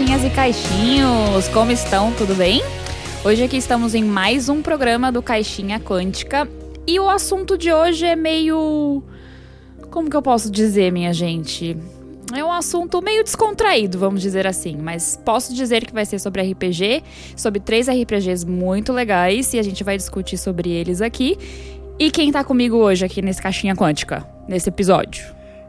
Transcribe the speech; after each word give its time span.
caixinhas 0.00 0.24
e 0.24 0.30
caixinhos, 0.30 1.48
como 1.48 1.70
estão? 1.70 2.10
Tudo 2.14 2.34
bem? 2.34 2.62
Hoje 3.22 3.44
aqui 3.44 3.58
estamos 3.58 3.94
em 3.94 4.02
mais 4.02 4.48
um 4.48 4.62
programa 4.62 5.12
do 5.12 5.22
Caixinha 5.22 5.78
Quântica 5.78 6.48
e 6.86 6.98
o 6.98 7.06
assunto 7.06 7.58
de 7.58 7.70
hoje 7.70 8.06
é 8.06 8.16
meio. 8.16 9.02
Como 9.90 10.08
que 10.08 10.16
eu 10.16 10.22
posso 10.22 10.50
dizer, 10.50 10.90
minha 10.90 11.12
gente? 11.12 11.76
É 12.34 12.42
um 12.42 12.50
assunto 12.50 13.02
meio 13.02 13.22
descontraído, 13.22 13.98
vamos 13.98 14.22
dizer 14.22 14.46
assim, 14.46 14.74
mas 14.74 15.20
posso 15.22 15.54
dizer 15.54 15.84
que 15.84 15.92
vai 15.92 16.06
ser 16.06 16.18
sobre 16.18 16.50
RPG, 16.50 17.02
sobre 17.36 17.60
três 17.60 17.86
RPGs 17.86 18.46
muito 18.46 18.94
legais 18.94 19.52
e 19.52 19.58
a 19.58 19.62
gente 19.62 19.84
vai 19.84 19.98
discutir 19.98 20.38
sobre 20.38 20.70
eles 20.70 21.02
aqui. 21.02 21.36
E 21.98 22.10
quem 22.10 22.32
tá 22.32 22.42
comigo 22.42 22.78
hoje 22.78 23.04
aqui 23.04 23.20
nesse 23.20 23.42
Caixinha 23.42 23.76
Quântica, 23.76 24.26
nesse 24.48 24.70
episódio? 24.70 25.26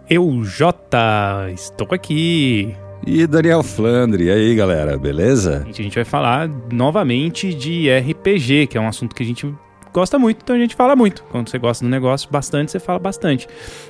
Eu, 0.10 0.42
Jota, 0.44 1.50
estou 1.54 1.90
aqui. 1.92 2.74
E 3.06 3.26
Daniel 3.26 3.64
Flandre, 3.64 4.26
e 4.26 4.32
aí 4.32 4.56
galera, 4.56 4.98
beleza? 4.98 5.66
A 5.68 5.72
gente 5.72 5.96
vai 5.96 6.06
falar 6.06 6.50
novamente 6.72 7.54
de 7.54 7.90
RPG, 7.90 8.68
que 8.68 8.78
é 8.78 8.82
um 8.82 8.88
assunto 8.88 9.16
que 9.16 9.24
a 9.24 9.26
gente 9.26 9.52
gosta 9.92 10.18
muito, 10.18 10.40
então 10.44 10.56
a 10.56 10.60
gente 10.60 10.76
fala 10.76 10.96
muito. 10.96 11.24
Quando 11.32 11.50
você 11.50 11.58
gosta 11.58 11.84
do 11.84 11.90
negócio 11.90 12.30
bastante, 12.32 12.72
você 12.72 12.80
fala 12.80 13.00
bastante. 13.00 13.48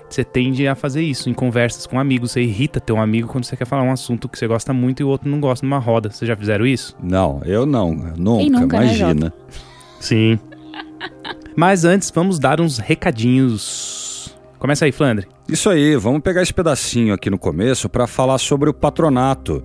Você 0.10 0.24
tende 0.24 0.68
a 0.68 0.76
fazer 0.76 1.02
isso 1.02 1.30
em 1.30 1.34
conversas 1.34 1.86
com 1.86 2.00
amigos. 2.00 2.32
Você 2.32 2.42
irrita 2.42 2.80
teu 2.80 2.98
amigo 2.98 3.28
quando 3.28 3.44
você 3.44 3.55
quer 3.55 3.66
falar 3.66 3.84
um 3.84 3.92
assunto 3.92 4.28
que 4.28 4.38
você 4.38 4.48
gosta 4.48 4.74
muito 4.74 5.02
e 5.02 5.04
o 5.04 5.10
outro 5.10 5.30
não 5.30 5.40
gosta 5.40 5.66
numa 5.66 5.80
roda. 5.80 6.10
Vocês 6.10 6.28
já 6.28 6.36
fizeram 6.36 6.66
isso? 6.66 6.96
Não, 7.02 7.41
eu 7.46 7.66
não. 7.66 7.94
Nunca, 7.94 8.50
nunca 8.50 8.80
né, 8.80 8.86
imagina. 8.86 9.26
Né, 9.26 9.32
Sim. 10.00 10.40
Mas 11.55 11.84
antes, 11.86 12.10
vamos 12.10 12.40
dar 12.40 12.62
uns 12.62 12.78
recadinhos. 12.78 14.01
Começa 14.62 14.85
aí, 14.85 14.91
Flandre. 14.91 15.27
Isso 15.49 15.71
aí, 15.71 15.95
vamos 15.95 16.21
pegar 16.21 16.43
esse 16.43 16.54
pedacinho 16.54 17.15
aqui 17.15 17.31
no 17.31 17.40
começo 17.40 17.90
para 17.90 18.05
falar 18.05 18.37
sobre 18.37 18.70
o 18.70 18.73
patronato. 18.73 19.63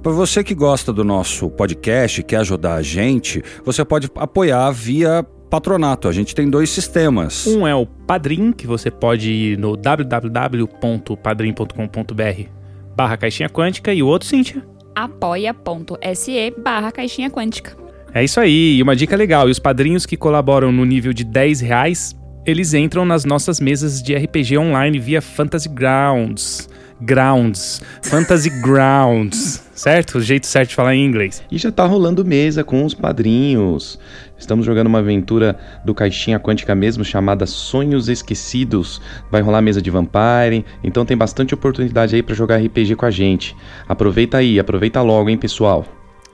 Para 0.00 0.12
você 0.12 0.44
que 0.44 0.54
gosta 0.54 0.92
do 0.92 1.02
nosso 1.02 1.50
podcast, 1.50 2.22
quer 2.22 2.36
ajudar 2.36 2.76
a 2.76 2.82
gente, 2.82 3.42
você 3.64 3.84
pode 3.84 4.08
apoiar 4.14 4.70
via 4.70 5.26
patronato. 5.50 6.06
A 6.06 6.12
gente 6.12 6.36
tem 6.36 6.48
dois 6.48 6.70
sistemas. 6.70 7.48
Um 7.48 7.66
é 7.66 7.74
o 7.74 7.84
Padrim, 7.84 8.52
que 8.52 8.64
você 8.64 8.92
pode 8.92 9.28
ir 9.28 9.58
no 9.58 9.76
www.padrim.com.br 9.76 12.48
barra 12.96 13.16
caixinha 13.16 13.48
quântica 13.48 13.92
e 13.92 14.04
o 14.04 14.06
outro, 14.06 14.28
Cíntia? 14.28 14.64
apoia.se 14.94 16.54
barra 16.56 16.92
caixinha 16.92 17.28
quântica. 17.28 17.76
É 18.14 18.24
isso 18.24 18.38
aí, 18.38 18.76
e 18.76 18.82
uma 18.82 18.96
dica 18.96 19.16
legal, 19.16 19.48
e 19.48 19.50
os 19.50 19.58
padrinhos 19.58 20.06
que 20.06 20.16
colaboram 20.16 20.72
no 20.72 20.84
nível 20.84 21.12
de 21.12 21.24
10 21.24 21.60
reais, 21.60 22.16
eles 22.44 22.74
entram 22.74 23.04
nas 23.04 23.24
nossas 23.24 23.60
mesas 23.60 24.02
de 24.02 24.14
RPG 24.14 24.56
online 24.58 24.98
via 24.98 25.20
Fantasy 25.20 25.68
Grounds. 25.68 26.68
Grounds. 27.00 27.82
Fantasy 28.02 28.50
Grounds. 28.60 29.62
Certo? 29.74 30.18
O 30.18 30.20
jeito 30.20 30.46
certo 30.46 30.70
de 30.70 30.74
falar 30.74 30.96
em 30.96 31.04
inglês. 31.04 31.42
E 31.50 31.56
já 31.56 31.70
tá 31.70 31.86
rolando 31.86 32.24
mesa 32.24 32.64
com 32.64 32.84
os 32.84 32.94
padrinhos. 32.94 33.98
Estamos 34.36 34.66
jogando 34.66 34.88
uma 34.88 34.98
aventura 34.98 35.58
do 35.84 35.94
Caixinha 35.94 36.40
Quântica 36.40 36.74
mesmo, 36.74 37.04
chamada 37.04 37.46
Sonhos 37.46 38.08
Esquecidos. 38.08 39.00
Vai 39.30 39.40
rolar 39.40 39.62
mesa 39.62 39.80
de 39.80 39.90
Vampire, 39.90 40.64
então 40.82 41.04
tem 41.04 41.16
bastante 41.16 41.54
oportunidade 41.54 42.16
aí 42.16 42.22
para 42.22 42.34
jogar 42.34 42.56
RPG 42.56 42.96
com 42.96 43.06
a 43.06 43.10
gente. 43.10 43.54
Aproveita 43.88 44.38
aí, 44.38 44.58
aproveita 44.58 45.00
logo, 45.02 45.28
hein, 45.28 45.36
pessoal. 45.36 45.84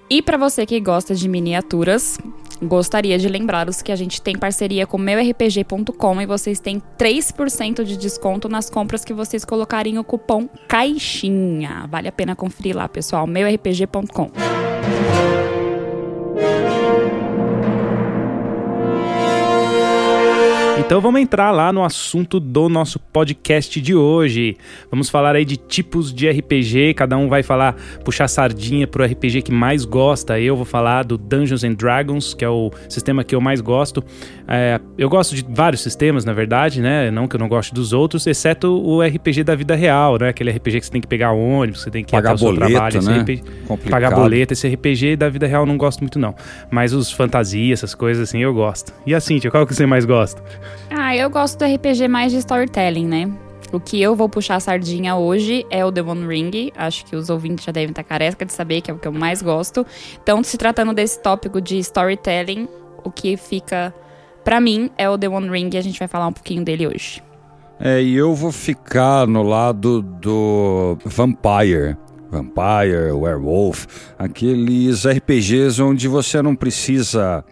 E 0.09 0.23
para 0.23 0.37
você 0.37 0.65
que 0.67 0.79
gosta 0.81 1.15
de 1.15 1.29
miniaturas, 1.29 2.19
gostaria 2.67 3.19
de 3.19 3.29
lembrá-los 3.29 3.83
que 3.83 3.93
a 3.93 3.97
gente 3.97 4.21
tem 4.21 4.37
parceria 4.37 4.87
com 4.87 4.99
meurpg.com 4.99 6.21
e 6.21 6.27
vocês 6.27 6.61
têm 6.61 6.83
3% 6.99 7.85
de 7.85 7.97
desconto 7.97 8.49
nas 8.49 8.71
compras 8.71 9.05
que 9.05 9.13
vocês 9.13 9.45
colocarem 9.45 9.99
o 9.99 10.05
cupom 10.05 10.49
CAIXINHA. 10.69 11.87
Vale 11.89 12.09
a 12.09 12.13
pena 12.13 12.35
conferir 12.35 12.77
lá, 12.77 12.89
pessoal, 12.89 13.27
meurpg.com. 13.27 14.31
Então 20.87 21.01
vamos 21.01 21.19
entrar 21.19 21.51
lá 21.51 21.73
no 21.73 21.83
assunto 21.83 22.39
do 22.39 22.69
nosso 22.69 22.99
podcast 22.99 23.81
de 23.81 23.95
hoje. 23.95 24.55
Vamos 24.91 25.09
falar 25.09 25.35
aí 25.35 25.43
de 25.43 25.57
tipos 25.57 26.13
de 26.13 26.29
RPG, 26.29 26.93
cada 26.93 27.17
um 27.17 27.27
vai 27.27 27.43
falar, 27.43 27.75
puxar 28.05 28.29
sardinha 28.29 28.87
pro 28.87 29.03
RPG 29.03 29.41
que 29.41 29.51
mais 29.51 29.87
gosta. 29.87 30.39
Eu 30.39 30.55
vou 30.55 30.67
falar 30.67 31.03
do 31.03 31.17
Dungeons 31.17 31.65
and 31.65 31.73
Dragons, 31.73 32.35
que 32.35 32.45
é 32.45 32.49
o 32.51 32.71
sistema 32.87 33.25
que 33.25 33.35
eu 33.35 33.41
mais 33.41 33.63
gosto. 33.63 34.05
É, 34.47 34.79
eu 34.99 35.09
gosto 35.09 35.35
de 35.35 35.43
vários 35.49 35.81
sistemas, 35.81 36.23
na 36.23 36.35
verdade, 36.35 36.83
né? 36.83 37.11
Não 37.11 37.27
que 37.27 37.35
eu 37.35 37.41
não 37.41 37.49
goste 37.49 37.73
dos 37.73 37.95
outros, 37.95 38.27
exceto 38.27 38.69
o 38.69 39.01
RPG 39.03 39.43
da 39.43 39.55
vida 39.55 39.75
real, 39.75 40.19
né? 40.19 40.29
Aquele 40.29 40.51
RPG 40.51 40.81
que 40.81 40.87
você 40.87 40.93
tem 40.93 41.01
que 41.01 41.09
pegar 41.09 41.33
ônibus, 41.33 41.81
você 41.81 41.91
tem 41.91 42.05
que 42.05 42.13
pagar 42.13 42.37
boleto, 42.37 42.71
trabalho, 42.71 43.03
né? 43.03 43.21
RPG, 43.21 43.43
pagar 43.89 44.11
boleto. 44.11 44.53
Esse 44.53 44.69
RPG 44.69 45.17
da 45.17 45.31
vida 45.31 45.47
real 45.47 45.63
eu 45.63 45.67
não 45.67 45.79
gosto 45.79 46.01
muito 46.01 46.19
não. 46.19 46.35
Mas 46.71 46.93
os 46.93 47.11
fantasias, 47.11 47.79
essas 47.79 47.95
coisas 47.95 48.29
assim, 48.29 48.41
eu 48.41 48.53
gosto. 48.53 48.93
E 49.07 49.15
a 49.15 49.21
Cintia, 49.21 49.51
qual 49.51 49.67
que 49.67 49.75
você 49.75 49.87
mais 49.87 50.05
gosta? 50.05 50.43
Ah, 50.97 51.17
eu 51.17 51.29
gosto 51.29 51.59
do 51.59 51.65
RPG 51.65 52.07
mais 52.07 52.31
de 52.31 52.39
storytelling, 52.39 53.09
né? 53.09 53.29
O 53.73 53.81
que 53.81 54.01
eu 54.01 54.15
vou 54.15 54.29
puxar 54.29 54.55
a 54.55 54.61
sardinha 54.61 55.17
hoje 55.17 55.67
é 55.69 55.85
o 55.85 55.91
The 55.91 56.01
One 56.01 56.25
Ring. 56.25 56.71
Acho 56.77 57.05
que 57.05 57.17
os 57.17 57.29
ouvintes 57.31 57.65
já 57.65 57.73
devem 57.73 57.89
estar 57.89 58.05
careca 58.05 58.45
de 58.45 58.53
saber 58.53 58.81
que 58.81 58.93
é 58.93 58.95
o 58.95 58.99
que 58.99 59.09
eu 59.09 59.13
mais 59.13 59.43
gosto. 59.43 59.85
Então, 60.23 60.45
se 60.45 60.57
tratando 60.57 60.95
desse 60.95 61.21
tópico 61.21 61.61
de 61.61 61.79
storytelling, 61.79 62.69
o 63.03 63.11
que 63.11 63.37
fica 63.37 63.93
para 64.45 64.61
mim 64.61 64.89
é 64.97 65.11
o 65.11 65.19
The 65.19 65.29
One 65.29 65.51
Ring 65.51 65.71
e 65.75 65.79
a 65.79 65.83
gente 65.83 65.99
vai 65.99 66.07
falar 66.07 66.29
um 66.29 66.33
pouquinho 66.33 66.65
dele 66.65 66.87
hoje. 66.87 67.21
É, 67.81 68.01
e 68.01 68.15
eu 68.15 68.33
vou 68.33 68.53
ficar 68.53 69.27
no 69.27 69.43
lado 69.43 70.01
do 70.01 70.97
Vampire. 71.05 71.97
Vampire, 72.31 73.13
Werewolf, 73.13 73.87
aqueles 74.19 75.07
RPGs 75.07 75.81
onde 75.83 76.09
você 76.09 76.41
não 76.43 76.55
precisa 76.57 77.45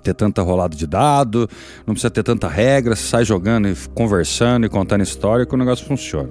ter 0.00 0.14
tanta 0.14 0.42
rolada 0.42 0.76
de 0.76 0.86
dado, 0.86 1.48
não 1.86 1.94
precisa 1.94 2.10
ter 2.10 2.22
tanta 2.22 2.48
regra, 2.48 2.96
você 2.96 3.02
sai 3.02 3.24
jogando 3.24 3.68
e 3.68 3.74
conversando 3.94 4.66
e 4.66 4.68
contando 4.68 5.02
história 5.02 5.46
que 5.46 5.54
o 5.54 5.58
negócio 5.58 5.86
funciona. 5.86 6.30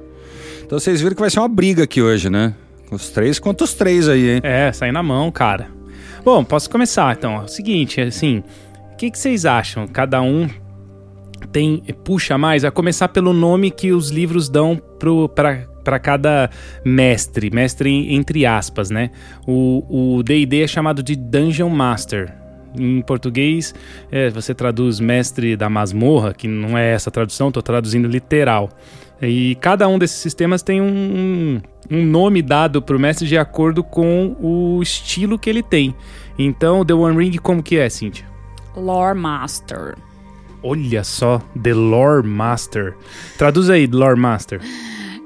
Então 0.66 0.80
vocês 0.80 1.02
viram 1.02 1.16
que 1.16 1.22
vai 1.22 1.30
ser 1.30 1.40
uma 1.40 1.48
briga 1.48 1.84
aqui 1.84 2.02
hoje, 2.02 2.30
né? 2.30 2.54
Os 2.92 3.10
três 3.10 3.40
contra 3.40 3.64
os 3.64 3.74
três 3.74 4.08
aí, 4.08 4.36
hein? 4.36 4.42
É, 4.44 4.72
sai 4.72 4.92
na 4.92 5.04
mão, 5.04 5.32
cara. 5.32 5.68
Bom, 6.24 6.44
posso 6.44 6.70
começar 6.70 7.16
então. 7.16 7.42
É 7.42 7.44
o 7.44 7.48
seguinte, 7.48 8.00
assim, 8.00 8.44
o 8.92 8.96
que, 8.96 9.12
que 9.12 9.18
vocês 9.18 9.46
acham? 9.46 9.88
Cada 9.88 10.22
um 10.22 10.48
tem 11.52 11.84
puxa 12.04 12.38
mais, 12.38 12.64
a 12.64 12.72
começar 12.72 13.10
pelo 13.10 13.34
nome 13.34 13.70
que 13.70 13.92
os 13.92 14.10
livros 14.10 14.50
dão 14.50 14.82
para 15.36 16.00
cada 16.00 16.50
mestre, 16.86 17.50
mestre 17.52 18.14
entre 18.14 18.46
aspas, 18.46 18.90
né? 18.90 19.12
O 19.46 20.22
D&D 20.24 20.62
é 20.64 20.68
chamado 20.68 21.04
de 21.04 21.16
Dungeon 21.16 21.70
Master, 21.70 22.43
em 22.78 23.02
português, 23.02 23.74
é, 24.12 24.30
você 24.30 24.54
traduz 24.54 25.00
mestre 25.00 25.56
da 25.56 25.70
masmorra, 25.70 26.34
que 26.34 26.48
não 26.48 26.78
é 26.78 26.94
essa 26.94 27.12
tradução, 27.12 27.48
estou 27.50 27.64
traduzindo 27.64 28.08
literal. 28.08 28.70
E 29.22 29.56
cada 29.56 29.88
um 29.88 29.98
desses 29.98 30.18
sistemas 30.18 30.62
tem 30.62 30.82
um, 30.82 31.62
um 31.90 32.04
nome 32.06 32.42
dado 32.42 32.82
para 32.82 32.96
o 32.96 33.00
mestre 33.00 33.28
de 33.28 33.38
acordo 33.38 33.84
com 33.84 34.36
o 34.40 34.82
estilo 34.82 35.40
que 35.40 35.50
ele 35.50 35.64
tem. 35.64 35.96
Então, 36.38 36.84
The 36.84 36.94
One 36.94 37.18
Ring, 37.18 37.38
como 37.38 37.64
que 37.64 37.78
é, 37.78 37.90
Cynthia? 37.90 38.26
Lore 38.76 39.18
Master. 39.18 39.96
Olha 40.62 41.04
só, 41.04 41.42
The 41.62 41.74
Lore 41.74 42.26
Master. 42.28 42.96
Traduz 43.38 43.70
aí, 43.70 43.86
Lore 43.86 44.20
Master. 44.20 44.62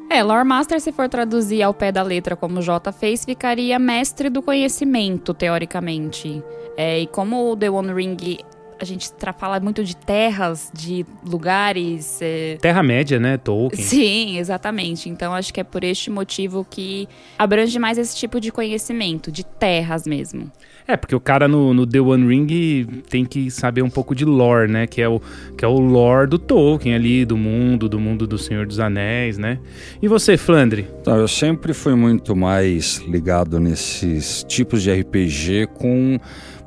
É, 0.10 0.24
Lore 0.24 0.48
Master, 0.48 0.80
se 0.80 0.92
for 0.92 1.10
traduzir 1.10 1.62
ao 1.62 1.74
pé 1.74 1.92
da 1.92 2.02
letra 2.02 2.36
como 2.36 2.60
o 2.60 2.62
J 2.62 2.92
fez, 2.92 3.26
ficaria 3.26 3.78
mestre 3.78 4.30
do 4.30 4.42
conhecimento, 4.42 5.34
teoricamente. 5.34 6.42
É, 6.78 7.00
e 7.00 7.08
como 7.08 7.52
o 7.52 7.58
The 7.58 7.70
One 7.70 7.92
Ring 7.92 8.38
a 8.80 8.86
gente 8.86 9.10
fala 9.38 9.60
muito 9.60 9.84
de 9.84 9.96
terras, 9.96 10.72
de 10.74 11.06
lugares. 11.26 12.20
É... 12.22 12.58
Terra-média, 12.62 13.20
né? 13.20 13.38
Tolkien. 13.38 13.84
Sim, 13.84 14.38
exatamente. 14.38 15.10
Então 15.10 15.34
acho 15.34 15.54
que 15.54 15.60
é 15.60 15.64
por 15.64 15.84
este 15.84 16.10
motivo 16.10 16.66
que 16.70 17.08
abrange 17.38 17.78
mais 17.80 17.98
esse 17.98 18.16
tipo 18.16 18.40
de 18.40 18.52
conhecimento, 18.52 19.32
de 19.32 19.44
terras 19.44 20.06
mesmo. 20.06 20.52
É, 20.88 20.96
porque 20.96 21.14
o 21.14 21.20
cara 21.20 21.50
no, 21.50 21.74
no, 21.74 21.86
The 21.86 22.00
One 22.00 22.26
Ring 22.26 22.86
tem 23.10 23.26
que 23.26 23.52
saber 23.52 23.82
um 23.82 23.90
pouco 23.90 24.16
de 24.16 24.24
lore, 24.24 24.72
né? 24.72 24.88
Que 24.88 25.02
é, 25.02 25.10
o, 25.10 25.22
que 25.58 25.66
é 25.66 25.68
o 25.68 25.80
lore 25.80 26.30
do 26.30 26.40
Tolkien 26.40 26.96
ali, 26.96 27.26
do 27.26 27.36
mundo, 27.36 27.90
do 27.90 28.00
mundo 28.00 28.26
do 28.26 28.38
Senhor 28.38 28.66
dos 28.66 28.80
Anéis, 28.80 29.38
né? 29.38 29.60
E 30.02 30.08
você, 30.08 30.38
Flandre? 30.38 30.88
Então, 31.02 31.18
eu 31.18 31.28
sempre 31.28 31.74
fui 31.74 31.94
muito 31.94 32.38
mais 32.38 33.00
ligado 33.00 33.60
nesses 33.60 34.46
tipos 34.48 34.82
de 34.82 34.94
RPG 34.94 35.68
com 35.74 36.18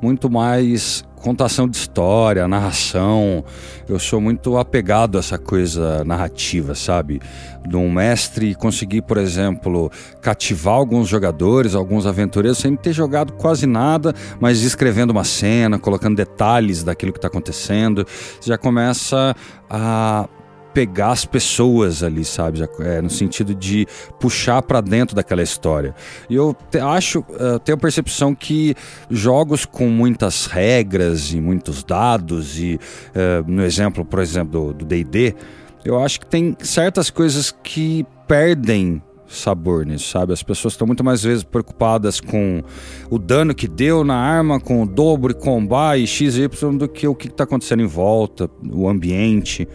muito 0.01 0.29
mais 0.29 1.03
contação 1.21 1.67
de 1.67 1.77
história, 1.77 2.47
narração. 2.47 3.45
Eu 3.87 3.99
sou 3.99 4.19
muito 4.19 4.57
apegado 4.57 5.17
a 5.17 5.19
essa 5.19 5.37
coisa 5.37 6.03
narrativa, 6.03 6.73
sabe? 6.73 7.21
De 7.67 7.75
um 7.75 7.91
mestre 7.91 8.55
conseguir, 8.55 9.03
por 9.03 9.17
exemplo, 9.17 9.91
cativar 10.21 10.73
alguns 10.73 11.07
jogadores, 11.07 11.75
alguns 11.75 12.05
aventureiros, 12.05 12.57
sem 12.57 12.75
ter 12.75 12.93
jogado 12.93 13.33
quase 13.33 13.67
nada, 13.67 14.13
mas 14.39 14.63
escrevendo 14.63 15.11
uma 15.11 15.23
cena, 15.23 15.77
colocando 15.77 16.15
detalhes 16.15 16.83
daquilo 16.83 17.11
que 17.11 17.19
está 17.19 17.27
acontecendo. 17.27 18.05
Já 18.41 18.57
começa 18.57 19.35
a 19.69 20.27
pegar 20.73 21.11
as 21.11 21.25
pessoas 21.25 22.03
ali, 22.03 22.23
sabe? 22.23 22.59
É, 22.79 23.01
no 23.01 23.09
sentido 23.09 23.53
de 23.53 23.87
puxar 24.19 24.61
para 24.61 24.81
dentro 24.81 25.15
daquela 25.15 25.43
história. 25.43 25.95
E 26.29 26.35
eu 26.35 26.55
te, 26.69 26.79
acho, 26.79 27.19
uh, 27.19 27.59
tenho 27.63 27.77
a 27.77 27.79
percepção 27.79 28.33
que 28.33 28.75
jogos 29.09 29.65
com 29.65 29.87
muitas 29.87 30.45
regras 30.45 31.33
e 31.33 31.41
muitos 31.41 31.83
dados, 31.83 32.59
e 32.59 32.79
uh, 33.15 33.49
no 33.49 33.63
exemplo, 33.63 34.05
por 34.05 34.19
exemplo, 34.19 34.73
do 34.73 34.85
DD, 34.85 35.35
eu 35.83 35.99
acho 35.99 36.19
que 36.19 36.25
tem 36.25 36.55
certas 36.59 37.09
coisas 37.09 37.53
que 37.63 38.05
perdem 38.27 39.01
sabor 39.31 39.85
nisso, 39.85 40.09
sabe? 40.09 40.33
As 40.33 40.43
pessoas 40.43 40.73
estão 40.73 40.85
muito 40.85 41.03
mais 41.03 41.23
vezes 41.23 41.43
preocupadas 41.43 42.19
com 42.19 42.61
o 43.09 43.17
dano 43.17 43.55
que 43.55 43.67
deu 43.67 44.03
na 44.03 44.15
arma, 44.15 44.59
com 44.59 44.83
o 44.83 44.85
dobro 44.85 45.33
combar 45.33 45.97
e 45.97 46.05
XY 46.05 46.49
do 46.77 46.87
que 46.87 47.07
o 47.07 47.15
que 47.15 47.27
está 47.27 47.45
acontecendo 47.45 47.81
em 47.81 47.87
volta, 47.87 48.49
o 48.69 48.87
ambiente. 48.87 49.67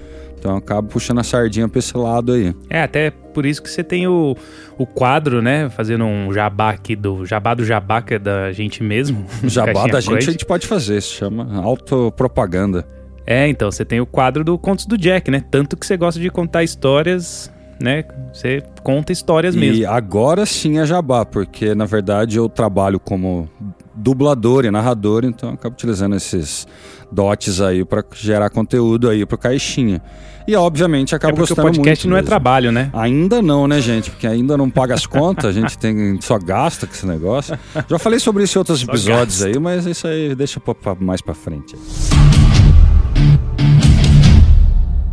Então 0.47 0.55
eu 0.55 0.59
acabo 0.59 0.89
puxando 0.89 1.19
a 1.19 1.25
sardinha 1.25 1.69
pra 1.69 1.81
esse 1.81 1.97
lado 1.97 2.33
aí. 2.33 2.55
É, 2.71 2.81
até 2.81 3.11
por 3.11 3.45
isso 3.45 3.61
que 3.61 3.69
você 3.69 3.83
tem 3.83 4.07
o, 4.07 4.37
o 4.79 4.87
quadro, 4.87 5.43
né? 5.43 5.69
Fazendo 5.69 6.05
um 6.05 6.33
jabá 6.33 6.71
aqui 6.71 6.95
do 6.95 7.27
jabá 7.27 7.53
do 7.53 7.65
jabá, 7.65 8.01
que 8.01 8.15
é 8.15 8.19
da 8.19 8.53
gente 8.53 8.81
mesmo. 8.81 9.27
O 9.43 9.49
jabá 9.49 9.89
da 9.89 10.01
gente 10.01 10.29
a 10.29 10.33
gente 10.33 10.47
pode 10.47 10.67
fazer, 10.67 11.01
se 11.03 11.09
chama 11.09 11.61
autopropaganda. 11.61 12.87
É, 13.27 13.49
então, 13.49 13.71
você 13.71 13.85
tem 13.85 14.01
o 14.01 14.07
quadro 14.07 14.45
do 14.45 14.57
Contos 14.57 14.87
do 14.87 14.97
Jack, 14.97 15.31
né? 15.33 15.43
Tanto 15.51 15.77
que 15.77 15.85
você 15.85 15.97
gosta 15.97 16.21
de 16.21 16.31
contar 16.31 16.63
histórias 16.63 17.51
né? 17.81 18.05
Você 18.33 18.63
conta 18.83 19.13
histórias 19.13 19.55
e 19.55 19.59
mesmo. 19.59 19.77
E 19.77 19.87
agora 19.87 20.47
sim 20.47 20.79
é 20.79 20.87
jabá, 20.87 21.25
porque 21.25 21.75
na 21.75 21.85
verdade 21.85 22.37
eu 22.37 22.49
trabalho 22.49 22.99
como 22.99 23.49
dublador 23.95 24.65
e 24.65 24.71
narrador, 24.71 25.25
então 25.25 25.51
eu 25.51 25.55
acabo 25.55 25.75
utilizando 25.75 26.15
esses 26.15 26.67
dotes 27.11 27.61
aí 27.61 27.85
para 27.85 28.05
gerar 28.15 28.51
conteúdo 28.51 29.09
aí 29.09 29.25
pro 29.25 29.39
Caixinha. 29.39 30.03
E 30.47 30.55
obviamente 30.55 31.15
acaba 31.15 31.35
é 31.35 31.37
gostando 31.37 31.63
muito. 31.63 31.75
o 31.75 31.79
podcast 31.79 32.07
não 32.07 32.17
é 32.17 32.23
trabalho, 32.23 32.71
né? 32.71 32.89
Ainda 32.93 33.43
não, 33.43 33.67
né, 33.67 33.81
gente? 33.81 34.11
Porque 34.11 34.29
ainda 34.29 34.57
não 34.57 34.71
paga 34.71 34.95
as 34.95 35.05
contas, 35.05 35.47
a 35.47 35.53
gente 35.53 35.77
tem 35.77 36.21
só 36.21 36.39
gasta 36.39 36.87
com 36.87 36.93
esse 36.93 37.07
negócio. 37.07 37.59
Já 37.89 37.99
falei 37.99 38.21
sobre 38.21 38.45
isso 38.45 38.57
em 38.57 38.61
outros 38.61 38.81
só 38.81 38.87
episódios 38.87 39.41
gasta. 39.41 39.47
aí, 39.47 39.59
mas 39.59 39.87
isso 39.87 40.07
aí 40.07 40.35
deixa 40.37 40.61
mais 41.01 41.21
para 41.21 41.35
frente. 41.35 41.75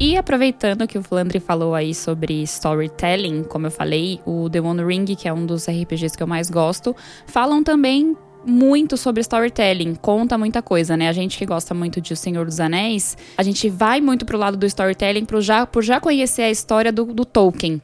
E 0.04 0.18
aproveitando 0.18 0.86
que 0.86 0.98
o 0.98 1.02
Flandre 1.02 1.40
falou 1.40 1.74
aí 1.74 1.96
sobre 1.96 2.44
storytelling, 2.44 3.46
como 3.46 3.68
eu 3.68 3.72
falei, 3.72 4.20
o 4.26 4.50
The 4.50 4.60
One 4.60 4.84
Ring, 4.84 5.06
que 5.06 5.30
é 5.30 5.34
um 5.34 5.46
dos 5.46 5.66
RPGs 5.66 6.18
que 6.18 6.22
eu 6.22 6.28
mais 6.28 6.50
gosto, 6.50 6.94
falam 7.26 7.64
também 7.64 8.14
muito 8.46 8.98
sobre 8.98 9.22
storytelling, 9.22 9.96
conta 9.96 10.38
muita 10.38 10.62
coisa, 10.62 10.98
né? 10.98 11.08
A 11.08 11.14
gente 11.14 11.38
que 11.38 11.46
gosta 11.46 11.74
muito 11.74 12.02
de 12.02 12.12
O 12.12 12.18
Senhor 12.18 12.46
dos 12.46 12.60
Anéis, 12.60 13.16
a 13.38 13.44
gente 13.44 13.70
vai 13.70 14.02
muito 14.02 14.26
pro 14.26 14.38
lado 14.38 14.58
do 14.58 14.66
storytelling 14.66 15.24
por 15.24 15.40
já, 15.40 15.66
por 15.66 15.82
já 15.82 16.02
conhecer 16.02 16.42
a 16.42 16.52
história 16.52 16.92
do, 16.92 17.06
do 17.06 17.24
Tolkien. 17.24 17.82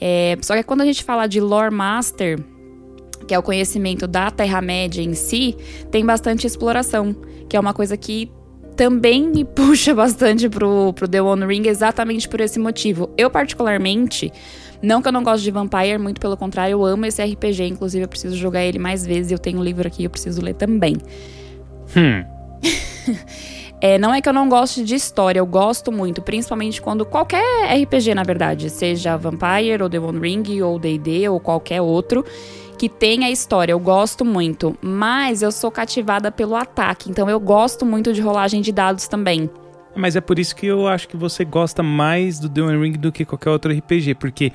É, 0.00 0.38
só 0.42 0.54
que 0.54 0.62
quando 0.62 0.82
a 0.82 0.86
gente 0.86 1.02
fala 1.02 1.26
de 1.26 1.40
lore 1.40 1.74
master, 1.74 2.38
que 3.26 3.34
é 3.34 3.38
o 3.40 3.42
conhecimento 3.42 4.06
da 4.06 4.30
Terra-média 4.30 5.02
em 5.02 5.14
si, 5.14 5.56
tem 5.90 6.06
bastante 6.06 6.46
exploração, 6.46 7.12
que 7.48 7.56
é 7.56 7.60
uma 7.60 7.74
coisa 7.74 7.96
que 7.96 8.30
também 8.80 9.28
me 9.28 9.44
puxa 9.54 9.94
bastante 9.94 10.48
pro, 10.48 10.94
pro 10.94 11.06
The 11.06 11.20
One 11.20 11.44
Ring 11.44 11.68
exatamente 11.68 12.26
por 12.26 12.40
esse 12.40 12.58
motivo. 12.58 13.10
Eu, 13.14 13.28
particularmente, 13.28 14.32
não 14.82 15.02
que 15.02 15.08
eu 15.08 15.12
não 15.12 15.22
gosto 15.22 15.42
de 15.44 15.50
Vampire, 15.50 15.98
muito 15.98 16.18
pelo 16.18 16.34
contrário, 16.34 16.72
eu 16.72 16.84
amo 16.86 17.04
esse 17.04 17.22
RPG. 17.22 17.64
Inclusive, 17.64 18.04
eu 18.04 18.08
preciso 18.08 18.34
jogar 18.34 18.64
ele 18.64 18.78
mais 18.78 19.04
vezes. 19.04 19.30
Eu 19.30 19.38
tenho 19.38 19.60
um 19.60 19.62
livro 19.62 19.86
aqui, 19.86 20.04
eu 20.04 20.08
preciso 20.08 20.40
ler 20.40 20.54
também. 20.54 20.96
Hum. 21.94 22.24
é, 23.82 23.98
não 23.98 24.14
é 24.14 24.22
que 24.22 24.28
eu 24.30 24.32
não 24.32 24.48
goste 24.48 24.82
de 24.82 24.94
história, 24.94 25.40
eu 25.40 25.46
gosto 25.46 25.92
muito, 25.92 26.22
principalmente 26.22 26.80
quando 26.80 27.04
qualquer 27.04 27.44
RPG, 27.82 28.14
na 28.14 28.22
verdade, 28.22 28.70
seja 28.70 29.14
Vampire, 29.14 29.82
ou 29.82 29.90
The 29.90 29.98
One 29.98 30.20
Ring, 30.20 30.62
ou 30.62 30.78
D&D, 30.78 31.28
ou 31.28 31.38
qualquer 31.38 31.82
outro, 31.82 32.24
que 32.80 32.88
tem 32.88 33.26
a 33.26 33.30
história. 33.30 33.72
Eu 33.72 33.78
gosto 33.78 34.24
muito, 34.24 34.74
mas 34.80 35.42
eu 35.42 35.52
sou 35.52 35.70
cativada 35.70 36.32
pelo 36.32 36.56
ataque, 36.56 37.10
então 37.10 37.28
eu 37.28 37.38
gosto 37.38 37.84
muito 37.84 38.10
de 38.10 38.22
rolagem 38.22 38.62
de 38.62 38.72
dados 38.72 39.06
também. 39.06 39.50
Mas 39.94 40.16
é 40.16 40.20
por 40.22 40.38
isso 40.38 40.56
que 40.56 40.64
eu 40.64 40.88
acho 40.88 41.06
que 41.06 41.14
você 41.14 41.44
gosta 41.44 41.82
mais 41.82 42.40
do 42.40 42.48
The 42.48 42.62
One 42.62 42.82
Ring 42.82 42.92
do 42.92 43.12
que 43.12 43.26
qualquer 43.26 43.50
outro 43.50 43.70
RPG, 43.70 44.14
porque 44.14 44.50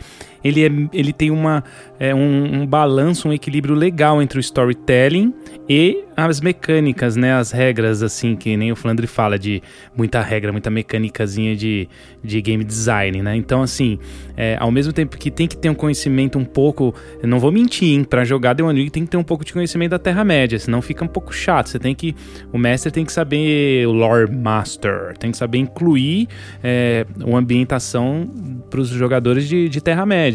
ele, 0.45 0.63
é, 0.63 0.69
ele 0.93 1.11
tem 1.11 1.31
uma, 1.31 1.63
é, 1.99 2.13
um, 2.13 2.61
um 2.61 2.67
balanço, 2.67 3.27
um 3.27 3.33
equilíbrio 3.33 3.73
legal 3.73 4.21
entre 4.21 4.37
o 4.37 4.41
storytelling 4.41 5.33
e 5.67 6.03
as 6.15 6.39
mecânicas, 6.39 7.15
né? 7.15 7.33
As 7.33 7.51
regras, 7.51 8.03
assim, 8.03 8.35
que 8.35 8.55
nem 8.55 8.71
o 8.71 8.75
Flandre 8.75 9.07
fala, 9.07 9.39
de 9.39 9.61
muita 9.97 10.21
regra, 10.21 10.51
muita 10.51 10.69
mecânicazinha 10.69 11.55
de, 11.55 11.89
de 12.23 12.41
game 12.41 12.63
design, 12.63 13.23
né? 13.23 13.35
Então, 13.35 13.63
assim, 13.63 13.97
é, 14.37 14.55
ao 14.59 14.71
mesmo 14.71 14.93
tempo 14.93 15.17
que 15.17 15.31
tem 15.31 15.47
que 15.47 15.57
ter 15.57 15.69
um 15.69 15.73
conhecimento 15.73 16.37
um 16.37 16.45
pouco. 16.45 16.93
Não 17.23 17.39
vou 17.39 17.51
mentir, 17.51 17.89
hein? 17.89 18.03
Pra 18.03 18.23
jogar 18.23 18.55
The 18.55 18.63
One 18.63 18.83
Ring 18.83 18.89
tem 18.89 19.03
que 19.03 19.09
ter 19.09 19.17
um 19.17 19.23
pouco 19.23 19.43
de 19.43 19.51
conhecimento 19.51 19.91
da 19.91 19.99
Terra-média, 19.99 20.59
senão 20.59 20.81
fica 20.81 21.03
um 21.03 21.07
pouco 21.07 21.33
chato. 21.33 21.69
Você 21.69 21.79
tem 21.79 21.95
que. 21.95 22.15
O 22.53 22.57
mestre 22.57 22.91
tem 22.91 23.03
que 23.03 23.11
saber. 23.11 23.87
O 23.87 23.91
Lore 23.91 24.31
Master 24.31 25.17
tem 25.17 25.31
que 25.31 25.37
saber 25.37 25.57
incluir 25.57 26.27
é, 26.63 27.05
uma 27.23 27.39
ambientação 27.39 28.29
para 28.69 28.79
os 28.79 28.89
jogadores 28.89 29.47
de, 29.47 29.67
de 29.69 29.81
Terra-média. 29.81 30.34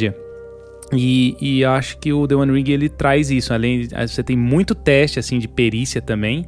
E, 0.93 1.37
e 1.41 1.65
acho 1.65 1.99
que 1.99 2.13
o 2.13 2.27
The 2.27 2.35
One 2.35 2.53
Ring 2.53 2.71
ele 2.71 2.89
traz 2.89 3.31
isso. 3.31 3.53
Além, 3.53 3.89
você 4.07 4.23
tem 4.23 4.37
muito 4.37 4.75
teste 4.75 5.19
assim 5.19 5.39
de 5.39 5.47
perícia 5.47 6.01
também. 6.03 6.47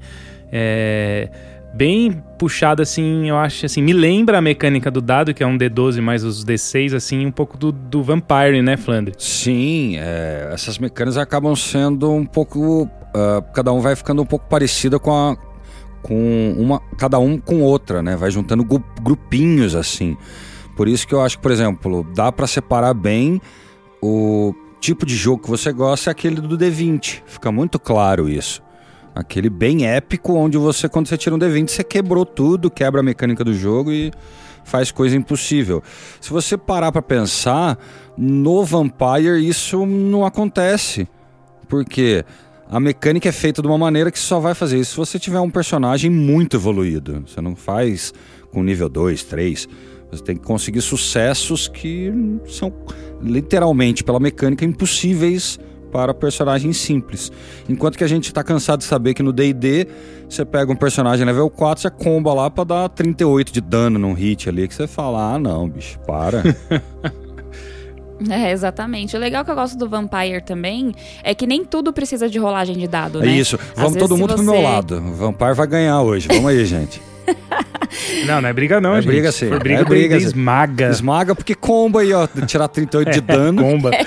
É, 0.50 1.30
bem 1.74 2.22
puxado 2.38 2.82
assim, 2.82 3.28
eu 3.28 3.36
acho 3.36 3.64
assim, 3.64 3.80
me 3.80 3.92
lembra 3.92 4.38
a 4.38 4.40
mecânica 4.40 4.90
do 4.90 5.00
dado, 5.00 5.32
que 5.32 5.42
é 5.42 5.46
um 5.46 5.56
D12 5.56 6.00
mais 6.00 6.24
os 6.24 6.44
D6, 6.44 6.94
assim, 6.94 7.24
um 7.24 7.30
pouco 7.30 7.56
do, 7.56 7.72
do 7.72 8.02
Vampire, 8.02 8.60
né, 8.60 8.76
Flandre? 8.76 9.14
Sim, 9.18 9.96
é, 9.96 10.50
essas 10.52 10.78
mecânicas 10.78 11.16
acabam 11.16 11.54
sendo 11.56 12.10
um 12.10 12.26
pouco. 12.26 12.84
Uh, 12.84 13.42
cada 13.54 13.72
um 13.72 13.80
vai 13.80 13.94
ficando 13.94 14.22
um 14.22 14.26
pouco 14.26 14.46
parecida 14.48 14.98
com 14.98 15.12
a. 15.12 15.36
Com 16.02 16.54
uma, 16.58 16.80
cada 16.98 17.20
um 17.20 17.38
com 17.38 17.60
outra, 17.60 18.02
né? 18.02 18.16
Vai 18.16 18.28
juntando 18.28 18.66
grupinhos 19.00 19.76
assim. 19.76 20.16
Por 20.76 20.88
isso 20.88 21.06
que 21.06 21.14
eu 21.14 21.20
acho 21.20 21.36
que, 21.36 21.42
por 21.42 21.50
exemplo, 21.50 22.06
dá 22.14 22.32
para 22.32 22.46
separar 22.46 22.94
bem 22.94 23.40
o 24.02 24.54
tipo 24.80 25.06
de 25.06 25.14
jogo 25.14 25.44
que 25.44 25.48
você 25.48 25.72
gosta 25.72 26.10
é 26.10 26.12
aquele 26.12 26.40
do 26.40 26.58
D20. 26.58 27.22
Fica 27.24 27.52
muito 27.52 27.78
claro 27.78 28.28
isso. 28.28 28.62
Aquele 29.14 29.50
bem 29.50 29.86
épico, 29.86 30.32
onde 30.32 30.56
você, 30.56 30.88
quando 30.88 31.06
você 31.06 31.16
tira 31.16 31.36
um 31.36 31.38
D20, 31.38 31.68
você 31.68 31.84
quebrou 31.84 32.24
tudo, 32.24 32.70
quebra 32.70 33.00
a 33.00 33.02
mecânica 33.02 33.44
do 33.44 33.54
jogo 33.54 33.92
e 33.92 34.10
faz 34.64 34.90
coisa 34.90 35.14
impossível. 35.14 35.82
Se 36.20 36.30
você 36.30 36.56
parar 36.56 36.90
para 36.90 37.02
pensar, 37.02 37.78
no 38.16 38.64
Vampire 38.64 39.46
isso 39.46 39.84
não 39.86 40.24
acontece. 40.24 41.06
Porque 41.68 42.24
a 42.68 42.80
mecânica 42.80 43.28
é 43.28 43.32
feita 43.32 43.60
de 43.60 43.68
uma 43.68 43.78
maneira 43.78 44.10
que 44.10 44.18
só 44.18 44.40
vai 44.40 44.54
fazer 44.54 44.78
isso 44.78 44.92
se 44.92 44.96
você 44.96 45.18
tiver 45.18 45.40
um 45.40 45.50
personagem 45.50 46.10
muito 46.10 46.56
evoluído. 46.56 47.22
Você 47.26 47.40
não 47.40 47.54
faz 47.54 48.12
com 48.50 48.62
nível 48.62 48.88
2, 48.88 49.24
3. 49.24 49.68
Você 50.12 50.22
tem 50.22 50.36
que 50.36 50.42
conseguir 50.42 50.82
sucessos 50.82 51.66
que 51.66 52.12
são 52.46 52.70
literalmente, 53.22 54.04
pela 54.04 54.20
mecânica, 54.20 54.64
impossíveis 54.64 55.58
para 55.90 56.12
personagens 56.12 56.76
simples. 56.76 57.32
Enquanto 57.68 57.96
que 57.96 58.04
a 58.04 58.06
gente 58.06 58.24
está 58.24 58.44
cansado 58.44 58.80
de 58.80 58.84
saber 58.84 59.14
que 59.14 59.22
no 59.22 59.32
D&D 59.32 59.86
você 60.28 60.44
pega 60.44 60.70
um 60.70 60.76
personagem 60.76 61.24
level 61.24 61.48
4, 61.50 61.82
você 61.82 61.90
comba 61.90 62.32
lá 62.32 62.50
para 62.50 62.64
dar 62.64 62.88
38 62.88 63.52
de 63.52 63.60
dano 63.60 63.98
num 63.98 64.12
hit 64.12 64.48
ali, 64.48 64.68
que 64.68 64.74
você 64.74 64.86
fala, 64.86 65.34
ah 65.34 65.38
não, 65.38 65.68
bicho, 65.68 65.98
para. 66.00 66.42
É, 68.30 68.52
exatamente. 68.52 69.16
O 69.16 69.18
legal 69.18 69.44
que 69.44 69.50
eu 69.50 69.54
gosto 69.56 69.76
do 69.76 69.88
Vampire 69.88 70.44
também 70.44 70.94
é 71.24 71.34
que 71.34 71.44
nem 71.44 71.64
tudo 71.64 71.92
precisa 71.92 72.28
de 72.28 72.38
rolagem 72.38 72.76
de 72.76 72.86
dado, 72.86 73.18
né? 73.18 73.26
É 73.26 73.30
isso. 73.36 73.58
Vamos 73.74 73.98
todo 73.98 74.16
mundo 74.16 74.30
você... 74.36 74.44
pro 74.44 74.52
meu 74.52 74.62
lado. 74.62 74.98
O 74.98 75.12
Vampire 75.14 75.54
vai 75.54 75.66
ganhar 75.66 76.00
hoje. 76.02 76.28
Vamos 76.28 76.46
aí, 76.46 76.62
gente. 76.64 77.02
Não, 78.26 78.40
não 78.40 78.48
é 78.48 78.52
briga 78.52 78.80
não, 78.80 78.94
é 78.94 79.02
gente. 79.02 79.10
briga 79.10 79.32
sim. 79.32 79.48
Foi 79.48 79.58
briga, 79.58 79.82
é 79.82 79.84
briga, 79.84 80.16
esmaga. 80.16 80.88
Esmaga 80.88 81.34
porque 81.34 81.54
comba 81.54 82.00
aí, 82.00 82.12
ó. 82.12 82.26
Tirar 82.46 82.68
38 82.68 83.10
de 83.10 83.20
dano. 83.22 83.62
comba. 83.62 83.90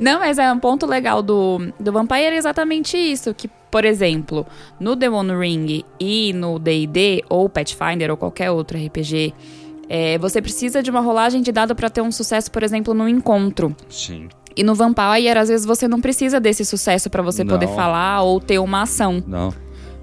Não, 0.00 0.18
mas 0.18 0.38
é 0.38 0.50
um 0.52 0.58
ponto 0.58 0.86
legal 0.86 1.22
do, 1.22 1.72
do 1.78 1.92
Vampire 1.92 2.34
é 2.34 2.36
exatamente 2.36 2.96
isso. 2.96 3.32
Que, 3.34 3.48
por 3.70 3.84
exemplo, 3.84 4.46
no 4.80 4.92
One 4.92 5.32
Ring 5.38 5.84
e 5.98 6.32
no 6.32 6.58
D&D, 6.58 7.22
ou 7.28 7.48
Pathfinder, 7.48 8.10
ou 8.10 8.16
qualquer 8.16 8.50
outro 8.50 8.78
RPG, 8.78 9.32
é, 9.88 10.18
você 10.18 10.42
precisa 10.42 10.82
de 10.82 10.90
uma 10.90 11.00
rolagem 11.00 11.42
de 11.42 11.52
dado 11.52 11.74
para 11.74 11.88
ter 11.88 12.00
um 12.00 12.10
sucesso, 12.10 12.50
por 12.50 12.62
exemplo, 12.62 12.94
no 12.94 13.08
encontro. 13.08 13.76
Sim. 13.88 14.28
E 14.54 14.62
no 14.62 14.74
Vampire, 14.74 15.38
às 15.38 15.48
vezes, 15.48 15.64
você 15.64 15.88
não 15.88 16.00
precisa 16.00 16.38
desse 16.38 16.64
sucesso 16.64 17.08
para 17.08 17.22
você 17.22 17.42
não. 17.42 17.54
poder 17.54 17.68
falar 17.68 18.22
ou 18.22 18.38
ter 18.40 18.58
uma 18.58 18.82
ação. 18.82 19.22
Não. 19.26 19.52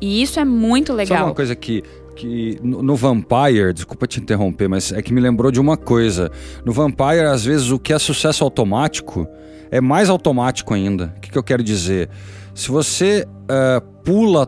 E 0.02 0.22
isso 0.22 0.40
é 0.40 0.46
muito 0.46 0.94
legal. 0.94 1.18
Sabe 1.18 1.30
uma 1.30 1.36
coisa 1.36 1.56
que, 1.56 1.84
que 2.16 2.60
no, 2.62 2.96
Vampire, 2.96 3.74
desculpa 3.74 4.08
te 4.08 4.20
interromper, 4.20 4.68
mas 4.68 4.92
é 4.92 5.02
que 5.02 5.14
me 5.14 5.22
lembrou 5.22 5.52
de 5.52 5.60
uma 5.60 5.78
coisa. 5.78 6.32
No 6.66 6.72
Vampire, 6.72 7.26
às 7.26 7.46
vezes, 7.46 7.72
o 7.72 7.80
que 7.80 7.94
é 7.94 8.00
sucesso 8.00 8.44
automático 8.44 9.28
é 9.72 9.82
mais 9.82 10.10
automático 10.10 10.74
ainda. 10.74 11.14
O 11.18 11.20
que, 11.20 11.32
que 11.32 11.38
eu 11.38 11.44
quero 11.44 11.64
dizer? 11.64 12.10
Se 12.54 12.70
você 12.70 13.26
uh, 13.26 13.82
pula 14.04 14.46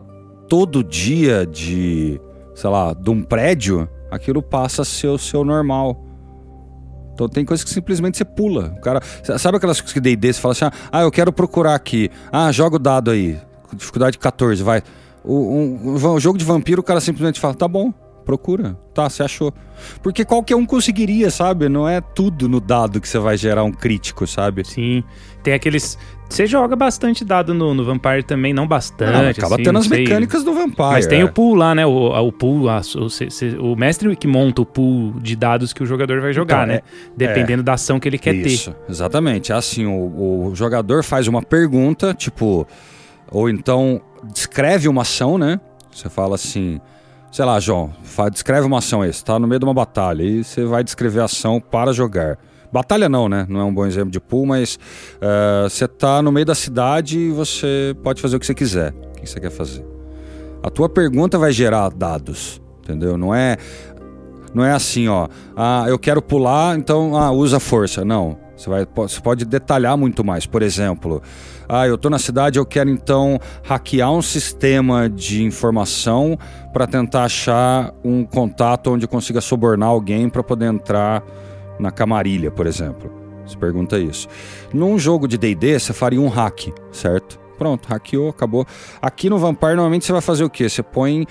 todo 0.49 0.83
dia 0.83 1.45
de, 1.45 2.19
sei 2.55 2.69
lá, 2.69 2.93
de 2.93 3.09
um 3.09 3.23
prédio, 3.23 3.87
aquilo 4.09 4.41
passa 4.41 4.81
a 4.81 4.85
ser 4.85 5.07
o 5.07 5.17
seu 5.17 5.43
normal. 5.45 6.05
Então 7.13 7.29
tem 7.29 7.45
coisas 7.45 7.63
que 7.63 7.69
simplesmente 7.69 8.17
você 8.17 8.25
pula. 8.25 8.73
O 8.77 8.81
cara, 8.81 9.01
sabe 9.37 9.57
aquelas 9.57 9.79
coisas 9.79 9.93
que 9.93 9.99
D&D 9.99 10.33
você 10.33 10.41
fala 10.41 10.51
assim: 10.53 10.65
"Ah, 10.91 11.01
eu 11.01 11.11
quero 11.11 11.31
procurar 11.31 11.75
aqui. 11.75 12.09
Ah, 12.31 12.51
joga 12.51 12.77
o 12.77 12.79
dado 12.79 13.11
aí. 13.11 13.37
Dificuldade 13.73 14.17
14, 14.17 14.63
vai". 14.63 14.81
O, 15.23 15.35
um, 15.35 15.93
um 15.93 16.19
jogo 16.19 16.37
de 16.37 16.45
vampiro, 16.45 16.81
o 16.81 16.83
cara 16.83 16.99
simplesmente 16.99 17.39
fala: 17.39 17.53
"Tá 17.53 17.67
bom, 17.67 17.93
procura. 18.25 18.77
Tá, 18.93 19.09
você 19.09 19.23
achou". 19.23 19.53
Porque 20.01 20.25
qualquer 20.25 20.55
um 20.55 20.65
conseguiria, 20.65 21.29
sabe? 21.29 21.69
Não 21.69 21.87
é 21.87 22.01
tudo 22.01 22.47
no 22.47 22.59
dado 22.59 23.01
que 23.01 23.07
você 23.07 23.19
vai 23.19 23.37
gerar 23.37 23.63
um 23.63 23.71
crítico, 23.71 24.25
sabe? 24.27 24.65
Sim. 24.65 25.03
Tem 25.43 25.53
aqueles 25.53 25.97
você 26.31 26.47
joga 26.47 26.77
bastante 26.77 27.25
dado 27.25 27.53
no, 27.53 27.73
no 27.73 27.83
Vampire 27.83 28.23
também, 28.23 28.53
não 28.53 28.65
bastante. 28.65 29.11
Não, 29.11 29.27
acaba 29.27 29.55
assim, 29.55 29.63
tendo 29.65 29.77
as 29.77 29.87
mecânicas 29.87 30.43
do 30.45 30.53
Vampire. 30.53 30.91
Mas 30.91 31.05
tem 31.05 31.19
é. 31.19 31.25
o 31.25 31.31
pool 31.31 31.55
lá, 31.55 31.75
né? 31.75 31.85
O, 31.85 32.07
o 32.07 32.31
pool, 32.31 32.69
a, 32.69 32.81
o, 32.95 33.73
o, 33.73 33.75
mestre 33.75 34.15
que 34.15 34.27
monta 34.27 34.61
o 34.61 34.65
pool 34.65 35.13
de 35.19 35.35
dados 35.35 35.73
que 35.73 35.83
o 35.83 35.85
jogador 35.85 36.21
vai 36.21 36.31
jogar, 36.31 36.63
então, 36.63 36.75
né? 36.75 36.75
É, 36.75 36.81
Dependendo 37.17 37.59
é, 37.59 37.63
da 37.63 37.73
ação 37.73 37.99
que 37.99 38.07
ele 38.07 38.17
quer 38.17 38.33
isso, 38.33 38.71
ter. 38.71 38.91
Exatamente. 38.91 39.51
É 39.51 39.55
assim, 39.55 39.85
o, 39.85 40.47
o 40.47 40.55
jogador 40.55 41.03
faz 41.03 41.27
uma 41.27 41.41
pergunta, 41.41 42.13
tipo. 42.13 42.65
Ou 43.29 43.49
então 43.49 44.01
descreve 44.23 44.87
uma 44.87 45.01
ação, 45.01 45.37
né? 45.37 45.59
Você 45.93 46.09
fala 46.09 46.35
assim. 46.35 46.79
Sei 47.31 47.45
lá, 47.45 47.59
João, 47.61 47.93
descreve 48.29 48.67
uma 48.67 48.79
ação 48.79 49.01
aí. 49.01 49.13
Você 49.13 49.23
tá 49.23 49.39
no 49.39 49.47
meio 49.47 49.59
de 49.59 49.65
uma 49.65 49.73
batalha 49.73 50.21
e 50.21 50.43
você 50.43 50.65
vai 50.65 50.83
descrever 50.83 51.21
a 51.21 51.25
ação 51.25 51.61
para 51.61 51.93
jogar. 51.93 52.37
Batalha 52.73 53.07
não, 53.07 53.29
né? 53.29 53.45
Não 53.49 53.61
é 53.61 53.63
um 53.63 53.73
bom 53.73 53.85
exemplo 53.85 54.11
de 54.11 54.19
pool, 54.19 54.45
mas 54.45 54.75
uh, 54.75 55.69
você 55.69 55.87
tá 55.87 56.21
no 56.21 56.31
meio 56.31 56.45
da 56.45 56.55
cidade 56.55 57.17
e 57.17 57.31
você 57.31 57.95
pode 58.03 58.21
fazer 58.21 58.35
o 58.35 58.39
que 58.39 58.45
você 58.45 58.53
quiser. 58.53 58.93
O 58.93 59.21
que 59.21 59.29
você 59.29 59.39
quer 59.39 59.49
fazer? 59.49 59.85
A 60.61 60.69
tua 60.69 60.89
pergunta 60.89 61.37
vai 61.37 61.51
gerar 61.53 61.89
dados, 61.89 62.61
entendeu? 62.83 63.17
Não 63.17 63.33
é 63.33 63.57
não 64.53 64.65
é 64.65 64.73
assim, 64.73 65.07
ó. 65.07 65.27
Ah, 65.55 65.85
eu 65.87 65.97
quero 65.97 66.21
pular, 66.21 66.77
então 66.77 67.15
ah, 67.15 67.31
usa 67.31 67.59
força. 67.59 68.03
Não. 68.03 68.37
Você, 68.55 68.69
vai, 68.69 68.87
você 68.93 69.19
pode 69.21 69.45
detalhar 69.45 69.97
muito 69.97 70.23
mais. 70.23 70.45
Por 70.45 70.61
exemplo, 70.61 71.21
ah, 71.73 71.87
eu 71.87 71.97
tô 71.97 72.09
na 72.09 72.19
cidade, 72.19 72.59
eu 72.59 72.65
quero 72.65 72.89
então 72.89 73.39
hackear 73.63 74.11
um 74.11 74.21
sistema 74.21 75.09
de 75.09 75.41
informação 75.41 76.37
para 76.73 76.85
tentar 76.85 77.23
achar 77.23 77.93
um 78.03 78.25
contato 78.25 78.91
onde 78.91 79.07
consiga 79.07 79.39
subornar 79.39 79.87
alguém 79.87 80.27
para 80.27 80.43
poder 80.43 80.65
entrar 80.65 81.23
na 81.79 81.89
camarilha, 81.89 82.51
por 82.51 82.67
exemplo. 82.67 83.09
Você 83.45 83.55
pergunta 83.55 83.97
isso. 83.97 84.27
Num 84.73 84.99
jogo 84.99 85.29
de 85.29 85.37
D&D, 85.37 85.79
você 85.79 85.93
faria 85.93 86.19
um 86.19 86.27
hack, 86.27 86.73
certo? 86.91 87.39
Pronto, 87.57 87.87
hackeou, 87.87 88.27
acabou. 88.27 88.65
Aqui 89.01 89.29
no 89.29 89.37
Vampire, 89.37 89.75
normalmente 89.75 90.03
você 90.05 90.11
vai 90.11 90.21
fazer 90.21 90.43
o 90.43 90.49
quê? 90.49 90.67
Você 90.67 90.83
põe 90.83 91.21
uh, 91.23 91.27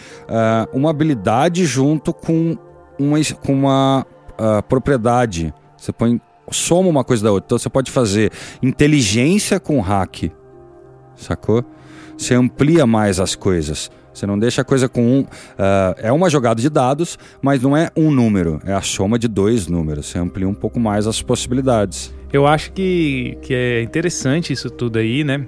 uma 0.73 0.89
habilidade 0.89 1.67
junto 1.67 2.15
com 2.15 2.57
uma, 2.99 3.19
com 3.45 3.53
uma 3.53 4.07
uh, 4.39 4.63
propriedade. 4.63 5.53
Você 5.77 5.93
põe 5.93 6.19
soma 6.51 6.89
uma 6.89 7.05
coisa 7.05 7.23
da 7.23 7.33
outra. 7.33 7.47
Então 7.47 7.59
você 7.59 7.69
pode 7.69 7.91
fazer 7.91 8.31
inteligência 8.63 9.59
com 9.59 9.81
hack, 9.81 10.31
sacou? 11.17 11.65
Você 12.17 12.35
amplia 12.35 12.87
mais 12.87 13.19
as 13.19 13.35
coisas. 13.35 13.91
Você 14.13 14.27
não 14.27 14.39
deixa 14.39 14.63
a 14.63 14.65
coisa 14.65 14.89
com 14.89 15.03
um. 15.03 15.21
Uh, 15.21 15.27
é 15.99 16.13
uma 16.13 16.29
jogada 16.29 16.61
de 16.61 16.69
dados, 16.69 17.19
mas 17.41 17.63
não 17.63 17.77
é 17.77 17.91
um 17.97 18.11
número, 18.11 18.61
é 18.65 18.73
a 18.73 18.83
soma 18.83 19.19
de 19.19 19.29
dois 19.29 19.67
números. 19.67 20.07
Você 20.07 20.19
amplia 20.19 20.49
um 20.49 20.55
pouco 20.55 20.79
mais 20.79 21.07
as 21.07 21.23
possibilidades. 21.23 22.13
Eu 22.33 22.47
acho 22.47 22.73
que, 22.73 23.39
que 23.43 23.55
é 23.55 23.83
interessante 23.83 24.53
isso 24.53 24.69
tudo 24.69 24.99
aí, 24.99 25.25
né? 25.25 25.47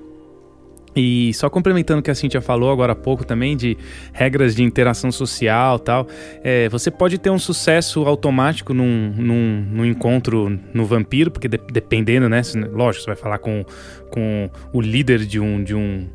E 0.95 1.33
só 1.35 1.49
complementando 1.49 2.01
o 2.01 2.03
que 2.03 2.11
a 2.11 2.15
Cintia 2.15 2.41
falou 2.41 2.71
agora 2.71 2.93
há 2.93 2.97
pouco 2.97 3.25
também, 3.25 3.57
de 3.57 3.77
regras 4.13 4.55
de 4.55 4.63
interação 4.63 5.11
social 5.11 5.79
tal, 5.79 6.07
é, 6.45 6.69
você 6.69 6.91
pode 6.91 7.19
ter 7.19 7.31
um 7.31 7.39
sucesso 7.39 8.05
automático 8.07 8.75
num, 8.75 9.13
num, 9.17 9.67
num 9.71 9.85
encontro 9.85 10.59
no 10.75 10.85
vampiro, 10.85 11.31
porque 11.31 11.49
de, 11.49 11.59
dependendo, 11.73 12.29
né? 12.29 12.43
Lógico, 12.71 13.05
você 13.05 13.07
vai 13.07 13.17
falar 13.17 13.39
com, 13.39 13.65
com 14.11 14.51
o 14.73 14.81
líder 14.81 15.25
de 15.25 15.41
um, 15.41 15.63
de 15.63 15.75
um 15.75 16.07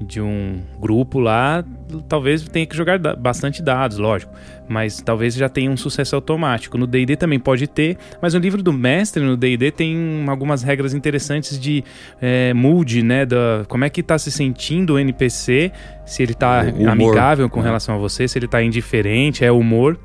de 0.00 0.20
um 0.20 0.60
grupo 0.80 1.18
lá, 1.20 1.64
talvez 2.08 2.42
tenha 2.48 2.66
que 2.66 2.76
jogar 2.76 2.98
bastante 3.16 3.62
dados, 3.62 3.96
lógico, 3.96 4.32
mas 4.68 5.00
talvez 5.00 5.34
já 5.34 5.48
tenha 5.48 5.70
um 5.70 5.76
sucesso 5.76 6.16
automático. 6.16 6.76
No 6.76 6.86
D&D 6.86 7.16
também 7.16 7.38
pode 7.38 7.66
ter, 7.66 7.96
mas 8.20 8.34
no 8.34 8.40
livro 8.40 8.62
do 8.62 8.72
mestre, 8.72 9.22
no 9.22 9.36
D&D, 9.36 9.70
tem 9.70 10.24
algumas 10.28 10.62
regras 10.62 10.94
interessantes 10.94 11.58
de 11.58 11.84
é, 12.20 12.52
mood, 12.52 13.02
né, 13.02 13.24
da, 13.24 13.64
como 13.68 13.84
é 13.84 13.90
que 13.90 14.02
tá 14.02 14.18
se 14.18 14.30
sentindo 14.30 14.94
o 14.94 14.98
NPC, 14.98 15.70
se 16.04 16.22
ele 16.22 16.34
tá 16.34 16.60
amigável 16.90 17.48
com 17.48 17.60
relação 17.60 17.94
a 17.94 17.98
você, 17.98 18.26
se 18.26 18.38
ele 18.38 18.48
tá 18.48 18.62
indiferente, 18.62 19.44
é 19.44 19.52
humor. 19.52 19.98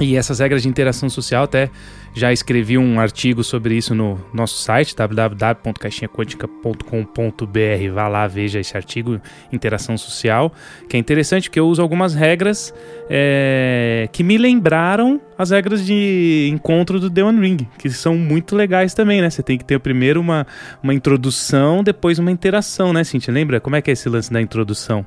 E 0.00 0.16
essas 0.16 0.38
regras 0.38 0.62
de 0.62 0.68
interação 0.68 1.08
social 1.08 1.44
até 1.44 1.70
já 2.14 2.32
escrevi 2.32 2.76
um 2.76 3.00
artigo 3.00 3.42
sobre 3.42 3.74
isso 3.74 3.94
no 3.94 4.20
nosso 4.32 4.62
site, 4.62 4.94
www.caixinhaquântica.com.br. 4.94 7.92
Vá 7.92 8.08
lá, 8.08 8.26
veja 8.26 8.60
esse 8.60 8.76
artigo, 8.76 9.20
Interação 9.52 9.96
Social, 9.96 10.52
que 10.88 10.96
é 10.96 11.00
interessante 11.00 11.48
porque 11.48 11.60
eu 11.60 11.66
uso 11.66 11.80
algumas 11.80 12.14
regras 12.14 12.74
é, 13.08 14.08
que 14.12 14.22
me 14.22 14.36
lembraram 14.36 15.20
as 15.38 15.50
regras 15.50 15.84
de 15.84 16.48
encontro 16.52 17.00
do 17.00 17.10
The 17.10 17.24
One 17.24 17.40
Ring, 17.40 17.66
que 17.78 17.90
são 17.90 18.16
muito 18.16 18.54
legais 18.54 18.94
também, 18.94 19.20
né? 19.20 19.30
Você 19.30 19.42
tem 19.42 19.58
que 19.58 19.64
ter 19.64 19.80
primeiro 19.80 20.20
uma, 20.20 20.46
uma 20.82 20.94
introdução, 20.94 21.82
depois 21.82 22.18
uma 22.18 22.30
interação, 22.30 22.92
né, 22.92 23.02
Cintia? 23.04 23.32
Lembra? 23.32 23.60
Como 23.60 23.74
é 23.74 23.82
que 23.82 23.90
é 23.90 23.94
esse 23.94 24.08
lance 24.08 24.32
da 24.32 24.40
introdução? 24.40 25.04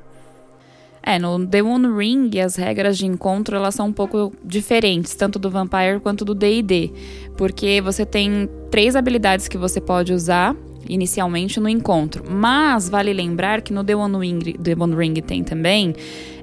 É, 1.06 1.20
no 1.20 1.46
The 1.46 1.62
One 1.62 1.86
Ring, 1.96 2.40
as 2.40 2.56
regras 2.56 2.98
de 2.98 3.06
encontro 3.06 3.54
elas 3.54 3.76
são 3.76 3.86
um 3.86 3.92
pouco 3.92 4.32
diferentes, 4.44 5.14
tanto 5.14 5.38
do 5.38 5.48
Vampire 5.48 6.00
quanto 6.02 6.24
do 6.24 6.34
D&D, 6.34 6.90
porque 7.36 7.80
você 7.80 8.04
tem 8.04 8.48
três 8.72 8.96
habilidades 8.96 9.46
que 9.46 9.56
você 9.56 9.80
pode 9.80 10.12
usar 10.12 10.56
inicialmente 10.88 11.60
no 11.60 11.68
encontro. 11.68 12.24
Mas 12.28 12.88
vale 12.88 13.12
lembrar 13.12 13.62
que 13.62 13.72
no 13.72 13.84
The 13.84 13.94
One 13.94 14.18
Ring, 14.18 14.52
The 14.54 14.74
One 14.76 14.96
Ring 14.96 15.14
tem 15.14 15.44
também 15.44 15.94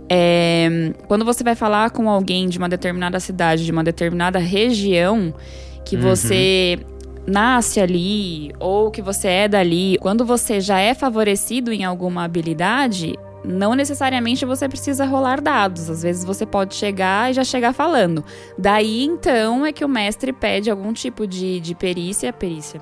é, 0.10 0.93
quando 1.08 1.25
você 1.25 1.43
vai 1.43 1.55
falar 1.55 1.91
com 1.91 2.10
alguém 2.10 2.48
de 2.48 2.58
uma 2.58 2.70
determinada 2.70 3.20
cidade, 3.20 3.65
de 3.65 3.72
uma 3.72 3.84
determinada 3.84 4.39
região, 4.39 5.34
que 5.84 5.98
uhum. 5.98 6.01
você 6.03 6.79
nasce 7.27 7.79
ali 7.79 8.51
ou 8.60 8.91
que 8.91 9.01
você 9.01 9.27
é 9.27 9.48
dali, 9.48 9.98
quando 10.00 10.25
você 10.25 10.62
já 10.62 10.79
é 10.79 10.93
favorecido 10.93 11.72
em 11.72 11.84
alguma 11.84 12.24
habilidade, 12.24 13.15
não 13.43 13.75
necessariamente 13.75 14.45
você 14.45 14.67
precisa 14.69 15.05
rolar 15.05 15.41
dados. 15.41 15.89
Às 15.89 16.03
vezes 16.03 16.23
você 16.23 16.45
pode 16.45 16.75
chegar 16.75 17.31
e 17.31 17.33
já 17.33 17.43
chegar 17.43 17.73
falando. 17.73 18.23
Daí 18.57 19.03
então 19.03 19.65
é 19.65 19.71
que 19.71 19.83
o 19.83 19.89
mestre 19.89 20.31
pede 20.31 20.69
algum 20.69 20.93
tipo 20.93 21.27
de, 21.27 21.59
de 21.59 21.75
perícia, 21.75 22.31
perícia, 22.31 22.81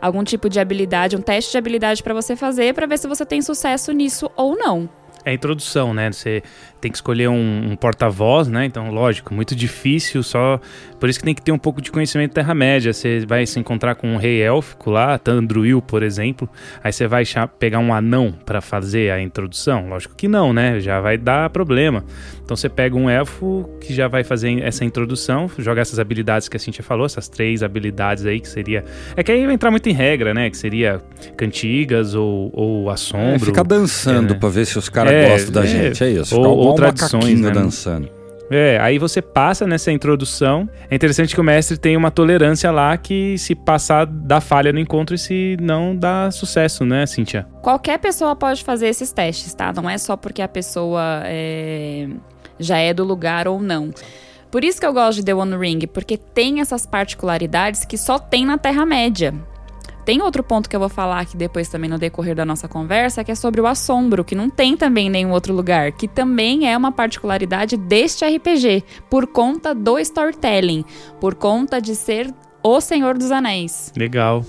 algum 0.00 0.22
tipo 0.22 0.48
de 0.48 0.60
habilidade, 0.60 1.16
um 1.16 1.22
teste 1.22 1.52
de 1.52 1.58
habilidade 1.58 2.02
para 2.02 2.14
você 2.14 2.36
fazer 2.36 2.74
para 2.74 2.86
ver 2.86 2.98
se 2.98 3.08
você 3.08 3.24
tem 3.24 3.40
sucesso 3.40 3.92
nisso 3.92 4.30
ou 4.36 4.56
não. 4.56 4.88
É 5.24 5.30
a 5.30 5.34
introdução, 5.34 5.94
né? 5.94 6.12
Você 6.12 6.42
tem 6.84 6.90
que 6.90 6.98
escolher 6.98 7.28
um, 7.28 7.72
um 7.72 7.76
porta-voz, 7.76 8.46
né? 8.46 8.66
Então, 8.66 8.90
lógico, 8.90 9.32
muito 9.32 9.56
difícil, 9.56 10.22
só. 10.22 10.60
Por 11.00 11.08
isso 11.08 11.18
que 11.18 11.24
tem 11.24 11.34
que 11.34 11.40
ter 11.40 11.50
um 11.50 11.58
pouco 11.58 11.80
de 11.80 11.90
conhecimento 11.90 12.34
Terra-média. 12.34 12.92
Você 12.92 13.24
vai 13.26 13.46
se 13.46 13.58
encontrar 13.58 13.94
com 13.94 14.12
um 14.12 14.16
rei 14.16 14.42
élfico 14.42 14.90
lá, 14.90 15.16
Tandruil, 15.18 15.80
por 15.80 16.02
exemplo. 16.02 16.46
Aí 16.82 16.92
você 16.92 17.06
vai 17.06 17.24
pegar 17.58 17.78
um 17.78 17.92
anão 17.94 18.32
para 18.44 18.60
fazer 18.60 19.10
a 19.10 19.20
introdução? 19.20 19.88
Lógico 19.88 20.14
que 20.14 20.28
não, 20.28 20.52
né? 20.52 20.78
Já 20.78 21.00
vai 21.00 21.16
dar 21.16 21.48
problema. 21.48 22.04
Então 22.44 22.54
você 22.54 22.68
pega 22.68 22.94
um 22.94 23.08
elfo 23.08 23.66
que 23.80 23.94
já 23.94 24.06
vai 24.06 24.22
fazer 24.22 24.62
essa 24.62 24.84
introdução, 24.84 25.50
joga 25.58 25.80
essas 25.80 25.98
habilidades 25.98 26.50
que 26.50 26.58
a 26.58 26.60
Cintia 26.60 26.84
falou, 26.84 27.06
essas 27.06 27.28
três 27.28 27.62
habilidades 27.62 28.26
aí, 28.26 28.40
que 28.40 28.48
seria. 28.48 28.84
É 29.16 29.22
que 29.22 29.32
aí 29.32 29.46
vai 29.46 29.54
entrar 29.54 29.70
muito 29.70 29.88
em 29.88 29.92
regra, 29.94 30.34
né? 30.34 30.50
Que 30.50 30.56
seria 30.58 31.00
cantigas 31.34 32.14
ou, 32.14 32.50
ou 32.52 32.90
assombro. 32.90 33.36
É, 33.36 33.38
ficar 33.38 33.62
dançando 33.62 34.34
é, 34.34 34.36
pra 34.36 34.50
ver 34.50 34.66
se 34.66 34.78
os 34.78 34.90
caras 34.90 35.13
é, 35.14 35.28
gostam 35.30 35.52
da 35.52 35.64
é, 35.64 35.66
gente. 35.66 36.04
É 36.04 36.10
isso. 36.10 36.38
Ou, 36.38 36.56
ou 36.56 36.74
tradições, 36.74 37.40
né? 37.40 37.50
dançando. 37.50 38.08
É, 38.50 38.78
aí 38.80 38.98
você 38.98 39.22
passa 39.22 39.66
nessa 39.66 39.90
introdução. 39.90 40.68
É 40.90 40.94
interessante 40.94 41.34
que 41.34 41.40
o 41.40 41.44
mestre 41.44 41.78
tem 41.78 41.96
uma 41.96 42.10
tolerância 42.10 42.70
lá 42.70 42.96
que 42.96 43.38
se 43.38 43.54
passar 43.54 44.06
dá 44.06 44.40
falha 44.40 44.72
no 44.72 44.78
encontro 44.78 45.14
e 45.14 45.18
se 45.18 45.56
não 45.60 45.96
dá 45.96 46.30
sucesso, 46.30 46.84
né, 46.84 47.06
Cintia? 47.06 47.46
Qualquer 47.62 47.98
pessoa 47.98 48.36
pode 48.36 48.62
fazer 48.62 48.88
esses 48.88 49.12
testes, 49.12 49.54
tá? 49.54 49.72
Não 49.72 49.88
é 49.88 49.96
só 49.96 50.16
porque 50.16 50.42
a 50.42 50.48
pessoa 50.48 51.22
é... 51.24 52.08
já 52.58 52.78
é 52.78 52.92
do 52.92 53.02
lugar 53.02 53.48
ou 53.48 53.60
não. 53.60 53.90
Por 54.50 54.62
isso 54.62 54.78
que 54.78 54.86
eu 54.86 54.92
gosto 54.92 55.18
de 55.18 55.24
The 55.24 55.34
One 55.34 55.56
Ring, 55.56 55.80
porque 55.86 56.16
tem 56.16 56.60
essas 56.60 56.86
particularidades 56.86 57.84
que 57.84 57.98
só 57.98 58.18
tem 58.18 58.46
na 58.46 58.56
Terra-média. 58.56 59.34
Tem 60.04 60.20
outro 60.20 60.42
ponto 60.42 60.68
que 60.68 60.76
eu 60.76 60.80
vou 60.80 60.90
falar 60.90 61.20
aqui 61.20 61.34
depois 61.34 61.68
também 61.68 61.88
no 61.88 61.98
decorrer 61.98 62.34
da 62.34 62.44
nossa 62.44 62.68
conversa, 62.68 63.24
que 63.24 63.32
é 63.32 63.34
sobre 63.34 63.60
o 63.60 63.66
assombro, 63.66 64.22
que 64.22 64.34
não 64.34 64.50
tem 64.50 64.76
também 64.76 65.06
em 65.06 65.10
nenhum 65.10 65.30
outro 65.30 65.54
lugar, 65.54 65.92
que 65.92 66.06
também 66.06 66.70
é 66.70 66.76
uma 66.76 66.92
particularidade 66.92 67.78
deste 67.78 68.22
RPG, 68.24 68.84
por 69.08 69.26
conta 69.26 69.74
do 69.74 69.98
storytelling, 69.98 70.84
por 71.18 71.34
conta 71.34 71.80
de 71.80 71.94
ser 71.94 72.30
o 72.62 72.80
Senhor 72.82 73.16
dos 73.16 73.30
Anéis. 73.30 73.92
Legal. 73.96 74.44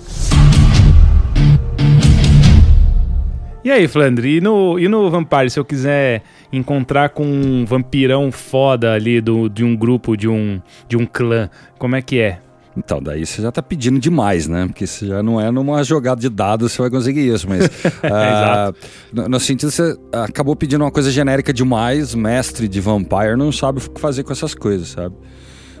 E 3.64 3.70
aí, 3.70 3.88
Flandre, 3.88 4.36
e 4.36 4.40
no, 4.40 4.78
e 4.78 4.86
no 4.88 5.10
Vampire, 5.10 5.50
se 5.50 5.58
eu 5.58 5.64
quiser 5.64 6.22
encontrar 6.52 7.08
com 7.08 7.24
um 7.24 7.64
vampirão 7.64 8.30
foda 8.30 8.92
ali 8.92 9.20
do, 9.20 9.48
de 9.48 9.64
um 9.64 9.74
grupo, 9.74 10.16
de 10.16 10.28
um, 10.28 10.60
de 10.86 10.96
um 10.96 11.04
clã, 11.04 11.50
como 11.78 11.96
é 11.96 12.02
que 12.02 12.20
é? 12.20 12.40
Então, 12.76 13.02
daí 13.02 13.24
você 13.24 13.40
já 13.40 13.50
tá 13.50 13.62
pedindo 13.62 13.98
demais, 13.98 14.46
né? 14.46 14.66
Porque 14.66 14.86
você 14.86 15.06
já 15.06 15.22
não 15.22 15.40
é 15.40 15.50
numa 15.50 15.82
jogada 15.82 16.20
de 16.20 16.28
dados 16.28 16.72
você 16.72 16.82
vai 16.82 16.90
conseguir 16.90 17.26
isso, 17.26 17.48
mas. 17.48 17.70
ah, 18.04 18.72
no, 19.12 19.28
no 19.28 19.40
sentido, 19.40 19.70
você 19.70 19.96
acabou 20.12 20.54
pedindo 20.54 20.84
uma 20.84 20.90
coisa 20.90 21.10
genérica 21.10 21.52
demais, 21.52 22.14
mestre 22.14 22.68
de 22.68 22.80
Vampire 22.80 23.36
não 23.36 23.50
sabe 23.50 23.78
o 23.78 23.90
que 23.90 24.00
fazer 24.00 24.24
com 24.24 24.32
essas 24.32 24.54
coisas, 24.54 24.88
sabe? 24.88 25.14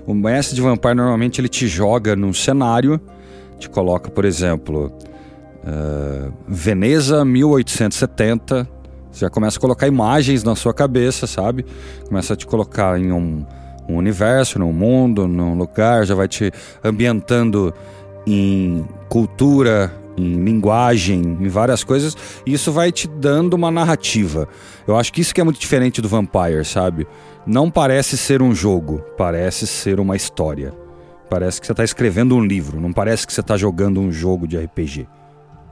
O 0.06 0.14
mestre 0.14 0.54
de 0.54 0.62
Vampire 0.62 0.94
normalmente 0.94 1.40
ele 1.40 1.48
te 1.48 1.66
joga 1.66 2.16
num 2.16 2.32
cenário, 2.32 2.98
te 3.58 3.68
coloca, 3.68 4.10
por 4.10 4.24
exemplo, 4.24 4.90
uh, 5.66 6.32
Veneza 6.48 7.24
1870. 7.24 8.68
Você 9.10 9.20
já 9.20 9.30
começa 9.30 9.58
a 9.58 9.60
colocar 9.60 9.86
imagens 9.86 10.44
na 10.44 10.54
sua 10.54 10.72
cabeça, 10.72 11.26
sabe? 11.26 11.66
Começa 12.06 12.34
a 12.34 12.36
te 12.36 12.46
colocar 12.46 12.98
em 13.00 13.10
um, 13.10 13.44
um 13.88 13.96
universo, 13.96 14.58
num 14.58 14.72
mundo, 14.72 15.26
num 15.28 15.54
lugar, 15.54 16.04
já 16.04 16.14
vai 16.14 16.28
te 16.28 16.52
ambientando 16.82 17.72
em 18.26 18.84
cultura, 19.08 19.92
em 20.16 20.42
linguagem, 20.44 21.20
em 21.40 21.48
várias 21.48 21.84
coisas, 21.84 22.16
e 22.44 22.52
isso 22.52 22.72
vai 22.72 22.90
te 22.90 23.06
dando 23.06 23.54
uma 23.54 23.70
narrativa. 23.70 24.48
Eu 24.86 24.96
acho 24.96 25.12
que 25.12 25.20
isso 25.20 25.34
que 25.34 25.40
é 25.40 25.44
muito 25.44 25.60
diferente 25.60 26.00
do 26.00 26.08
Vampire, 26.08 26.64
sabe? 26.64 27.06
Não 27.46 27.70
parece 27.70 28.16
ser 28.16 28.42
um 28.42 28.54
jogo, 28.54 29.04
parece 29.16 29.66
ser 29.66 30.00
uma 30.00 30.16
história. 30.16 30.72
Parece 31.28 31.60
que 31.60 31.66
você 31.66 31.72
está 31.72 31.84
escrevendo 31.84 32.36
um 32.36 32.44
livro, 32.44 32.80
não 32.80 32.92
parece 32.92 33.26
que 33.26 33.32
você 33.32 33.40
está 33.40 33.56
jogando 33.56 34.00
um 34.00 34.10
jogo 34.10 34.46
de 34.46 34.56
RPG. 34.56 35.06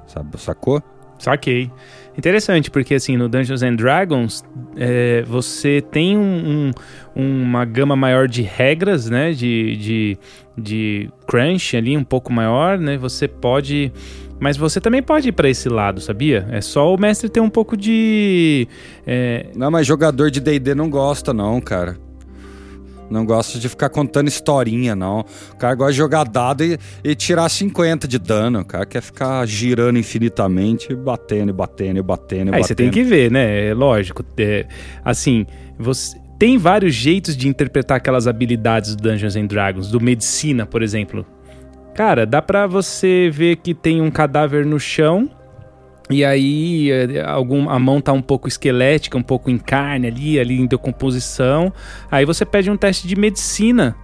Sabe, 0.07 0.39
sacou? 0.39 0.83
Saquei. 1.19 1.71
Interessante, 2.17 2.71
porque 2.71 2.95
assim, 2.95 3.17
no 3.17 3.29
Dungeons 3.29 3.63
and 3.63 3.75
Dragons, 3.75 4.45
é, 4.77 5.23
você 5.23 5.81
tem 5.81 6.17
um, 6.17 6.71
um, 7.17 7.43
uma 7.43 7.65
gama 7.65 7.97
maior 7.97 8.29
de 8.29 8.43
regras, 8.43 9.11
né? 9.11 9.33
De, 9.33 9.77
de, 9.77 10.19
de 10.57 11.11
crunch 11.27 11.77
ali, 11.77 11.97
um 11.97 12.05
pouco 12.05 12.33
maior, 12.33 12.79
né? 12.79 12.97
Você 12.97 13.27
pode. 13.27 13.93
Mas 14.39 14.57
você 14.57 14.81
também 14.81 15.03
pode 15.03 15.29
ir 15.29 15.33
para 15.33 15.49
esse 15.49 15.69
lado, 15.69 16.01
sabia? 16.01 16.47
É 16.51 16.61
só 16.61 16.95
o 16.95 16.99
mestre 16.99 17.29
ter 17.29 17.41
um 17.41 17.51
pouco 17.51 17.77
de. 17.77 18.69
É... 19.07 19.47
Não, 19.57 19.71
mas 19.71 19.87
jogador 19.87 20.31
de 20.31 20.41
DD 20.41 20.75
não 20.75 20.89
gosta, 20.89 21.35
não, 21.35 21.61
cara. 21.61 21.97
Não 23.11 23.25
gosta 23.25 23.59
de 23.59 23.69
ficar 23.69 23.89
contando 23.89 24.29
historinha, 24.29 24.97
não. 24.97 25.25
O 25.53 25.57
cara 25.57 25.75
gosta 25.75 25.93
de 25.93 25.99
jogar 25.99 26.25
dado 26.25 26.65
e, 26.65 26.79
e 27.03 27.15
tirar 27.15 27.49
50 27.49 28.09
de 28.09 28.19
dano. 28.19 28.61
O 28.61 28.65
cara 28.65 28.87
quer 28.87 29.03
ficar 29.03 29.47
girando 29.47 29.99
infinitamente, 29.99 30.95
batendo, 30.95 31.53
batendo, 31.53 32.03
batendo, 32.03 32.55
Aí 32.55 32.63
você 32.63 32.75
tem 32.75 32.91
que 32.91 33.03
ver, 33.03 33.31
né? 33.31 33.69
É 33.69 33.75
lógico. 33.75 34.25
É, 34.39 34.67
assim, 35.05 35.47
você 35.79 36.17
tem 36.39 36.59
vários 36.59 36.95
jeitos 36.95 37.37
de 37.37 37.49
interpretar 37.49 37.97
aquelas 37.97 38.27
habilidades 38.27 38.95
do 38.97 39.03
Dungeons 39.03 39.37
and 39.37 39.47
Dragons, 39.47 39.91
do 39.91 40.01
medicina, 40.01 40.67
por 40.67 40.83
exemplo. 40.83 41.27
Cara, 41.95 42.27
dá 42.27 42.43
pra 42.43 42.67
você 42.67 43.31
ver 43.33 43.57
que 43.57 43.73
tem 43.73 44.01
um 44.01 44.11
cadáver 44.11 44.67
no 44.67 44.81
chão 44.81 45.31
e 46.11 46.25
aí 46.25 46.91
é, 46.91 47.25
algum, 47.25 47.69
a 47.71 47.79
mão 47.79 48.01
tá 48.01 48.13
um 48.13 48.21
pouco 48.21 48.47
esquelética, 48.47 49.17
um 49.17 49.23
pouco 49.23 49.51
em 49.51 49.59
carne 49.59 50.09
ali, 50.09 50.39
ali 50.39 50.61
em 50.61 50.67
decomposição. 50.67 51.73
Aí 52.11 52.25
você 52.25 52.45
pede 52.45 52.71
um 52.71 52.77
teste 52.77 53.09
de 53.09 53.17
medicina 53.17 53.97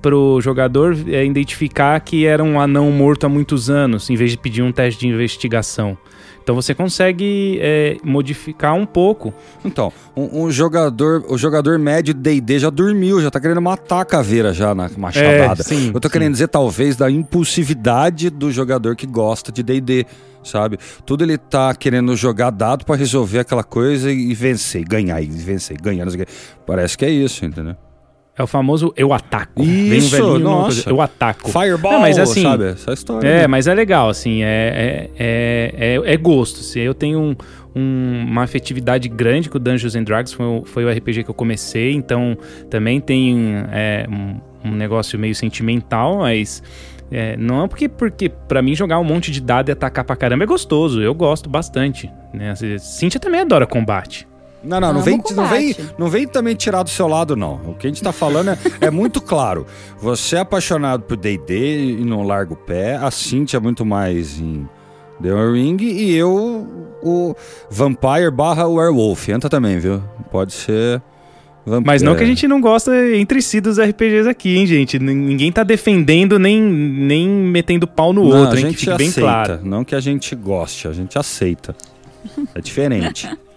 pro 0.00 0.40
jogador 0.40 0.96
é, 1.08 1.24
identificar 1.24 2.00
que 2.00 2.26
era 2.26 2.42
um 2.42 2.60
anão 2.60 2.90
morto 2.90 3.24
há 3.24 3.28
muitos 3.28 3.70
anos, 3.70 4.10
em 4.10 4.16
vez 4.16 4.32
de 4.32 4.38
pedir 4.38 4.62
um 4.62 4.72
teste 4.72 5.00
de 5.00 5.06
investigação. 5.06 5.96
Então 6.42 6.56
você 6.56 6.74
consegue 6.74 7.58
é, 7.62 7.96
modificar 8.02 8.74
um 8.74 8.84
pouco. 8.84 9.32
Então, 9.64 9.92
um, 10.16 10.44
um, 10.44 10.50
jogador, 10.50 11.24
o 11.28 11.38
jogador 11.38 11.78
médio 11.78 12.12
de 12.12 12.20
D&D 12.20 12.58
já 12.58 12.70
dormiu, 12.70 13.22
já 13.22 13.30
tá 13.30 13.38
querendo 13.38 13.62
matar 13.62 14.00
a 14.00 14.04
caveira 14.04 14.52
já 14.52 14.74
na 14.74 14.90
machadada. 14.96 15.60
É, 15.60 15.64
sim, 15.64 15.92
Eu 15.94 16.00
tô 16.00 16.08
sim. 16.08 16.12
querendo 16.12 16.32
dizer 16.32 16.48
talvez 16.48 16.96
da 16.96 17.08
impulsividade 17.08 18.28
do 18.28 18.50
jogador 18.50 18.96
que 18.96 19.06
gosta 19.06 19.52
de 19.52 19.62
D&D, 19.62 20.04
sabe? 20.42 20.78
Tudo 21.04 21.24
ele 21.24 21.38
tá 21.38 21.74
querendo 21.74 22.16
jogar 22.16 22.50
dado 22.50 22.84
para 22.84 22.96
resolver 22.96 23.40
aquela 23.40 23.64
coisa 23.64 24.10
e 24.10 24.34
vencer, 24.34 24.84
ganhar, 24.84 25.20
e 25.22 25.26
vencer, 25.26 25.80
ganhar. 25.80 26.06
Parece 26.66 26.96
que 26.96 27.04
é 27.04 27.10
isso, 27.10 27.44
entendeu? 27.44 27.76
É 28.36 28.42
o 28.42 28.46
famoso 28.46 28.94
eu 28.96 29.12
ataco. 29.12 29.62
Isso, 29.62 30.16
Vem 30.16 30.22
um 30.22 30.38
nossa. 30.38 30.88
eu 30.88 31.02
ataco. 31.02 31.50
Fireball, 31.50 31.92
Não, 31.92 32.00
mas 32.00 32.18
assim, 32.18 32.42
sabe? 32.42 32.64
Essa 32.64 32.92
história. 32.94 33.28
É, 33.28 33.40
né? 33.40 33.46
mas 33.46 33.66
é 33.66 33.74
legal, 33.74 34.08
assim, 34.08 34.42
é, 34.42 35.10
é, 35.18 35.74
é, 35.76 36.12
é 36.14 36.16
gosto. 36.16 36.60
Assim, 36.60 36.80
eu 36.80 36.94
tenho 36.94 37.20
um, 37.20 37.36
um, 37.76 38.24
uma 38.26 38.42
afetividade 38.42 39.06
grande 39.06 39.50
com 39.50 39.58
o 39.58 39.60
Dungeons 39.60 39.94
and 39.94 40.04
Dragons, 40.04 40.32
foi, 40.32 40.46
o, 40.46 40.64
foi 40.64 40.84
o 40.84 40.90
RPG 40.90 41.24
que 41.24 41.30
eu 41.30 41.34
comecei, 41.34 41.92
então 41.92 42.36
também 42.70 43.00
tem 43.00 43.54
é, 43.70 44.06
um, 44.08 44.70
um 44.70 44.74
negócio 44.74 45.18
meio 45.18 45.34
sentimental, 45.34 46.18
mas... 46.18 46.62
É, 47.12 47.36
não 47.36 47.62
é 47.62 47.68
porque, 47.68 47.88
porque 47.88 48.30
para 48.30 48.62
mim 48.62 48.74
jogar 48.74 48.98
um 48.98 49.04
monte 49.04 49.30
de 49.30 49.40
dado 49.40 49.68
e 49.68 49.72
atacar 49.72 50.02
pra 50.02 50.16
caramba 50.16 50.44
é 50.44 50.46
gostoso, 50.46 51.02
eu 51.02 51.14
gosto 51.14 51.48
bastante. 51.48 52.10
Né? 52.32 52.54
Cíntia 52.78 53.20
também 53.20 53.42
adora 53.42 53.66
combate. 53.66 54.26
Não, 54.64 54.80
não, 54.80 54.92
não 54.92 55.02
vem, 55.02 55.20
não, 55.34 55.46
vem, 55.46 55.76
não 55.98 56.08
vem 56.08 56.26
também 56.26 56.54
tirar 56.54 56.84
do 56.84 56.90
seu 56.90 57.08
lado, 57.08 57.34
não. 57.34 57.60
O 57.66 57.74
que 57.74 57.86
a 57.86 57.90
gente 57.90 58.02
tá 58.02 58.12
falando 58.12 58.50
é, 58.50 58.58
é 58.80 58.90
muito 58.90 59.20
claro. 59.20 59.66
Você 59.98 60.36
é 60.36 60.40
apaixonado 60.40 61.02
por 61.02 61.16
D&D 61.16 61.98
e 62.00 62.04
não 62.04 62.22
larga 62.22 62.52
o 62.54 62.56
pé. 62.56 62.94
A 62.96 63.10
Cintia 63.10 63.58
é 63.58 63.60
muito 63.60 63.84
mais 63.84 64.40
em 64.40 64.66
The 65.20 65.30
Ring 65.52 65.78
e 65.82 66.14
eu 66.14 66.88
o 67.02 67.34
Vampire 67.68 68.30
barra 68.30 68.66
Werewolf. 68.68 69.28
Entra 69.28 69.50
também, 69.50 69.78
viu? 69.78 70.02
Pode 70.30 70.52
ser... 70.52 71.02
Vampire. 71.64 71.86
Mas 71.86 72.02
não 72.02 72.16
que 72.16 72.22
a 72.22 72.26
gente 72.26 72.48
não 72.48 72.60
gosta 72.60 72.92
entre 73.14 73.40
si 73.40 73.60
dos 73.60 73.78
RPGs 73.78 74.28
aqui, 74.28 74.56
hein, 74.56 74.66
gente? 74.66 74.98
Ninguém 74.98 75.52
tá 75.52 75.62
defendendo 75.62 76.38
nem, 76.38 76.60
nem 76.60 77.28
metendo 77.28 77.86
pau 77.86 78.12
no 78.12 78.28
não, 78.28 78.40
outro, 78.40 78.54
a 78.54 78.56
gente 78.56 78.66
hein? 78.66 78.72
Que 78.72 78.80
fique 78.80 78.90
aceita, 78.90 79.12
bem 79.12 79.12
claro. 79.12 79.60
Não 79.62 79.84
que 79.84 79.94
a 79.94 80.00
gente 80.00 80.34
goste, 80.34 80.88
a 80.88 80.92
gente 80.92 81.18
aceita. 81.18 81.74
É 82.54 82.60
diferente. 82.60 83.28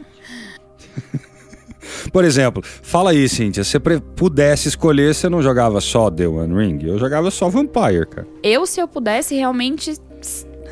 Por 2.11 2.23
exemplo, 2.23 2.63
fala 2.63 3.11
aí, 3.11 3.27
Cíntia, 3.27 3.63
se 3.63 3.71
você 3.71 3.99
pudesse 3.99 4.67
escolher, 4.67 5.13
você 5.13 5.29
não 5.29 5.41
jogava 5.41 5.81
só 5.81 6.09
The 6.09 6.27
One 6.27 6.53
Ring? 6.53 6.79
Eu 6.83 6.97
jogava 6.97 7.29
só 7.31 7.49
Vampire, 7.49 8.07
cara. 8.07 8.27
Eu, 8.43 8.65
se 8.65 8.79
eu 8.79 8.87
pudesse, 8.87 9.35
realmente 9.35 9.93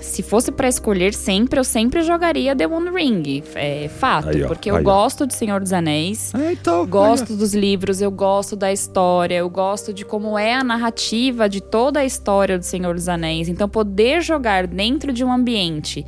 se 0.04 0.22
fosse 0.22 0.52
para 0.52 0.68
escolher 0.68 1.14
sempre, 1.14 1.60
eu 1.60 1.64
sempre 1.64 2.02
jogaria 2.04 2.56
The 2.56 2.68
One 2.68 2.90
Ring. 2.90 3.44
É 3.56 3.88
fato. 3.88 4.30
Aí, 4.30 4.44
ó, 4.44 4.48
porque 4.48 4.70
eu 4.70 4.84
gosto 4.84 5.26
de 5.26 5.34
Senhor 5.34 5.60
dos 5.60 5.72
Anéis. 5.72 6.34
É, 6.36 6.52
então, 6.52 6.86
gosto 6.86 7.36
dos 7.36 7.54
livros, 7.54 8.02
eu 8.02 8.12
gosto 8.12 8.56
da 8.56 8.72
história, 8.72 9.36
eu 9.36 9.50
gosto 9.50 9.94
de 9.94 10.04
como 10.04 10.38
é 10.38 10.54
a 10.54 10.64
narrativa 10.64 11.48
de 11.48 11.62
toda 11.62 12.02
a 12.02 12.06
história 12.06 12.60
do 12.60 12.64
Senhor 12.64 12.94
dos 12.94 13.08
Anéis. 13.08 13.48
Então, 13.48 13.68
poder 13.70 14.22
jogar 14.22 14.68
dentro 14.68 15.14
de 15.14 15.24
um 15.24 15.32
ambiente 15.32 16.06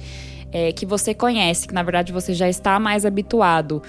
é, 0.52 0.72
que 0.72 0.86
você 0.86 1.14
conhece, 1.14 1.68
que 1.68 1.74
na 1.74 1.84
verdade 1.84 2.12
você 2.12 2.34
já 2.34 2.48
está 2.48 2.80
mais 2.80 3.06
habituado 3.06 3.82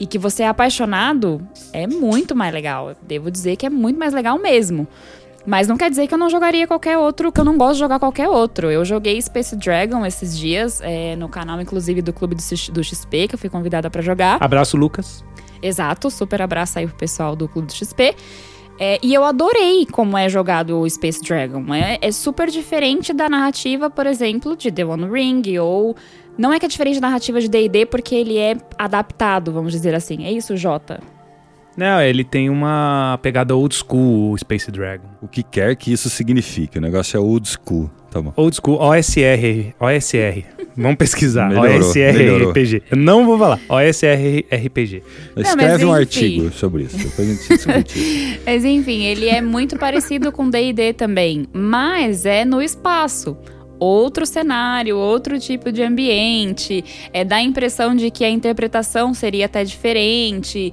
e 0.00 0.06
que 0.06 0.18
você 0.18 0.42
é 0.42 0.48
apaixonado, 0.48 1.40
é 1.72 1.86
muito 1.86 2.34
mais 2.34 2.52
legal. 2.52 2.94
Devo 3.02 3.30
dizer 3.30 3.56
que 3.56 3.64
é 3.64 3.70
muito 3.70 3.98
mais 3.98 4.12
legal 4.12 4.38
mesmo. 4.38 4.88
Mas 5.46 5.66
não 5.66 5.76
quer 5.76 5.90
dizer 5.90 6.06
que 6.06 6.14
eu 6.14 6.18
não 6.18 6.30
jogaria 6.30 6.66
qualquer 6.66 6.96
outro, 6.96 7.32
que 7.32 7.40
eu 7.40 7.44
não 7.44 7.58
gosto 7.58 7.74
de 7.74 7.80
jogar 7.80 7.98
qualquer 7.98 8.28
outro. 8.28 8.70
Eu 8.70 8.84
joguei 8.84 9.20
Space 9.20 9.56
Dragon 9.56 10.06
esses 10.06 10.38
dias, 10.38 10.80
é, 10.82 11.16
no 11.16 11.28
canal, 11.28 11.60
inclusive, 11.60 12.00
do 12.00 12.12
Clube 12.12 12.36
do, 12.36 12.84
XP, 12.84 13.28
que 13.28 13.34
eu 13.34 13.38
fui 13.38 13.50
convidada 13.50 13.90
para 13.90 14.00
jogar. 14.02 14.38
Abraço, 14.40 14.76
Lucas. 14.76 15.24
Exato, 15.60 16.10
super 16.10 16.42
abraço 16.42 16.78
aí 16.78 16.86
pro 16.86 16.96
pessoal 16.96 17.34
do 17.34 17.48
Clube 17.48 17.68
do 17.68 17.74
XP. 17.74 18.14
É, 18.78 18.98
e 19.02 19.12
eu 19.14 19.24
adorei 19.24 19.86
como 19.86 20.16
é 20.16 20.28
jogado 20.28 20.80
o 20.80 20.88
Space 20.88 21.22
Dragon. 21.22 21.72
É, 21.74 21.98
é, 22.00 22.10
super 22.10 22.48
diferente 22.48 23.12
da 23.12 23.28
narrativa, 23.28 23.90
por 23.90 24.06
exemplo, 24.06 24.56
de 24.56 24.70
The 24.70 24.84
One 24.84 25.10
Ring, 25.10 25.58
ou. 25.58 25.96
Não 26.36 26.50
é 26.50 26.58
que 26.58 26.64
é 26.64 26.68
diferente 26.68 26.98
da 26.98 27.08
narrativa 27.08 27.40
de 27.40 27.48
DD 27.48 27.84
porque 27.86 28.14
ele 28.14 28.38
é 28.38 28.56
adaptado, 28.78 29.52
vamos 29.52 29.70
dizer 29.70 29.94
assim. 29.94 30.24
É 30.24 30.32
isso, 30.32 30.56
Jota? 30.56 31.00
Não, 31.76 32.02
ele 32.02 32.22
tem 32.22 32.50
uma 32.50 33.18
pegada 33.22 33.56
old 33.56 33.74
school, 33.74 34.32
o 34.32 34.38
Space 34.38 34.70
Dragon. 34.70 35.08
O 35.22 35.28
que 35.28 35.42
quer 35.42 35.74
que 35.74 35.92
isso 35.92 36.10
signifique, 36.10 36.78
o 36.78 36.80
negócio 36.80 37.16
é 37.16 37.20
old 37.20 37.48
school, 37.48 37.90
tá 38.10 38.20
bom. 38.20 38.32
Old 38.36 38.56
school, 38.56 38.78
OSR, 38.78 39.74
OSR. 39.80 40.44
Vamos 40.76 40.96
pesquisar, 40.96 41.48
melhorou, 41.50 41.88
OSR 41.88 42.12
melhorou. 42.12 42.50
RPG. 42.50 42.82
Eu 42.90 42.96
não 42.96 43.24
vou 43.24 43.38
falar, 43.38 43.58
OSR 43.68 44.44
RPG. 44.52 45.02
Escreve 45.36 45.84
um 45.84 45.92
artigo 45.92 46.50
sobre 46.52 46.84
isso, 46.84 46.98
depois 46.98 47.28
a 47.28 47.32
gente 47.32 47.48
discute. 47.48 48.40
mas 48.44 48.64
enfim, 48.64 49.04
ele 49.04 49.28
é 49.28 49.40
muito 49.40 49.78
parecido 49.78 50.30
com 50.30 50.50
D&D 50.50 50.92
também, 50.92 51.46
mas 51.52 52.26
é 52.26 52.44
no 52.44 52.60
espaço 52.60 53.36
outro 53.78 54.24
cenário, 54.24 54.96
outro 54.96 55.40
tipo 55.40 55.72
de 55.72 55.82
ambiente, 55.82 56.84
é 57.12 57.24
dá 57.24 57.36
a 57.36 57.42
impressão 57.42 57.96
de 57.96 58.12
que 58.12 58.24
a 58.24 58.30
interpretação 58.30 59.12
seria 59.12 59.46
até 59.46 59.64
diferente. 59.64 60.72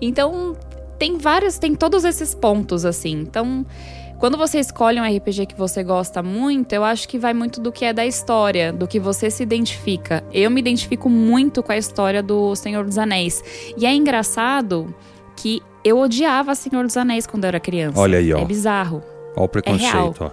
Então, 0.00 0.56
tem 0.98 1.16
vários, 1.18 1.58
tem 1.58 1.74
todos 1.74 2.04
esses 2.04 2.34
pontos, 2.34 2.84
assim. 2.84 3.12
Então, 3.12 3.64
quando 4.18 4.36
você 4.36 4.58
escolhe 4.58 5.00
um 5.00 5.04
RPG 5.04 5.46
que 5.46 5.54
você 5.56 5.84
gosta 5.84 6.22
muito, 6.22 6.72
eu 6.72 6.82
acho 6.82 7.08
que 7.08 7.18
vai 7.18 7.32
muito 7.32 7.60
do 7.60 7.70
que 7.70 7.84
é 7.84 7.92
da 7.92 8.04
história, 8.04 8.72
do 8.72 8.86
que 8.88 8.98
você 8.98 9.30
se 9.30 9.42
identifica. 9.42 10.24
Eu 10.32 10.50
me 10.50 10.60
identifico 10.60 11.08
muito 11.08 11.62
com 11.62 11.70
a 11.70 11.76
história 11.76 12.22
do 12.22 12.54
Senhor 12.56 12.84
dos 12.84 12.98
Anéis. 12.98 13.42
E 13.76 13.86
é 13.86 13.94
engraçado 13.94 14.92
que 15.36 15.62
eu 15.84 15.98
odiava 15.98 16.54
Senhor 16.56 16.84
dos 16.84 16.96
Anéis 16.96 17.26
quando 17.28 17.44
eu 17.44 17.48
era 17.48 17.60
criança. 17.60 18.00
Olha 18.00 18.18
aí, 18.18 18.32
ó. 18.32 18.38
É 18.38 18.44
bizarro. 18.44 19.02
Olha 19.36 19.44
o 19.44 19.48
preconceito, 19.48 20.16
ó. 20.20 20.30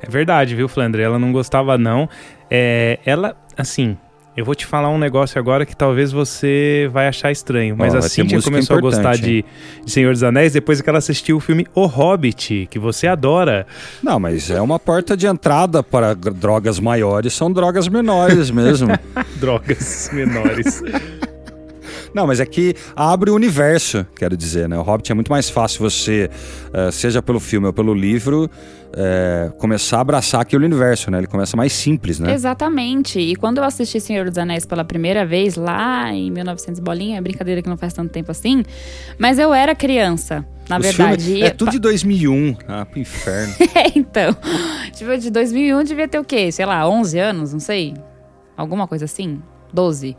É 0.00 0.10
verdade, 0.10 0.56
viu, 0.56 0.68
Flandre? 0.68 1.00
Ela 1.00 1.16
não 1.16 1.30
gostava, 1.30 1.78
não. 1.78 2.08
É, 2.50 2.98
ela, 3.06 3.36
assim, 3.56 3.96
eu 4.36 4.44
vou 4.44 4.54
te 4.54 4.64
falar 4.64 4.88
um 4.88 4.98
negócio 4.98 5.38
agora 5.38 5.66
que 5.66 5.76
talvez 5.76 6.10
você 6.10 6.88
vai 6.92 7.06
achar 7.06 7.30
estranho. 7.30 7.76
Mas 7.76 7.94
Ó, 7.94 7.98
a 7.98 8.02
Cintia 8.02 8.40
começou 8.40 8.76
a 8.76 8.80
gostar 8.80 9.16
de, 9.16 9.44
de 9.84 9.90
Senhor 9.90 10.12
dos 10.12 10.22
Anéis 10.22 10.52
depois 10.52 10.80
que 10.80 10.88
ela 10.88 10.98
assistiu 10.98 11.36
o 11.36 11.40
filme 11.40 11.66
O 11.74 11.86
Hobbit, 11.86 12.68
que 12.70 12.78
você 12.78 13.06
adora. 13.06 13.66
Não, 14.02 14.18
mas 14.18 14.50
é 14.50 14.60
uma 14.60 14.78
porta 14.78 15.16
de 15.16 15.26
entrada 15.26 15.82
para 15.82 16.14
drogas 16.14 16.80
maiores, 16.80 17.34
são 17.34 17.52
drogas 17.52 17.88
menores 17.88 18.50
mesmo. 18.50 18.88
Drogas 19.36 20.10
menores. 20.12 20.82
Não, 22.14 22.26
mas 22.26 22.40
é 22.40 22.46
que 22.46 22.74
abre 22.94 23.30
o 23.30 23.34
universo, 23.34 24.06
quero 24.16 24.36
dizer, 24.36 24.68
né? 24.68 24.78
O 24.78 24.82
Hobbit 24.82 25.10
é 25.10 25.14
muito 25.14 25.30
mais 25.30 25.48
fácil 25.48 25.80
você, 25.80 26.28
eh, 26.72 26.90
seja 26.90 27.22
pelo 27.22 27.40
filme 27.40 27.66
ou 27.66 27.72
pelo 27.72 27.94
livro, 27.94 28.50
eh, 28.94 29.50
começar 29.58 29.98
a 29.98 30.00
abraçar 30.02 30.40
aquele 30.42 30.64
universo, 30.66 31.10
né? 31.10 31.18
Ele 31.18 31.26
começa 31.26 31.56
mais 31.56 31.72
simples, 31.72 32.18
né? 32.18 32.32
Exatamente. 32.34 33.18
E 33.18 33.34
quando 33.36 33.58
eu 33.58 33.64
assisti 33.64 33.98
Senhor 34.00 34.28
dos 34.28 34.36
Anéis 34.38 34.66
pela 34.66 34.84
primeira 34.84 35.24
vez, 35.24 35.56
lá 35.56 36.12
em 36.12 36.30
1900 36.30 36.80
bolinha, 36.80 37.18
é 37.18 37.20
brincadeira 37.20 37.62
que 37.62 37.68
não 37.68 37.76
faz 37.78 37.92
tanto 37.94 38.10
tempo 38.10 38.30
assim, 38.30 38.62
mas 39.18 39.38
eu 39.38 39.54
era 39.54 39.74
criança, 39.74 40.44
na 40.68 40.76
Os 40.78 40.82
verdade. 40.84 41.22
filmes- 41.24 41.42
E- 41.42 41.44
é 41.46 41.50
tudo 41.50 41.70
de 41.70 41.78
2001. 41.78 42.56
Ah, 42.68 42.84
pro 42.84 43.00
inferno. 43.00 43.54
É, 43.74 43.90
então. 43.98 44.36
Tipo, 44.92 45.16
de 45.16 45.30
2001 45.30 45.82
devia 45.84 46.06
ter 46.06 46.18
o 46.18 46.24
quê? 46.24 46.52
Sei 46.52 46.66
lá, 46.66 46.86
11 46.86 47.18
anos, 47.18 47.52
não 47.54 47.60
sei. 47.60 47.94
Alguma 48.56 48.86
coisa 48.86 49.06
assim? 49.06 49.40
12. 49.72 50.16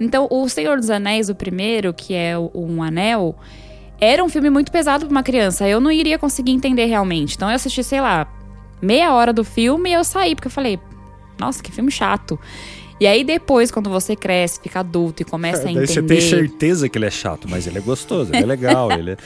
Então, 0.00 0.26
o 0.30 0.48
Senhor 0.48 0.76
dos 0.78 0.90
Anéis, 0.90 1.28
o 1.28 1.34
primeiro, 1.34 1.92
que 1.92 2.14
é 2.14 2.36
o 2.38 2.50
Um 2.54 2.82
Anel, 2.82 3.36
era 4.00 4.22
um 4.22 4.28
filme 4.28 4.48
muito 4.50 4.70
pesado 4.70 5.06
pra 5.06 5.10
uma 5.12 5.22
criança. 5.22 5.68
Eu 5.68 5.80
não 5.80 5.90
iria 5.90 6.18
conseguir 6.18 6.52
entender 6.52 6.84
realmente. 6.86 7.34
Então, 7.36 7.48
eu 7.48 7.54
assisti, 7.56 7.82
sei 7.82 8.00
lá, 8.00 8.26
meia 8.80 9.12
hora 9.12 9.32
do 9.32 9.42
filme 9.44 9.90
e 9.90 9.92
eu 9.94 10.04
saí, 10.04 10.34
porque 10.34 10.46
eu 10.48 10.52
falei, 10.52 10.78
nossa, 11.38 11.62
que 11.62 11.72
filme 11.72 11.90
chato. 11.90 12.38
E 13.00 13.06
aí, 13.06 13.22
depois, 13.22 13.70
quando 13.70 13.88
você 13.88 14.16
cresce, 14.16 14.60
fica 14.60 14.80
adulto 14.80 15.22
e 15.22 15.24
começa 15.24 15.60
a 15.62 15.64
Daí 15.64 15.72
entender. 15.72 15.86
você 15.86 16.02
tem 16.02 16.20
certeza 16.20 16.88
que 16.88 16.98
ele 16.98 17.06
é 17.06 17.10
chato, 17.10 17.46
mas 17.48 17.66
ele 17.66 17.78
é 17.78 17.80
gostoso, 17.80 18.32
ele 18.34 18.42
é 18.42 18.46
legal, 18.46 18.90
ele 18.98 19.12
é... 19.12 19.16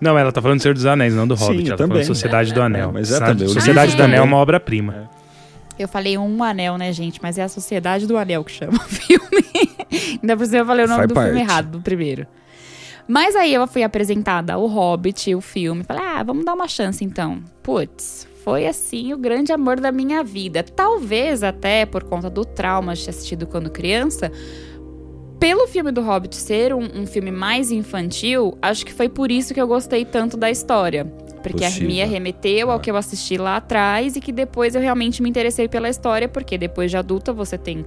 Não, 0.00 0.18
ela 0.18 0.32
tá 0.32 0.40
falando 0.42 0.58
do 0.58 0.62
Senhor 0.62 0.74
dos 0.74 0.84
Anéis, 0.86 1.14
não 1.14 1.26
do 1.28 1.36
Sim, 1.36 1.44
Hobbit. 1.44 1.60
eu 1.60 1.66
ela 1.68 1.76
tá 1.76 1.84
falando 1.84 1.90
também. 1.92 2.04
Sociedade 2.06 2.52
do 2.52 2.60
Anel. 2.62 2.88
É, 2.88 2.92
mas 2.92 3.10
é 3.12 3.18
Sa- 3.18 3.26
também, 3.26 3.48
Sociedade 3.48 3.92
li 3.92 3.96
do 3.96 4.02
Anel 4.02 4.14
é 4.14 4.18
também. 4.20 4.32
uma 4.32 4.36
obra-prima. 4.42 5.10
Eu 5.82 5.88
falei 5.88 6.16
um 6.16 6.42
anel, 6.44 6.78
né, 6.78 6.92
gente? 6.92 7.20
Mas 7.20 7.38
é 7.38 7.42
a 7.42 7.48
Sociedade 7.48 8.06
do 8.06 8.16
Anel 8.16 8.44
que 8.44 8.52
chama 8.52 8.76
o 8.78 8.88
filme. 8.88 9.44
Ainda 10.22 10.36
por 10.36 10.46
cima 10.46 10.58
eu 10.58 10.66
falei 10.66 10.84
o 10.84 10.88
nome 10.88 10.98
Faz 11.00 11.08
do 11.08 11.14
parte. 11.14 11.26
filme 11.26 11.40
errado, 11.40 11.70
do 11.72 11.80
primeiro. 11.82 12.26
Mas 13.08 13.34
aí 13.34 13.52
eu 13.52 13.66
fui 13.66 13.82
apresentada 13.82 14.56
o 14.56 14.66
Hobbit, 14.66 15.34
o 15.34 15.40
filme. 15.40 15.82
Falei, 15.82 16.02
ah, 16.04 16.22
vamos 16.22 16.44
dar 16.44 16.54
uma 16.54 16.68
chance 16.68 17.04
então. 17.04 17.42
Putz, 17.62 18.28
foi 18.44 18.66
assim 18.66 19.12
o 19.12 19.18
grande 19.18 19.52
amor 19.52 19.80
da 19.80 19.90
minha 19.90 20.22
vida. 20.22 20.62
Talvez 20.62 21.42
até 21.42 21.84
por 21.84 22.04
conta 22.04 22.30
do 22.30 22.44
trauma 22.44 22.94
de 22.94 23.04
ter 23.04 23.10
assistido 23.10 23.46
quando 23.46 23.68
criança. 23.70 24.30
Pelo 25.40 25.66
filme 25.66 25.90
do 25.90 26.00
Hobbit 26.00 26.36
ser 26.36 26.72
um, 26.72 27.00
um 27.00 27.06
filme 27.06 27.32
mais 27.32 27.72
infantil, 27.72 28.56
acho 28.62 28.86
que 28.86 28.92
foi 28.92 29.08
por 29.08 29.32
isso 29.32 29.52
que 29.52 29.60
eu 29.60 29.66
gostei 29.66 30.04
tanto 30.04 30.36
da 30.36 30.48
história. 30.48 31.12
Porque 31.42 31.64
Possível. 31.64 31.88
me 31.88 32.04
remeteu 32.04 32.70
ao 32.70 32.76
Ah. 32.76 32.80
que 32.80 32.90
eu 32.90 32.96
assisti 32.96 33.36
lá 33.36 33.56
atrás 33.56 34.16
e 34.16 34.20
que 34.20 34.30
depois 34.32 34.74
eu 34.74 34.80
realmente 34.80 35.22
me 35.22 35.28
interessei 35.28 35.68
pela 35.68 35.88
história, 35.88 36.28
porque 36.28 36.56
depois 36.56 36.90
de 36.90 36.96
adulta 36.96 37.32
você 37.32 37.58
tem 37.58 37.84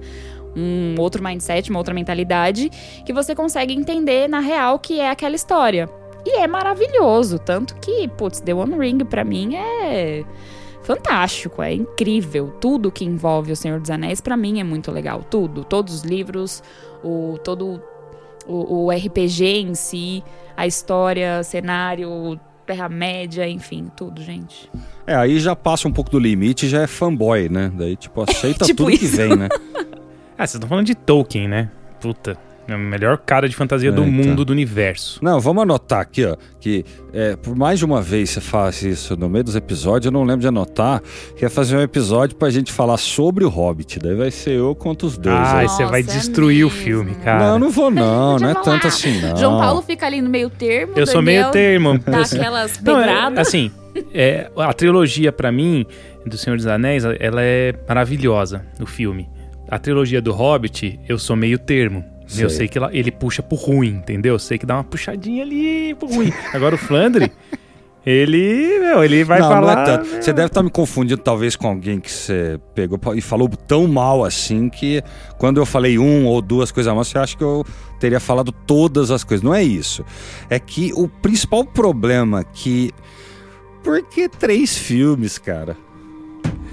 um 0.54 0.94
outro 0.98 1.22
mindset, 1.22 1.68
uma 1.70 1.78
outra 1.78 1.92
mentalidade, 1.94 2.70
que 3.04 3.12
você 3.12 3.34
consegue 3.34 3.74
entender 3.74 4.28
na 4.28 4.40
real 4.40 4.78
que 4.78 5.00
é 5.00 5.10
aquela 5.10 5.34
história. 5.34 5.88
E 6.24 6.38
é 6.38 6.46
maravilhoso, 6.46 7.38
tanto 7.38 7.76
que, 7.76 8.08
putz, 8.08 8.40
The 8.40 8.52
One 8.54 8.76
Ring 8.78 8.98
pra 9.04 9.22
mim 9.24 9.54
é 9.54 10.24
fantástico, 10.82 11.62
é 11.62 11.72
incrível. 11.74 12.52
Tudo 12.60 12.90
que 12.90 13.04
envolve 13.04 13.52
o 13.52 13.56
Senhor 13.56 13.80
dos 13.80 13.90
Anéis 13.90 14.20
pra 14.20 14.36
mim 14.36 14.60
é 14.60 14.64
muito 14.64 14.90
legal, 14.90 15.22
tudo, 15.22 15.62
todos 15.64 15.94
os 15.94 16.02
livros, 16.02 16.62
o 17.04 17.38
todo 17.44 17.82
o, 18.46 18.84
o 18.86 18.90
RPG 18.90 19.44
em 19.44 19.74
si, 19.74 20.22
a 20.56 20.66
história, 20.66 21.42
cenário, 21.42 22.40
Terra-média, 22.66 23.48
enfim, 23.48 23.90
tudo, 23.96 24.20
gente. 24.22 24.70
É, 25.06 25.14
aí 25.14 25.38
já 25.38 25.54
passa 25.54 25.86
um 25.86 25.92
pouco 25.92 26.10
do 26.10 26.18
limite, 26.18 26.68
já 26.68 26.82
é 26.82 26.86
fanboy, 26.86 27.48
né? 27.48 27.70
Daí, 27.74 27.96
tipo, 27.96 28.20
aceita 28.22 28.64
Tipo 28.66 28.84
tudo 28.86 28.98
que 28.98 29.04
isso. 29.04 29.16
vem, 29.16 29.36
né? 29.36 29.48
Ah, 30.38 30.46
vocês 30.46 30.56
estão 30.56 30.68
falando 30.68 30.84
de 30.84 30.94
Tolkien, 30.94 31.48
né? 31.48 31.70
Puta. 31.98 32.36
É 32.68 32.72
a 32.72 32.78
melhor 32.78 33.18
cara 33.18 33.48
de 33.48 33.54
fantasia 33.54 33.92
do 33.92 34.02
Eita. 34.02 34.12
mundo, 34.12 34.44
do 34.44 34.50
universo. 34.52 35.20
Não, 35.22 35.38
vamos 35.38 35.62
anotar 35.62 36.00
aqui, 36.00 36.24
ó, 36.24 36.36
que 36.60 36.84
é, 37.12 37.36
por 37.36 37.54
mais 37.54 37.78
de 37.78 37.84
uma 37.84 38.02
vez 38.02 38.30
você 38.30 38.40
faz 38.40 38.82
isso 38.82 39.16
no 39.16 39.28
meio 39.28 39.44
dos 39.44 39.54
episódios, 39.54 40.06
eu 40.06 40.12
não 40.12 40.24
lembro 40.24 40.40
de 40.40 40.48
anotar, 40.48 41.00
que 41.36 41.44
é 41.44 41.48
fazer 41.48 41.76
um 41.76 41.80
episódio 41.80 42.36
pra 42.36 42.50
gente 42.50 42.72
falar 42.72 42.96
sobre 42.96 43.44
o 43.44 43.48
Hobbit. 43.48 44.00
Daí 44.00 44.14
vai 44.16 44.30
ser 44.32 44.50
eu 44.54 44.74
contra 44.74 45.06
os 45.06 45.16
dois. 45.16 45.36
Ah, 45.36 45.58
aí. 45.58 45.68
você 45.68 45.84
vai 45.84 46.00
é 46.00 46.02
destruir 46.02 46.64
o 46.66 46.70
filme, 46.70 47.14
cara. 47.16 47.50
Não, 47.50 47.58
não 47.58 47.70
vou 47.70 47.88
não, 47.92 48.36
não 48.38 48.50
é 48.50 48.54
tanto 48.54 48.88
assim, 48.88 49.20
não. 49.20 49.36
João 49.36 49.60
Paulo 49.60 49.80
fica 49.82 50.04
ali 50.06 50.20
no 50.20 50.28
meio 50.28 50.50
termo, 50.50 50.94
Eu 50.96 51.06
sou 51.06 51.22
meio 51.22 51.50
termo. 51.52 51.98
Dá 51.98 52.22
aquelas 52.22 52.80
Não, 52.82 52.98
é, 52.98 53.04
pedradas. 53.04 53.38
assim, 53.46 53.70
é, 54.12 54.50
a 54.56 54.72
trilogia 54.72 55.30
pra 55.30 55.52
mim 55.52 55.86
do 56.26 56.36
Senhor 56.36 56.56
dos 56.56 56.66
Anéis, 56.66 57.04
ela 57.04 57.42
é 57.42 57.72
maravilhosa, 57.88 58.64
o 58.80 58.86
filme. 58.86 59.28
A 59.68 59.78
trilogia 59.78 60.20
do 60.20 60.32
Hobbit, 60.32 60.98
eu 61.08 61.18
sou 61.18 61.36
meio 61.36 61.58
termo. 61.58 62.04
Eu 62.38 62.50
Sei. 62.50 62.58
sei 62.58 62.68
que 62.68 62.78
ele 62.92 63.10
puxa 63.12 63.42
pro 63.42 63.56
ruim, 63.56 63.90
entendeu? 63.90 64.34
Eu 64.34 64.38
sei 64.38 64.58
que 64.58 64.66
dá 64.66 64.74
uma 64.74 64.84
puxadinha 64.84 65.42
ali 65.42 65.94
pro 65.94 66.08
ruim. 66.08 66.32
Agora 66.52 66.74
o 66.74 66.78
Flandre, 66.78 67.30
ele, 68.04 68.78
meu, 68.80 69.04
ele 69.04 69.22
vai 69.22 69.38
não, 69.38 69.48
falar. 69.48 69.74
não 69.74 69.82
é 69.82 69.84
tanto. 69.84 70.22
Você 70.22 70.32
deve 70.32 70.48
estar 70.48 70.62
me 70.62 70.70
confundindo 70.70 71.22
talvez 71.22 71.54
com 71.54 71.68
alguém 71.68 72.00
que 72.00 72.10
você 72.10 72.58
pegou 72.74 72.98
e 73.14 73.20
falou 73.20 73.48
tão 73.48 73.86
mal 73.86 74.24
assim 74.24 74.68
que 74.68 75.02
quando 75.38 75.58
eu 75.58 75.66
falei 75.66 75.98
um 75.98 76.26
ou 76.26 76.42
duas 76.42 76.72
coisas 76.72 76.90
a 76.90 76.94
mais, 76.94 77.08
você 77.08 77.18
acha 77.18 77.36
que 77.36 77.44
eu 77.44 77.64
teria 78.00 78.18
falado 78.20 78.50
todas 78.50 79.10
as 79.10 79.22
coisas. 79.22 79.44
Não 79.44 79.54
é 79.54 79.62
isso. 79.62 80.04
É 80.50 80.58
que 80.58 80.92
o 80.94 81.08
principal 81.08 81.64
problema 81.64 82.42
que. 82.42 82.90
Por 83.84 84.02
que 84.02 84.28
três 84.28 84.76
filmes, 84.76 85.38
cara? 85.38 85.76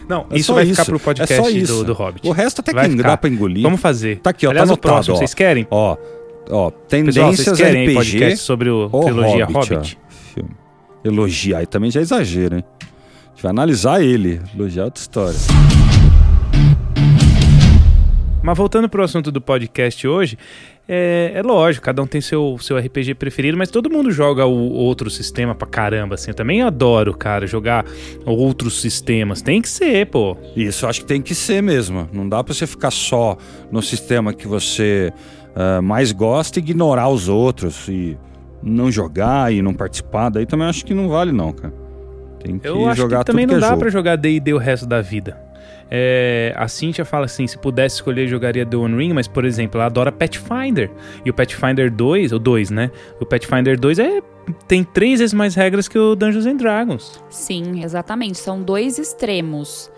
Não, 0.07 0.25
É 0.29 0.37
isso 0.37 0.53
vai 0.53 0.65
ficar 0.65 0.81
isso, 0.83 0.91
pro 0.91 0.95
é 0.97 0.99
podcast 0.99 1.57
isso. 1.57 1.73
do, 1.77 1.83
do 1.85 1.93
Hobbit. 1.93 2.27
O 2.27 2.31
resto 2.31 2.59
até 2.61 2.73
Vai 2.73 2.85
que 2.89 2.95
ficar. 2.97 3.07
dá 3.09 3.17
pra 3.17 3.29
engolir. 3.29 3.63
Vamos 3.63 3.79
fazer. 3.81 4.19
Tá 4.19 4.29
aqui, 4.31 4.45
ó, 4.45 4.49
Aliás, 4.51 4.67
tá 4.69 4.73
o 4.75 4.77
próximo, 4.77 4.97
anotado, 4.97 5.13
ó. 5.13 5.17
vocês 5.19 5.33
querem? 5.33 5.67
Ó, 5.71 5.91
ó, 5.93 5.95
Pessoal, 5.95 6.71
tendências 6.89 7.35
vocês 7.37 7.57
querem 7.57 7.81
aí 7.81 7.87
RPG 7.87 7.95
podcast 7.95 8.37
sobre 8.45 8.69
o 8.69 8.89
trilogia 8.89 9.45
Hobbit. 9.45 9.73
Hobbit? 9.73 9.97
ó. 10.39 10.43
Elogiar 11.05 11.57
aí 11.59 11.65
também 11.65 11.91
já 11.91 11.99
é 11.99 12.03
exagero, 12.03 12.55
hein? 12.57 12.63
A 12.81 13.29
gente 13.33 13.43
vai 13.43 13.49
analisar 13.51 14.01
ele. 14.01 14.41
Elogiar 14.55 14.83
é 14.83 14.85
outra 14.85 15.01
história. 15.01 15.37
Mas 18.41 18.57
voltando 18.57 18.89
pro 18.89 19.01
assunto 19.03 19.31
do 19.31 19.39
podcast 19.39 20.05
hoje, 20.07 20.37
é, 20.87 21.31
é 21.35 21.41
lógico, 21.41 21.85
cada 21.85 22.01
um 22.01 22.07
tem 22.07 22.19
seu, 22.19 22.57
seu 22.59 22.77
RPG 22.77 23.15
preferido, 23.15 23.57
mas 23.57 23.69
todo 23.69 23.89
mundo 23.89 24.11
joga 24.11 24.45
o 24.45 24.71
outro 24.73 25.09
sistema 25.09 25.55
pra 25.55 25.67
caramba, 25.67 26.15
assim. 26.15 26.31
Eu 26.31 26.35
também 26.35 26.61
adoro, 26.61 27.13
cara, 27.15 27.47
jogar 27.47 27.85
outros 28.25 28.81
sistemas. 28.81 29.41
Tem 29.41 29.61
que 29.61 29.69
ser, 29.69 30.07
pô. 30.07 30.35
Isso, 30.55 30.85
acho 30.85 31.01
que 31.01 31.07
tem 31.07 31.21
que 31.21 31.33
ser 31.33 31.61
mesmo. 31.61 32.09
Não 32.11 32.27
dá 32.27 32.43
pra 32.43 32.53
você 32.53 32.67
ficar 32.67 32.91
só 32.91 33.37
no 33.71 33.81
sistema 33.81 34.33
que 34.33 34.47
você 34.47 35.11
ah, 35.55 35.81
mais 35.81 36.11
gosta 36.11 36.59
e 36.59 36.61
ignorar 36.63 37.09
os 37.09 37.29
outros 37.29 37.87
e 37.87 38.17
não 38.61 38.91
jogar 38.91 39.53
e 39.53 39.61
não 39.61 39.73
participar. 39.73 40.29
Daí 40.29 40.45
também 40.45 40.67
acho 40.67 40.85
que 40.85 40.93
não 40.93 41.07
vale, 41.07 41.31
não, 41.31 41.51
cara. 41.53 41.73
Tem 42.39 42.57
que 42.59 42.67
Eu 42.67 42.87
acho 42.87 43.01
jogar 43.01 43.19
que 43.19 43.25
também 43.25 43.45
não 43.45 43.55
é 43.55 43.59
dá 43.59 43.67
jogo. 43.69 43.79
pra 43.79 43.89
jogar 43.89 44.15
D&D 44.17 44.53
o 44.53 44.57
resto 44.57 44.85
da 44.85 45.01
vida. 45.01 45.37
É, 45.95 46.51
a 46.57 46.67
Cintia 46.67 47.05
fala 47.05 47.25
assim, 47.25 47.45
se 47.45 47.55
pudesse 47.55 47.97
escolher, 47.97 48.27
jogaria 48.27 48.65
The 48.65 48.75
One 48.75 48.97
Ring, 48.97 49.13
mas, 49.13 49.27
por 49.27 49.45
exemplo, 49.45 49.79
ela 49.79 49.85
adora 49.85 50.11
Pathfinder. 50.11 50.89
E 51.23 51.29
o 51.29 51.33
Pathfinder 51.33 51.91
2, 51.91 52.31
o 52.31 52.39
2, 52.39 52.71
né? 52.71 52.89
O 53.19 53.25
Pathfinder 53.27 53.79
2 53.79 53.99
é, 53.99 54.21
tem 54.67 54.83
três 54.83 55.19
vezes 55.19 55.35
mais 55.35 55.53
regras 55.53 55.87
que 55.87 55.99
o 55.99 56.15
Dungeons 56.15 56.47
and 56.47 56.55
Dragons. 56.55 57.23
Sim, 57.29 57.83
exatamente. 57.83 58.39
São 58.39 58.63
dois 58.63 58.97
extremos. 58.97 59.91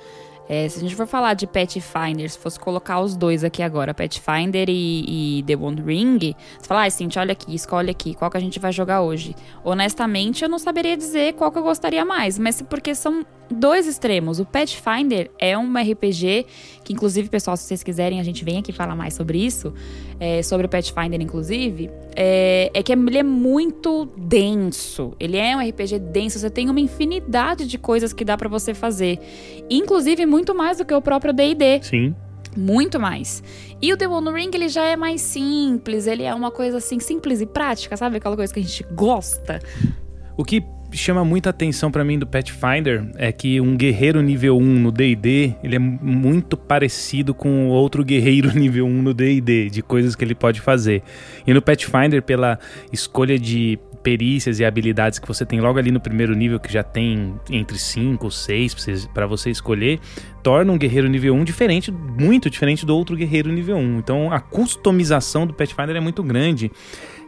É, 0.48 0.70
se 0.70 0.78
a 0.78 0.82
gente 0.82 0.96
for 0.96 1.08
falar 1.08 1.34
de 1.34 1.48
Pathfinder, 1.48 2.30
se 2.30 2.38
fosse 2.38 2.60
colocar 2.60 3.00
os 3.02 3.16
dois 3.16 3.44
aqui 3.44 3.64
agora, 3.64 3.94
Pathfinder 3.94 4.70
e, 4.70 5.40
e 5.40 5.44
The 5.44 5.56
One 5.56 5.82
Ring, 5.82 6.36
você 6.60 6.68
fala, 6.68 6.86
ah, 6.86 6.90
Cintia, 6.90 7.22
olha 7.22 7.32
aqui, 7.32 7.54
escolhe 7.56 7.90
aqui, 7.90 8.14
qual 8.14 8.30
que 8.30 8.38
a 8.38 8.40
gente 8.40 8.60
vai 8.60 8.72
jogar 8.72 9.02
hoje. 9.02 9.36
Honestamente, 9.64 10.44
eu 10.44 10.50
não 10.50 10.60
saberia 10.60 10.96
dizer 10.96 11.34
qual 11.34 11.52
que 11.52 11.58
eu 11.58 11.64
gostaria 11.64 12.06
mais, 12.06 12.38
mas 12.38 12.62
porque 12.62 12.94
são 12.94 13.26
dois 13.50 13.88
extremos. 13.88 14.40
O 14.40 14.46
Pathfinder 14.46 15.32
é 15.40 15.58
um 15.58 15.74
RPG 15.78 16.46
que, 16.84 16.94
inclusive, 16.94 17.30
pessoal, 17.30 17.58
se 17.58 17.64
vocês 17.64 17.84
quiserem, 17.84 18.20
a 18.20 18.24
gente 18.24 18.44
vem 18.44 18.60
aqui 18.60 18.72
falar 18.72 18.96
mais 18.96 19.14
sobre 19.14 19.38
isso, 19.38 19.74
é, 20.20 20.42
sobre 20.42 20.66
o 20.66 20.70
Pathfinder, 20.70 21.22
inclusive, 21.22 21.90
é, 22.16 22.72
é 22.74 22.84
que 22.84 22.92
ele 22.92 23.18
é 23.18 23.24
muito 23.24 24.08
denso. 24.18 25.14
Ele 25.20 25.38
é 25.38 25.56
um 25.56 25.68
RPG 25.68 26.00
denso, 26.00 26.40
você 26.40 26.50
tem 26.50 26.70
uma 26.70 26.80
infinidade 26.80 27.68
de 27.68 27.78
coisas 27.78 28.14
que 28.14 28.24
dá 28.24 28.38
para 28.38 28.50
você 28.50 28.74
fazer. 28.74 29.20
Inclusive, 29.70 30.26
muito 30.36 30.54
mais 30.54 30.80
do 30.80 30.86
que 30.86 30.94
o 30.94 31.02
próprio 31.02 31.32
D&D. 31.32 31.80
Sim. 31.82 32.14
Muito 32.58 33.00
mais. 33.00 33.42
E 33.82 33.94
o 33.94 33.98
The 33.98 34.06
One 34.06 34.32
Ring, 34.32 34.52
ele 34.54 34.68
já 34.68 34.84
é 34.84 34.98
mais 34.98 35.22
simples, 35.22 36.08
ele 36.08 36.24
é 36.24 36.36
uma 36.36 36.52
coisa 36.52 36.78
assim, 36.78 37.00
simples 37.00 37.40
e 37.40 37.46
prática, 37.46 37.96
sabe? 37.96 38.18
Aquela 38.18 38.36
coisa 38.36 38.54
que 38.54 38.60
a 38.60 38.64
gente 38.64 38.86
gosta. 38.92 39.62
O 40.38 40.44
que 40.44 40.62
chama 40.92 41.24
muita 41.24 41.52
atenção 41.52 41.90
para 41.90 42.04
mim 42.04 42.20
do 42.20 42.28
Pathfinder 42.28 43.10
é 43.16 43.32
que 43.32 43.62
um 43.62 43.78
guerreiro 43.78 44.22
nível 44.22 44.58
1 44.58 44.62
no 44.62 44.92
D&D, 44.92 45.56
ele 45.64 45.78
é 45.78 45.80
muito 45.80 46.58
parecido 46.58 47.34
com 47.34 47.70
outro 47.70 48.04
guerreiro 48.04 48.52
nível 48.58 48.86
1 48.86 49.02
no 49.02 49.14
D&D, 49.14 49.70
de 49.70 49.82
coisas 49.82 50.16
que 50.16 50.24
ele 50.26 50.36
pode 50.36 50.60
fazer. 50.60 51.02
E 51.48 51.54
no 51.54 51.62
Pathfinder, 51.62 52.22
pela 52.22 52.60
escolha 52.92 53.40
de 53.40 53.80
perícias 54.06 54.60
e 54.60 54.66
habilidades 54.66 55.18
que 55.18 55.28
você 55.28 55.44
tem 55.44 55.60
logo 55.60 55.80
ali 55.80 55.90
no 55.90 56.00
primeiro 56.00 56.36
nível, 56.36 56.60
que 56.60 56.72
já 56.72 56.84
tem 56.84 57.40
entre 57.50 57.80
5 57.80 58.24
ou 58.24 58.30
6 58.30 59.10
para 59.12 59.26
você 59.26 59.50
escolher, 59.50 60.00
torna 60.44 60.72
um 60.72 60.78
guerreiro 60.78 61.10
nível 61.10 61.34
1 61.34 61.44
diferente, 61.44 61.92
muito 61.92 62.48
diferente 62.48 62.86
do 62.86 62.96
outro 62.96 63.16
guerreiro 63.16 63.52
nível 63.52 63.78
1. 63.78 63.98
Então 63.98 64.32
a 64.32 64.40
customização 64.40 65.48
do 65.48 65.56
Pathfinder 65.56 65.96
é 65.96 66.00
muito 66.00 66.22
grande 66.22 66.72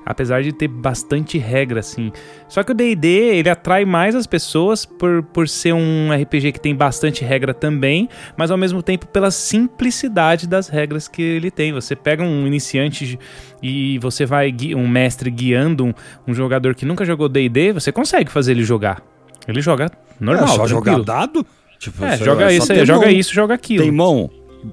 apesar 0.08 0.42
de 0.42 0.54
ter 0.54 0.70
bastante 0.70 1.38
regra, 1.38 1.82
assim. 1.82 2.12
Só 2.48 2.64
que 2.64 2.72
o 2.72 2.76
D&D, 2.76 3.08
ele 3.08 3.50
atrai 3.50 3.84
mais 3.84 4.16
as 4.16 4.26
pessoas 4.26 4.86
por, 4.86 5.22
por 5.22 5.50
ser 5.50 5.74
um 5.74 6.10
RPG 6.12 6.54
que 6.54 6.62
tem 6.62 6.74
bastante 6.74 7.26
regra 7.26 7.54
também, 7.54 8.08
mas 8.38 8.50
ao 8.50 8.58
mesmo 8.58 8.82
tempo 8.82 9.06
pela 9.08 9.30
simplicidade 9.30 10.48
das 10.48 10.70
regras 10.70 11.10
que 11.10 11.22
ele 11.22 11.52
tem. 11.52 11.74
Você 11.74 11.94
pega 11.94 12.24
um 12.24 12.48
iniciante 12.48 13.20
e 13.62 14.00
você 14.00 14.26
vai, 14.26 14.56
um 14.76 14.88
mestre 14.88 15.30
guiando 15.30 15.86
um, 15.86 15.94
um 16.26 16.34
jogador 16.34 16.74
que 16.74 16.86
nunca 16.86 17.04
jogou 17.04 17.28
D&D, 17.28 17.74
você 17.74 17.92
consegue 17.92 18.32
fazer 18.32 18.52
ele 18.52 18.64
jogar. 18.64 19.04
Ele 19.46 19.62
joga 19.62 19.92
normal, 20.20 20.46
é, 20.46 20.48
só 20.48 20.66
tranquilo. 20.66 20.98
jogar 20.98 21.04
dado? 21.04 21.46
Tipo, 21.78 22.06
é, 22.06 22.18
joga 22.18 22.52
isso, 22.52 22.86
joga 22.86 23.12
isso, 23.12 23.34
joga 23.34 23.54
aquilo. 23.54 23.84
Tem 23.84 23.92
mão, 23.92 24.30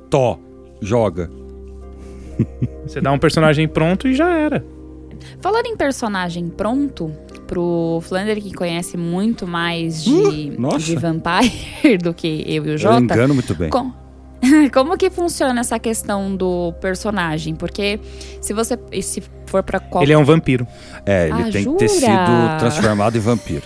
to, 0.09 0.38
joga. 0.81 1.29
Você 2.87 3.01
dá 3.01 3.12
um 3.12 3.18
personagem 3.18 3.66
pronto 3.66 4.09
e 4.09 4.14
já 4.14 4.33
era. 4.33 4.64
Falando 5.41 5.67
em 5.67 5.77
personagem 5.77 6.49
pronto, 6.49 7.13
pro 7.47 8.01
Flander 8.03 8.41
que 8.41 8.53
conhece 8.53 8.97
muito 8.97 9.47
mais 9.47 10.03
de, 10.03 10.13
uh, 10.13 10.79
de 10.79 10.97
Vampire 10.97 11.99
do 12.03 12.13
que 12.13 12.45
eu 12.47 12.67
e 12.67 12.71
o 12.75 12.79
Jota. 12.79 12.97
Eu 12.97 13.03
engano 13.03 13.35
muito 13.35 13.55
bem. 13.55 13.71
Com, 13.71 13.93
como 14.73 14.97
que 14.97 15.11
funciona 15.11 15.61
essa 15.61 15.79
questão 15.79 16.35
do 16.35 16.73
personagem? 16.81 17.55
Porque 17.55 18.01
se 18.41 18.53
você 18.53 18.79
se 19.03 19.23
for 19.47 19.63
para 19.63 19.79
qual 19.79 20.03
Ele 20.03 20.13
é 20.13 20.19
um 20.19 20.25
vampiro. 20.25 20.67
É, 21.07 21.29
ele 21.29 21.43
ah, 21.43 21.51
tem 21.51 21.63
jura? 21.63 21.79
que 21.79 21.85
ter 21.85 21.89
sido 21.89 22.59
transformado 22.59 23.17
em 23.17 23.21
vampiro. 23.21 23.63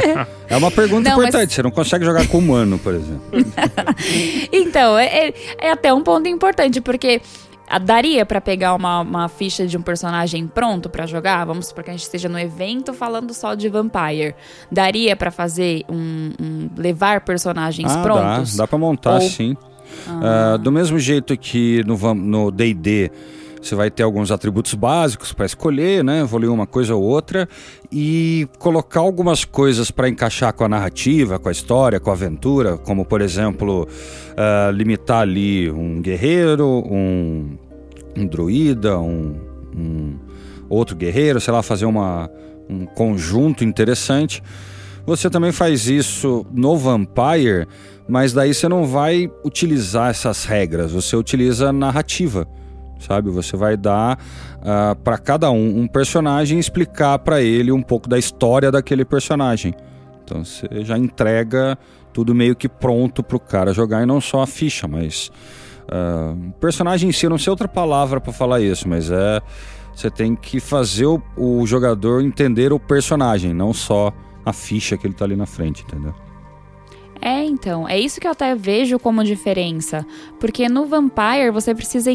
é 0.48 0.56
uma 0.56 0.70
pergunta 0.70 1.08
não, 1.08 1.18
importante, 1.18 1.46
mas... 1.46 1.54
você 1.54 1.62
não 1.62 1.70
consegue 1.70 2.04
jogar 2.04 2.26
com 2.26 2.38
humano, 2.38 2.78
por 2.78 2.94
exemplo. 2.94 3.22
então, 4.52 4.98
é, 4.98 5.28
é, 5.28 5.34
é 5.60 5.70
até 5.70 5.92
um 5.92 6.02
ponto 6.02 6.26
importante, 6.28 6.80
porque 6.80 7.20
Daria 7.78 8.24
para 8.24 8.40
pegar 8.40 8.74
uma, 8.74 9.00
uma 9.00 9.28
ficha 9.28 9.66
de 9.66 9.76
um 9.76 9.82
personagem 9.82 10.46
pronto 10.46 10.88
para 10.88 11.06
jogar? 11.06 11.44
Vamos 11.44 11.66
supor 11.66 11.84
que 11.84 11.90
a 11.90 11.92
gente 11.92 12.02
esteja 12.02 12.28
no 12.28 12.38
evento 12.38 12.94
falando 12.94 13.34
só 13.34 13.54
de 13.54 13.68
Vampire. 13.68 14.34
Daria 14.70 15.14
para 15.14 15.30
fazer 15.30 15.84
um, 15.88 16.32
um, 16.40 16.70
levar 16.76 17.22
personagens 17.22 17.90
ah, 17.90 18.02
prontos? 18.02 18.56
Dá, 18.56 18.62
dá 18.62 18.68
para 18.68 18.78
montar, 18.78 19.14
Ou... 19.14 19.20
sim. 19.20 19.56
Ah. 20.06 20.54
Uh, 20.54 20.58
do 20.58 20.70
mesmo 20.70 20.98
jeito 20.98 21.36
que 21.36 21.82
no 21.84 22.50
D&D 22.50 23.10
você 23.60 23.74
vai 23.74 23.90
ter 23.90 24.02
alguns 24.02 24.30
atributos 24.30 24.74
básicos 24.74 25.32
para 25.32 25.44
escolher, 25.44 26.04
né? 26.04 26.26
Ler 26.38 26.48
uma 26.48 26.66
coisa 26.66 26.94
ou 26.94 27.02
outra 27.02 27.48
e 27.90 28.46
colocar 28.58 29.00
algumas 29.00 29.44
coisas 29.44 29.90
para 29.90 30.08
encaixar 30.08 30.52
com 30.52 30.64
a 30.64 30.68
narrativa, 30.68 31.38
com 31.38 31.48
a 31.48 31.52
história, 31.52 31.98
com 31.98 32.10
a 32.10 32.12
aventura, 32.12 32.78
como 32.78 33.04
por 33.04 33.20
exemplo 33.20 33.88
uh, 33.88 34.70
limitar 34.70 35.22
ali 35.22 35.70
um 35.70 36.00
guerreiro, 36.00 36.66
um, 36.66 37.58
um 38.16 38.26
druida, 38.26 38.98
um, 38.98 39.34
um 39.76 40.18
outro 40.68 40.94
guerreiro, 40.94 41.40
sei 41.40 41.52
lá, 41.52 41.62
fazer 41.62 41.86
uma, 41.86 42.30
um 42.68 42.86
conjunto 42.86 43.64
interessante. 43.64 44.42
Você 45.04 45.28
também 45.30 45.50
faz 45.50 45.88
isso 45.88 46.46
no 46.52 46.76
Vampire, 46.76 47.66
mas 48.06 48.32
daí 48.32 48.52
você 48.52 48.68
não 48.68 48.84
vai 48.84 49.30
utilizar 49.42 50.10
essas 50.10 50.44
regras, 50.44 50.92
você 50.92 51.16
utiliza 51.16 51.72
narrativa 51.72 52.46
sabe? 52.98 53.30
Você 53.30 53.56
vai 53.56 53.76
dar 53.76 54.16
uh, 54.16 54.60
ah, 54.62 54.96
para 55.02 55.18
cada 55.18 55.50
um 55.50 55.80
um 55.80 55.86
personagem 55.86 56.58
explicar 56.58 57.18
para 57.18 57.40
ele 57.40 57.70
um 57.72 57.82
pouco 57.82 58.08
da 58.08 58.18
história 58.18 58.70
daquele 58.70 59.04
personagem. 59.04 59.74
Então 60.24 60.44
você 60.44 60.84
já 60.84 60.98
entrega 60.98 61.78
tudo 62.12 62.34
meio 62.34 62.56
que 62.56 62.68
pronto 62.68 63.22
para 63.22 63.36
o 63.36 63.40
cara 63.40 63.72
jogar 63.72 64.02
e 64.02 64.06
não 64.06 64.20
só 64.20 64.42
a 64.42 64.46
ficha, 64.46 64.88
mas 64.88 65.30
uh, 65.84 66.52
personagem 66.60 67.08
em 67.08 67.12
si, 67.12 67.28
não 67.28 67.38
sei 67.38 67.50
outra 67.50 67.68
palavra 67.68 68.20
para 68.20 68.32
falar 68.32 68.60
isso, 68.60 68.88
mas 68.88 69.10
é 69.10 69.40
você 69.94 70.10
tem 70.10 70.36
que 70.36 70.60
fazer 70.60 71.06
o, 71.06 71.20
o 71.36 71.66
jogador 71.66 72.22
entender 72.22 72.72
o 72.72 72.78
personagem, 72.78 73.52
não 73.52 73.72
só 73.72 74.12
a 74.44 74.52
ficha 74.52 74.96
que 74.96 75.06
ele 75.06 75.14
tá 75.14 75.24
ali 75.24 75.34
na 75.34 75.46
frente, 75.46 75.82
entendeu? 75.82 76.14
É, 77.20 77.44
então, 77.44 77.88
é 77.88 77.98
isso 77.98 78.20
que 78.20 78.26
eu 78.26 78.30
até 78.30 78.54
vejo 78.54 78.98
como 78.98 79.24
diferença. 79.24 80.06
Porque 80.38 80.68
no 80.68 80.86
Vampire 80.86 81.50
você 81.52 81.74
precisa. 81.74 82.10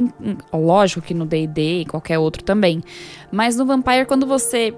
Lógico 0.51 1.01
que 1.01 1.13
no 1.13 1.25
DD 1.25 1.81
e 1.81 1.85
qualquer 1.85 2.19
outro 2.19 2.43
também. 2.43 2.81
Mas 3.31 3.57
no 3.57 3.65
Vampire, 3.65 4.05
quando 4.05 4.25
você 4.25 4.73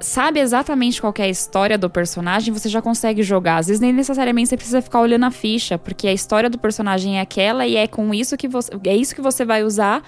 sabe 0.00 0.38
exatamente 0.38 1.00
qual 1.00 1.12
é 1.18 1.22
a 1.22 1.28
história 1.28 1.76
do 1.76 1.90
personagem, 1.90 2.54
você 2.54 2.68
já 2.68 2.80
consegue 2.80 3.22
jogar. 3.22 3.56
Às 3.56 3.66
vezes 3.66 3.80
nem 3.80 3.92
necessariamente 3.92 4.48
você 4.48 4.56
precisa 4.56 4.80
ficar 4.80 5.00
olhando 5.00 5.24
a 5.24 5.30
ficha, 5.30 5.76
porque 5.76 6.06
a 6.06 6.12
história 6.12 6.48
do 6.48 6.58
personagem 6.58 7.18
é 7.18 7.20
aquela 7.20 7.66
e 7.66 7.76
é 7.76 7.86
com 7.86 8.14
isso 8.14 8.36
que 8.36 8.48
você. 8.48 8.70
É 8.84 8.96
isso 8.96 9.14
que 9.14 9.20
você 9.20 9.44
vai 9.44 9.64
usar 9.64 10.02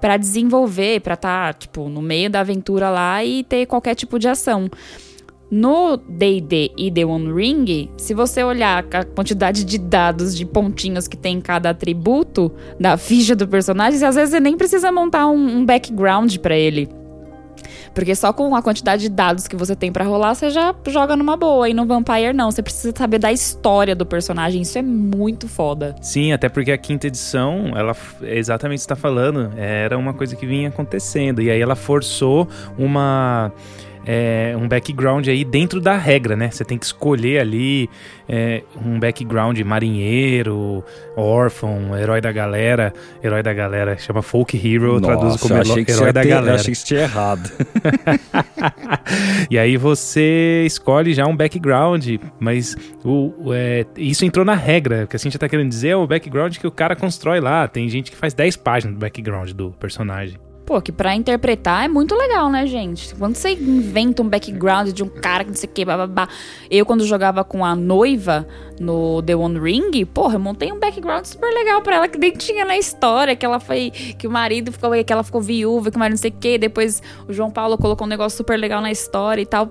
para 0.00 0.16
desenvolver, 0.16 1.00
para 1.00 1.14
estar, 1.14 1.54
tá, 1.54 1.58
tipo, 1.58 1.88
no 1.88 2.02
meio 2.02 2.30
da 2.30 2.40
aventura 2.40 2.90
lá 2.90 3.24
e 3.24 3.42
ter 3.42 3.66
qualquer 3.66 3.94
tipo 3.94 4.18
de 4.18 4.28
ação. 4.28 4.70
No 5.50 5.96
D&D 5.96 6.72
e 6.76 6.90
The 6.90 7.04
One 7.04 7.32
Ring, 7.32 7.90
se 7.96 8.12
você 8.14 8.42
olhar 8.42 8.84
a 8.92 9.04
quantidade 9.04 9.64
de 9.64 9.78
dados, 9.78 10.36
de 10.36 10.44
pontinhos 10.44 11.06
que 11.06 11.16
tem 11.16 11.36
em 11.36 11.40
cada 11.40 11.70
atributo 11.70 12.52
da 12.80 12.96
ficha 12.96 13.36
do 13.36 13.46
personagem, 13.46 14.02
às 14.02 14.16
vezes 14.16 14.30
você 14.30 14.40
nem 14.40 14.56
precisa 14.56 14.90
montar 14.90 15.28
um, 15.28 15.58
um 15.58 15.64
background 15.64 16.36
para 16.38 16.56
ele. 16.56 16.88
Porque 17.96 18.14
só 18.14 18.30
com 18.30 18.54
a 18.54 18.60
quantidade 18.60 19.02
de 19.02 19.08
dados 19.08 19.48
que 19.48 19.56
você 19.56 19.74
tem 19.74 19.90
para 19.90 20.04
rolar, 20.04 20.34
você 20.34 20.50
já 20.50 20.74
joga 20.88 21.16
numa 21.16 21.34
boa. 21.34 21.66
E 21.66 21.72
no 21.72 21.86
Vampire, 21.86 22.34
não. 22.34 22.50
Você 22.50 22.62
precisa 22.62 22.92
saber 22.94 23.18
da 23.18 23.32
história 23.32 23.96
do 23.96 24.04
personagem. 24.04 24.60
Isso 24.60 24.76
é 24.76 24.82
muito 24.82 25.48
foda. 25.48 25.96
Sim, 26.02 26.30
até 26.30 26.50
porque 26.50 26.70
a 26.70 26.76
quinta 26.76 27.06
edição, 27.06 27.72
ela 27.74 27.96
é 28.22 28.36
exatamente 28.36 28.80
o 28.80 28.82
que 28.82 28.82
você 28.82 28.88
tá 28.88 28.96
falando. 28.96 29.50
Era 29.56 29.96
uma 29.96 30.12
coisa 30.12 30.36
que 30.36 30.44
vinha 30.44 30.68
acontecendo. 30.68 31.40
E 31.40 31.50
aí 31.50 31.58
ela 31.58 31.74
forçou 31.74 32.46
uma 32.76 33.50
é, 34.06 34.54
um 34.56 34.68
background 34.68 35.26
aí 35.26 35.44
dentro 35.44 35.80
da 35.80 35.96
regra, 35.96 36.36
né? 36.36 36.48
Você 36.48 36.64
tem 36.64 36.78
que 36.78 36.86
escolher 36.86 37.40
ali 37.40 37.90
é, 38.28 38.62
um 38.80 39.00
background 39.00 39.58
marinheiro, 39.60 40.84
órfão, 41.16 41.96
herói 41.98 42.20
da 42.20 42.30
galera. 42.30 42.92
Herói 43.22 43.42
da 43.42 43.52
galera, 43.52 43.98
chama 43.98 44.22
folk 44.22 44.56
hero, 44.56 45.00
Nossa, 45.00 45.06
traduz 45.06 45.36
como 45.40 45.54
herói 45.54 46.12
da 46.12 46.22
ter, 46.22 46.28
galera. 46.28 46.52
Eu 46.52 46.54
achei 46.54 46.66
que 46.66 46.72
isso 46.72 46.86
tinha 46.86 47.00
errado. 47.00 47.50
e 49.50 49.58
aí 49.58 49.76
você 49.76 50.62
escolhe 50.64 51.12
já 51.12 51.26
um 51.26 51.36
background, 51.36 52.06
mas 52.38 52.76
o, 53.04 53.34
o 53.38 53.52
é, 53.52 53.84
isso 53.96 54.24
entrou 54.24 54.44
na 54.44 54.54
regra. 54.54 55.04
O 55.04 55.08
que 55.08 55.16
a 55.16 55.18
gente 55.18 55.36
tá 55.36 55.48
querendo 55.48 55.68
dizer 55.68 55.88
é 55.88 55.96
o 55.96 56.06
background 56.06 56.56
que 56.56 56.66
o 56.66 56.70
cara 56.70 56.94
constrói 56.94 57.40
lá. 57.40 57.66
Tem 57.66 57.88
gente 57.88 58.12
que 58.12 58.16
faz 58.16 58.32
10 58.32 58.56
páginas 58.56 58.94
do 58.94 59.00
background 59.00 59.50
do 59.50 59.72
personagem. 59.72 60.45
Pô, 60.66 60.82
que 60.82 60.90
pra 60.90 61.14
interpretar 61.14 61.84
é 61.84 61.88
muito 61.88 62.12
legal, 62.16 62.50
né, 62.50 62.66
gente? 62.66 63.14
Quando 63.14 63.36
você 63.36 63.52
inventa 63.52 64.20
um 64.20 64.28
background 64.28 64.88
de 64.88 65.00
um 65.00 65.08
cara 65.08 65.44
que 65.44 65.50
não 65.50 65.56
sei 65.56 65.68
o 65.68 65.72
que, 65.72 65.84
babá. 65.84 66.28
Eu, 66.68 66.84
quando 66.84 67.06
jogava 67.06 67.44
com 67.44 67.64
a 67.64 67.76
noiva 67.76 68.48
no 68.78 69.22
The 69.22 69.34
One 69.34 69.58
Ring, 69.58 70.04
porra, 70.06 70.34
eu 70.34 70.40
montei 70.40 70.70
um 70.72 70.78
background 70.78 71.24
super 71.24 71.52
legal 71.52 71.82
pra 71.82 71.96
ela 71.96 72.08
que 72.08 72.18
nem 72.18 72.32
tinha 72.32 72.64
na 72.64 72.76
história, 72.76 73.34
que 73.34 73.44
ela 73.44 73.58
foi. 73.60 73.90
que 73.90 74.26
o 74.26 74.30
marido 74.30 74.72
ficou. 74.72 74.90
que 75.04 75.12
ela 75.12 75.22
ficou 75.22 75.40
viúva, 75.40 75.90
que 75.90 75.96
o 75.96 75.98
marido 75.98 76.14
não 76.14 76.20
sei 76.22 76.30
o 76.30 76.34
quê. 76.38 76.58
Depois 76.58 77.02
o 77.28 77.32
João 77.32 77.50
Paulo 77.50 77.76
colocou 77.78 78.06
um 78.06 78.10
negócio 78.10 78.36
super 78.36 78.58
legal 78.58 78.80
na 78.80 78.90
história 78.90 79.40
e 79.42 79.46
tal. 79.46 79.70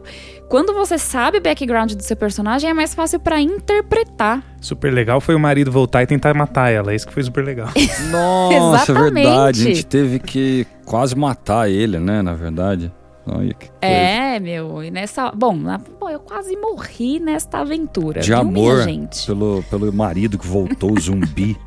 Quando 0.49 0.73
você 0.73 0.97
sabe 0.97 1.37
o 1.37 1.41
background 1.41 1.93
do 1.93 2.03
seu 2.03 2.15
personagem, 2.15 2.69
é 2.69 2.73
mais 2.73 2.93
fácil 2.93 3.19
para 3.19 3.39
interpretar. 3.39 4.43
Super 4.61 4.91
legal 4.93 5.19
foi 5.21 5.35
o 5.35 5.39
marido 5.39 5.71
voltar 5.71 6.03
e 6.03 6.07
tentar 6.07 6.33
matar 6.33 6.71
ela. 6.71 6.93
Isso 6.93 7.07
que 7.07 7.13
foi 7.13 7.23
super 7.23 7.43
legal. 7.43 7.69
Nossa, 8.11 8.91
é 8.91 8.95
verdade. 8.95 9.61
A 9.61 9.65
gente 9.65 9.85
teve 9.85 10.19
que 10.19 10.65
quase 10.85 11.15
matar 11.15 11.69
ele, 11.69 11.99
né? 11.99 12.21
Na 12.21 12.33
verdade. 12.33 12.91
Olha 13.27 13.53
que 13.53 13.69
é, 13.81 14.39
meu, 14.39 14.83
e 14.83 14.91
nessa. 14.91 15.31
Bom, 15.31 15.55
na, 15.55 15.77
bom, 15.77 16.09
eu 16.09 16.19
quase 16.19 16.55
morri 16.55 17.19
nesta 17.19 17.59
aventura. 17.59 18.21
De 18.21 18.27
viu, 18.27 18.38
amor 18.38 18.83
gente? 18.83 19.25
Pelo, 19.25 19.63
pelo 19.63 19.91
marido 19.91 20.38
que 20.38 20.45
voltou 20.45 20.97
zumbi. 20.99 21.57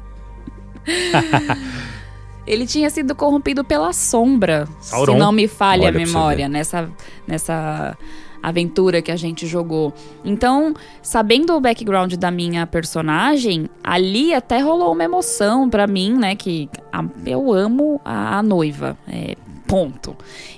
Ele 2.46 2.66
tinha 2.66 2.88
sido 2.88 3.14
corrompido 3.14 3.62
pela 3.62 3.92
sombra, 3.92 4.66
Sauron. 4.80 5.12
se 5.12 5.18
não 5.18 5.32
me 5.32 5.46
falha 5.46 5.88
Olha 5.88 5.90
a 5.90 5.92
memória, 5.92 6.48
nessa, 6.48 6.88
nessa 7.26 7.94
aventura 8.42 9.02
que 9.02 9.10
a 9.10 9.16
gente 9.16 9.46
jogou. 9.46 9.92
Então, 10.24 10.72
sabendo 11.02 11.54
o 11.54 11.60
background 11.60 12.14
da 12.14 12.30
minha 12.30 12.66
personagem, 12.66 13.68
ali 13.82 14.32
até 14.32 14.60
rolou 14.60 14.92
uma 14.92 15.04
emoção 15.04 15.68
para 15.68 15.86
mim, 15.86 16.16
né? 16.16 16.34
Que 16.36 16.70
a, 16.92 17.04
eu 17.26 17.52
amo 17.52 18.00
a, 18.04 18.38
a 18.38 18.42
noiva. 18.42 18.96
É, 19.06 19.36
ponto. 19.68 20.16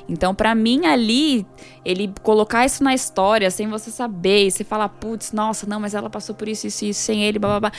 Então, 0.08 0.34
para 0.34 0.54
mim 0.54 0.86
ali, 0.86 1.44
ele 1.84 2.14
colocar 2.22 2.64
isso 2.64 2.82
na 2.82 2.94
história 2.94 3.50
sem 3.50 3.68
você 3.68 3.90
saber, 3.90 4.46
e 4.46 4.50
você 4.50 4.64
falar, 4.64 4.88
putz, 4.88 5.32
nossa, 5.32 5.66
não, 5.66 5.80
mas 5.80 5.92
ela 5.92 6.08
passou 6.08 6.34
por 6.34 6.48
isso, 6.48 6.68
isso, 6.68 6.84
isso, 6.84 7.00
sem 7.00 7.24
ele, 7.24 7.38
blá, 7.38 7.58
blá, 7.58 7.70
blá. 7.70 7.72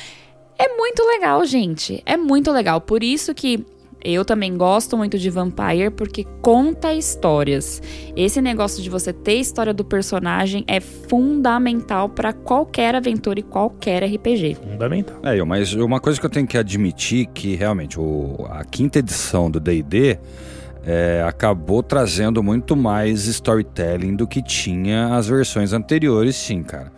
É 0.60 0.68
muito 0.76 1.04
legal, 1.04 1.44
gente. 1.46 2.04
É 2.06 2.16
muito 2.16 2.52
legal. 2.52 2.82
Por 2.82 3.02
isso 3.02 3.34
que 3.34 3.66
eu 4.04 4.26
também 4.26 4.58
gosto 4.58 4.98
muito 4.98 5.18
de 5.18 5.30
Vampire 5.30 5.90
porque 5.92 6.26
conta 6.42 6.94
histórias. 6.94 7.82
Esse 8.16 8.42
negócio 8.42 8.84
de 8.84 8.90
você 8.90 9.14
ter 9.14 9.36
história 9.36 9.74
do 9.74 9.86
personagem 9.86 10.64
é 10.68 10.80
fundamental 10.80 12.10
para 12.10 12.34
qualquer 12.34 12.96
aventura 12.96 13.40
e 13.40 13.44
qualquer 13.44 14.04
RPG. 14.04 14.56
Fundamental. 14.56 15.18
É, 15.24 15.44
mas 15.44 15.74
uma 15.74 16.00
coisa 16.00 16.20
que 16.20 16.26
eu 16.26 16.30
tenho 16.30 16.48
que 16.48 16.58
admitir 16.58 17.28
que 17.28 17.56
realmente 17.56 18.00
o, 18.00 18.46
a 18.50 18.64
quinta 18.66 19.00
edição 19.00 19.50
do 19.50 19.60
D&D 19.60 20.20
é, 20.86 21.24
acabou 21.28 21.84
trazendo 21.84 22.42
muito 22.42 22.76
mais 22.76 23.26
storytelling 23.26 24.16
do 24.16 24.28
que 24.28 24.42
tinha 24.42 25.16
as 25.16 25.28
versões 25.28 25.74
anteriores, 25.74 26.36
sim, 26.36 26.64
cara. 26.64 26.92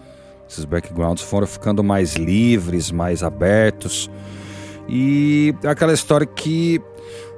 Esses 0.50 0.66
backgrounds 0.66 1.24
foram 1.24 1.48
ficando 1.48 1.84
mais 1.84 2.16
livres, 2.16 2.92
mais 2.92 3.24
abertos. 3.24 4.10
E 4.88 5.56
aquela 5.66 5.94
história 5.94 6.28
que 6.28 6.82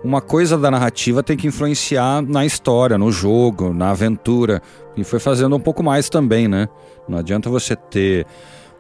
uma 0.04 0.22
coisa 0.22 0.58
da 0.58 0.70
narrativa 0.70 1.24
tem 1.24 1.36
que 1.36 1.48
influenciar 1.48 2.22
na 2.22 2.46
história, 2.46 2.98
no 2.98 3.12
jogo, 3.12 3.74
na 3.74 3.92
aventura. 3.92 4.62
E 4.96 5.04
foi 5.04 5.20
fazendo 5.20 5.56
um 5.56 5.60
pouco 5.60 5.82
mais 5.82 6.10
também, 6.10 6.48
né? 6.48 6.68
Não 7.08 7.18
adianta 7.18 7.50
você 7.50 7.76
ter 7.76 8.26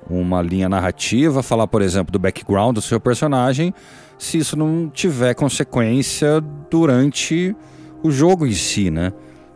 uma 0.09 0.41
linha 0.41 0.69
narrativa, 0.69 1.41
falar, 1.41 1.67
por 1.67 1.81
exemplo, 1.81 2.11
do 2.11 2.19
background 2.19 2.75
do 2.75 2.81
seu 2.81 2.99
personagem, 2.99 3.73
se 4.17 4.37
isso 4.37 4.57
não 4.57 4.89
tiver 4.89 5.33
consequência 5.33 6.41
durante 6.69 7.55
o 8.03 8.11
jogo 8.11 8.45
em 8.45 8.53
si, 8.53 8.89
né? 8.89 9.11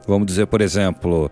Vamos 0.08 0.26
dizer, 0.26 0.48
por 0.48 0.62
exemplo, 0.62 1.30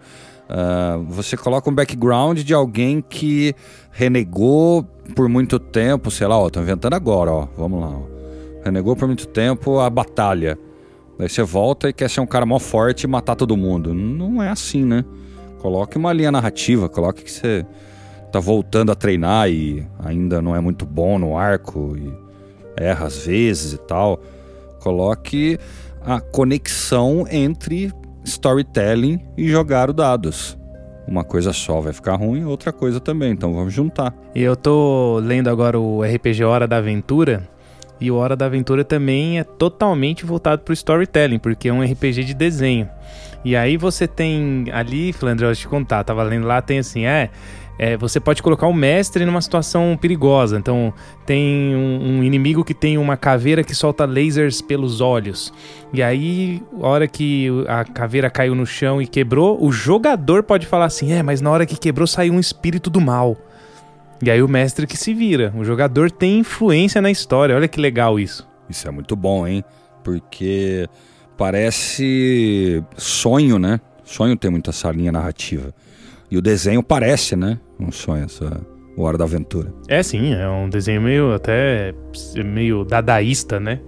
uh, 0.49 1.03
você 1.05 1.35
coloca 1.35 1.69
um 1.69 1.73
background 1.73 2.39
de 2.39 2.53
alguém 2.53 3.01
que 3.01 3.55
renegou 3.91 4.83
por 5.15 5.27
muito 5.27 5.59
tempo, 5.59 6.11
sei 6.11 6.27
lá, 6.27 6.37
ó, 6.37 6.49
tô 6.49 6.61
inventando 6.61 6.93
agora, 6.93 7.31
ó, 7.31 7.47
vamos 7.57 7.81
lá, 7.81 7.89
ó 7.89 8.17
renegou 8.67 8.95
por 8.95 9.07
muito 9.07 9.27
tempo 9.27 9.79
a 9.79 9.89
batalha. 9.89 10.57
Daí 11.17 11.27
você 11.27 11.41
volta 11.41 11.89
e 11.89 11.93
quer 11.93 12.09
ser 12.09 12.21
um 12.21 12.27
cara 12.27 12.45
mó 12.45 12.59
forte 12.59 13.03
e 13.03 13.07
matar 13.07 13.35
todo 13.35 13.57
mundo. 13.57 13.93
Não 13.93 14.41
é 14.41 14.49
assim, 14.49 14.85
né? 14.85 15.03
Coloque 15.59 15.97
uma 15.97 16.13
linha 16.13 16.31
narrativa, 16.31 16.87
coloque 16.87 17.23
que 17.23 17.31
você 17.31 17.65
tá 18.31 18.39
voltando 18.39 18.91
a 18.91 18.95
treinar 18.95 19.49
e 19.49 19.85
ainda 20.03 20.41
não 20.41 20.55
é 20.55 20.59
muito 20.59 20.85
bom 20.85 21.17
no 21.17 21.35
arco 21.35 21.95
e 21.97 22.26
erra 22.77 23.07
às 23.07 23.25
vezes 23.25 23.73
e 23.73 23.77
tal. 23.77 24.21
Coloque 24.79 25.57
a 26.01 26.21
conexão 26.21 27.25
entre 27.29 27.91
storytelling 28.23 29.19
e 29.37 29.49
jogar 29.49 29.89
os 29.89 29.95
dados. 29.95 30.57
Uma 31.07 31.23
coisa 31.23 31.53
só 31.53 31.79
vai 31.79 31.93
ficar 31.93 32.15
ruim, 32.15 32.43
outra 32.43 32.73
coisa 32.73 32.99
também, 32.99 33.31
então 33.31 33.53
vamos 33.53 33.73
juntar. 33.73 34.13
E 34.35 34.41
eu 34.41 34.55
tô 34.55 35.19
lendo 35.23 35.49
agora 35.49 35.79
o 35.79 36.03
RPG 36.03 36.43
Hora 36.43 36.67
da 36.67 36.77
Aventura 36.77 37.47
e 37.99 38.11
o 38.11 38.15
Hora 38.15 38.35
da 38.35 38.45
Aventura 38.45 38.83
também 38.83 39.39
é 39.39 39.43
totalmente 39.43 40.25
voltado 40.25 40.61
para 40.63 40.71
o 40.71 40.73
storytelling, 40.73 41.39
porque 41.39 41.69
é 41.69 41.73
um 41.73 41.81
RPG 41.81 42.25
de 42.25 42.33
desenho. 42.33 42.89
E 43.43 43.55
aí 43.55 43.77
você 43.77 44.07
tem 44.07 44.65
ali, 44.73 45.13
Flandre, 45.13 45.45
eu 45.45 45.55
te 45.55 45.67
contar, 45.67 46.03
tava 46.03 46.23
lendo 46.23 46.45
lá, 46.45 46.61
tem 46.61 46.79
assim, 46.79 47.05
é, 47.05 47.29
é, 47.79 47.95
você 47.95 48.19
pode 48.19 48.41
colocar 48.41 48.67
o 48.67 48.73
mestre 48.73 49.25
numa 49.25 49.41
situação 49.41 49.97
perigosa. 49.99 50.57
Então, 50.57 50.93
tem 51.25 51.75
um, 51.75 52.17
um, 52.19 52.23
inimigo 52.23 52.63
que 52.63 52.73
tem 52.73 52.97
uma 52.97 53.15
caveira 53.15 53.63
que 53.63 53.75
solta 53.75 54.05
lasers 54.05 54.61
pelos 54.61 54.99
olhos. 54.99 55.53
E 55.93 56.01
aí, 56.01 56.61
a 56.81 56.87
hora 56.87 57.07
que 57.07 57.49
a 57.67 57.83
caveira 57.83 58.29
caiu 58.29 58.55
no 58.55 58.65
chão 58.65 59.01
e 59.01 59.05
quebrou, 59.05 59.63
o 59.63 59.71
jogador 59.71 60.43
pode 60.43 60.65
falar 60.65 60.85
assim: 60.85 61.11
é, 61.13 61.21
mas 61.21 61.39
na 61.39 61.51
hora 61.51 61.65
que 61.65 61.77
quebrou 61.77 62.07
saiu 62.07 62.33
um 62.33 62.39
espírito 62.39 62.89
do 62.89 62.99
mal. 62.99 63.37
E 64.21 64.31
aí 64.31 64.41
o 64.41 64.47
mestre 64.47 64.87
que 64.87 64.97
se 64.97 65.13
vira. 65.13 65.53
O 65.55 65.63
jogador 65.63 66.09
tem 66.09 66.39
influência 66.39 66.99
na 66.99 67.11
história. 67.11 67.55
Olha 67.55 67.67
que 67.67 67.79
legal 67.79 68.19
isso. 68.19 68.47
Isso 68.67 68.87
é 68.87 68.91
muito 68.91 69.15
bom, 69.15 69.45
hein? 69.47 69.63
Porque 70.03 70.89
parece 71.37 72.83
sonho, 72.97 73.59
né? 73.59 73.79
Sonho 74.03 74.35
tem 74.35 74.49
muito 74.49 74.71
essa 74.71 74.89
linha 74.91 75.11
narrativa. 75.11 75.71
E 76.31 76.37
o 76.37 76.41
desenho 76.41 76.81
parece, 76.81 77.35
né? 77.35 77.59
Um 77.79 77.91
sonho, 77.91 78.25
essa 78.25 78.61
o 78.95 79.03
Hora 79.03 79.17
da 79.17 79.25
Aventura. 79.25 79.71
É 79.87 80.01
sim, 80.01 80.33
é 80.33 80.49
um 80.49 80.67
desenho 80.67 81.01
meio 81.01 81.33
até 81.33 81.93
meio 82.43 82.83
dadaísta, 82.83 83.59
né? 83.59 83.79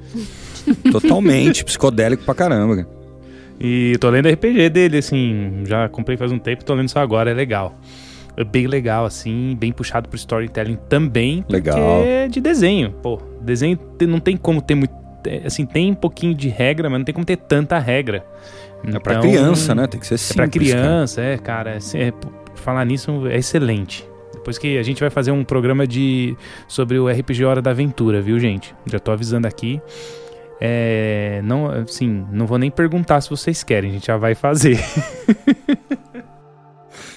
Totalmente, 0.91 1.63
psicodélico 1.63 2.23
pra 2.23 2.35
caramba. 2.35 2.87
E 3.59 3.97
tô 3.99 4.09
lendo 4.09 4.29
RPG 4.29 4.69
dele, 4.69 4.97
assim, 4.99 5.63
já 5.65 5.89
comprei 5.89 6.15
faz 6.15 6.31
um 6.31 6.37
tempo, 6.37 6.63
tô 6.63 6.75
lendo 6.75 6.87
isso 6.87 6.99
agora, 6.99 7.31
é 7.31 7.33
legal 7.33 7.75
é 8.39 8.43
bem 8.45 8.67
legal, 8.67 9.05
assim, 9.05 9.55
bem 9.59 9.71
puxado 9.73 10.07
pro 10.07 10.15
storytelling 10.15 10.77
também. 10.87 11.43
Legal. 11.49 12.03
é 12.05 12.27
de 12.29 12.39
desenho. 12.39 12.91
Pô, 13.03 13.21
desenho 13.41 13.77
não 14.07 14.19
tem 14.19 14.37
como 14.37 14.61
ter 14.61 14.75
muito. 14.75 14.93
Assim, 15.45 15.65
tem 15.65 15.91
um 15.91 15.95
pouquinho 15.95 16.33
de 16.33 16.47
regra, 16.47 16.89
mas 16.89 16.99
não 16.99 17.05
tem 17.05 17.13
como 17.13 17.25
ter 17.25 17.35
tanta 17.35 17.77
regra. 17.77 18.25
Então, 18.81 18.95
é 18.95 18.99
pra 19.03 19.15
então, 19.15 19.29
criança, 19.29 19.75
né? 19.75 19.87
Tem 19.87 19.99
que 19.99 20.07
ser 20.07 20.17
simples. 20.17 20.31
É 20.31 20.41
pra 20.41 20.47
criança, 20.47 21.21
cara. 21.21 21.33
é, 21.33 21.37
cara. 21.37 21.71
É, 21.71 22.07
é, 22.07 22.13
falar 22.59 22.85
nisso 22.85 23.27
é 23.27 23.37
excelente. 23.37 24.07
Depois 24.33 24.57
que 24.57 24.77
a 24.77 24.83
gente 24.83 24.99
vai 24.99 25.09
fazer 25.09 25.31
um 25.31 25.43
programa 25.43 25.85
de 25.85 26.35
sobre 26.67 26.97
o 26.97 27.09
RPG 27.09 27.43
Hora 27.43 27.61
da 27.61 27.71
Aventura, 27.71 28.21
viu, 28.21 28.39
gente? 28.39 28.75
Já 28.85 28.99
tô 28.99 29.11
avisando 29.11 29.47
aqui. 29.47 29.81
É, 30.61 31.41
não, 31.43 31.69
assim, 31.71 32.25
não 32.31 32.45
vou 32.45 32.57
nem 32.57 32.69
perguntar 32.69 33.21
se 33.21 33.29
vocês 33.29 33.63
querem, 33.63 33.91
a 33.91 33.93
gente 33.93 34.07
já 34.07 34.17
vai 34.17 34.35
fazer. 34.35 34.77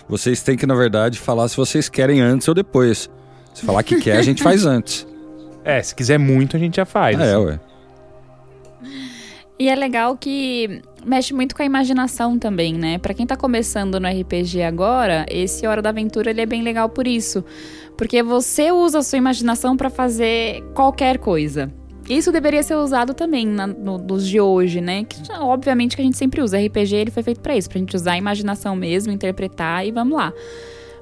Vocês 0.09 0.42
têm 0.42 0.59
que, 0.59 0.66
na 0.66 0.74
verdade, 0.74 1.18
falar 1.18 1.48
se 1.48 1.57
vocês 1.57 1.88
querem 1.88 2.20
antes 2.20 2.46
ou 2.46 2.55
depois. 2.55 3.09
Se 3.55 3.64
falar 3.64 3.83
que 3.83 3.98
quer, 3.98 4.18
a 4.18 4.22
gente 4.22 4.42
faz 4.42 4.66
antes. 4.66 5.07
É, 5.64 5.81
se 5.81 5.94
quiser 5.94 6.18
muito, 6.18 6.57
a 6.57 6.59
gente 6.59 6.74
já 6.74 6.85
faz. 6.85 7.16
É, 7.20 7.35
assim. 7.35 7.44
ué. 7.44 7.61
E 9.57 9.68
é 9.68 9.76
legal 9.76 10.16
que 10.16 10.83
mexe 11.05 11.35
muito 11.35 11.55
com 11.55 11.62
a 11.62 11.67
imaginação 11.67 12.38
também, 12.38 12.75
né? 12.75 12.99
Para 12.99 13.15
quem 13.15 13.27
tá 13.27 13.37
começando 13.37 13.99
no 13.99 14.09
RPG 14.09 14.62
agora, 14.62 15.27
esse 15.31 15.67
Hora 15.67 15.83
da 15.83 15.91
Aventura 15.91 16.31
ele 16.31 16.41
é 16.41 16.47
bem 16.47 16.62
legal 16.62 16.88
por 16.88 17.07
isso, 17.07 17.45
porque 17.97 18.23
você 18.23 18.71
usa 18.73 18.99
a 18.99 19.03
sua 19.03 19.19
imaginação 19.19 19.77
para 19.77 19.91
fazer 19.91 20.62
qualquer 20.75 21.19
coisa. 21.19 21.73
Isso 22.09 22.33
deveria 22.33 22.62
ser 22.62 22.75
usado 22.75 23.15
também 23.15 23.47
na, 23.47 23.67
no, 23.67 23.97
nos 23.97 24.27
de 24.27 24.41
hoje, 24.41 24.81
né? 24.81 25.05
Que, 25.05 25.33
obviamente 25.38 25.95
que 25.95 26.03
a 26.03 26.05
gente 26.05 26.17
sempre 26.17 26.43
usa. 26.43 26.59
RPG 26.59 26.95
ele 26.97 27.11
foi 27.11 27.23
feito 27.23 27.41
para 27.41 27.57
isso, 27.57 27.69
pra 27.69 27.79
gente 27.79 27.95
usar 27.95 28.12
a 28.12 28.19
imaginação 28.19 28.75
mesmo, 28.75 29.12
interpretar 29.12 29.87
e 29.87 29.93
vamos 29.93 30.17
lá. 30.17 30.33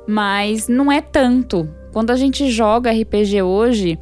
Mas 0.07 0.69
não 0.69 0.93
é 0.93 1.01
tanto. 1.01 1.69
Quando 1.93 2.11
a 2.11 2.17
gente 2.17 2.51
joga 2.51 2.93
RPG 2.93 3.43
hoje, 3.43 3.99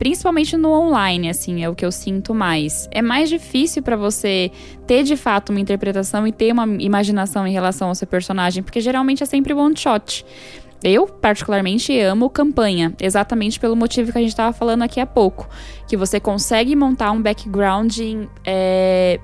principalmente 0.00 0.56
no 0.56 0.70
online, 0.70 1.28
assim, 1.28 1.62
é 1.62 1.68
o 1.68 1.74
que 1.74 1.84
eu 1.84 1.92
sinto 1.92 2.34
mais. 2.34 2.88
É 2.90 3.02
mais 3.02 3.28
difícil 3.28 3.82
para 3.82 3.96
você 3.96 4.50
ter 4.86 5.02
de 5.02 5.14
fato 5.14 5.50
uma 5.50 5.60
interpretação 5.60 6.26
e 6.26 6.32
ter 6.32 6.50
uma 6.52 6.64
imaginação 6.64 7.46
em 7.46 7.52
relação 7.52 7.88
ao 7.88 7.94
seu 7.94 8.06
personagem, 8.08 8.62
porque 8.62 8.80
geralmente 8.80 9.22
é 9.22 9.26
sempre 9.26 9.52
one 9.52 9.76
shot. 9.76 10.24
Eu, 10.82 11.06
particularmente, 11.06 12.00
amo 12.00 12.30
campanha, 12.30 12.94
exatamente 12.98 13.60
pelo 13.60 13.76
motivo 13.76 14.10
que 14.10 14.16
a 14.16 14.22
gente 14.22 14.30
estava 14.30 14.54
falando 14.54 14.80
aqui 14.80 15.00
há 15.00 15.06
pouco. 15.06 15.46
Que 15.86 15.98
você 15.98 16.18
consegue 16.18 16.74
montar 16.74 17.10
um 17.12 17.20
background. 17.20 17.98
É, 18.42 19.20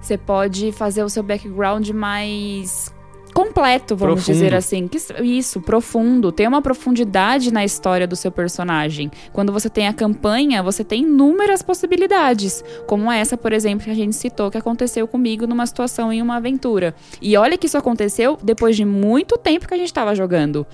você 0.00 0.16
pode 0.16 0.70
fazer 0.70 1.02
o 1.02 1.08
seu 1.08 1.24
background 1.24 1.90
mais 1.90 2.94
completo, 3.36 3.94
vamos 3.94 4.24
Profundo. 4.24 4.34
dizer 4.34 4.54
assim. 4.54 4.88
Que, 4.88 4.98
isso, 5.22 5.60
profundo. 5.60 6.32
Tem 6.32 6.48
uma 6.48 6.62
profundidade 6.62 7.52
na 7.52 7.66
história 7.66 8.06
do 8.06 8.16
seu 8.16 8.32
personagem. 8.32 9.10
Quando 9.30 9.52
você 9.52 9.68
tem 9.68 9.86
a 9.86 9.92
campanha, 9.92 10.62
você 10.62 10.82
tem 10.82 11.02
inúmeras 11.02 11.60
possibilidades. 11.60 12.64
Como 12.86 13.12
essa, 13.12 13.36
por 13.36 13.52
exemplo, 13.52 13.84
que 13.84 13.90
a 13.90 13.94
gente 13.94 14.16
citou, 14.16 14.50
que 14.50 14.56
aconteceu 14.56 15.06
comigo 15.06 15.46
numa 15.46 15.66
situação 15.66 16.10
em 16.10 16.22
uma 16.22 16.36
aventura. 16.36 16.94
E 17.20 17.36
olha 17.36 17.58
que 17.58 17.66
isso 17.66 17.76
aconteceu 17.76 18.38
depois 18.42 18.74
de 18.74 18.86
muito 18.86 19.36
tempo 19.36 19.68
que 19.68 19.74
a 19.74 19.76
gente 19.76 19.88
estava 19.88 20.14
jogando. 20.14 20.66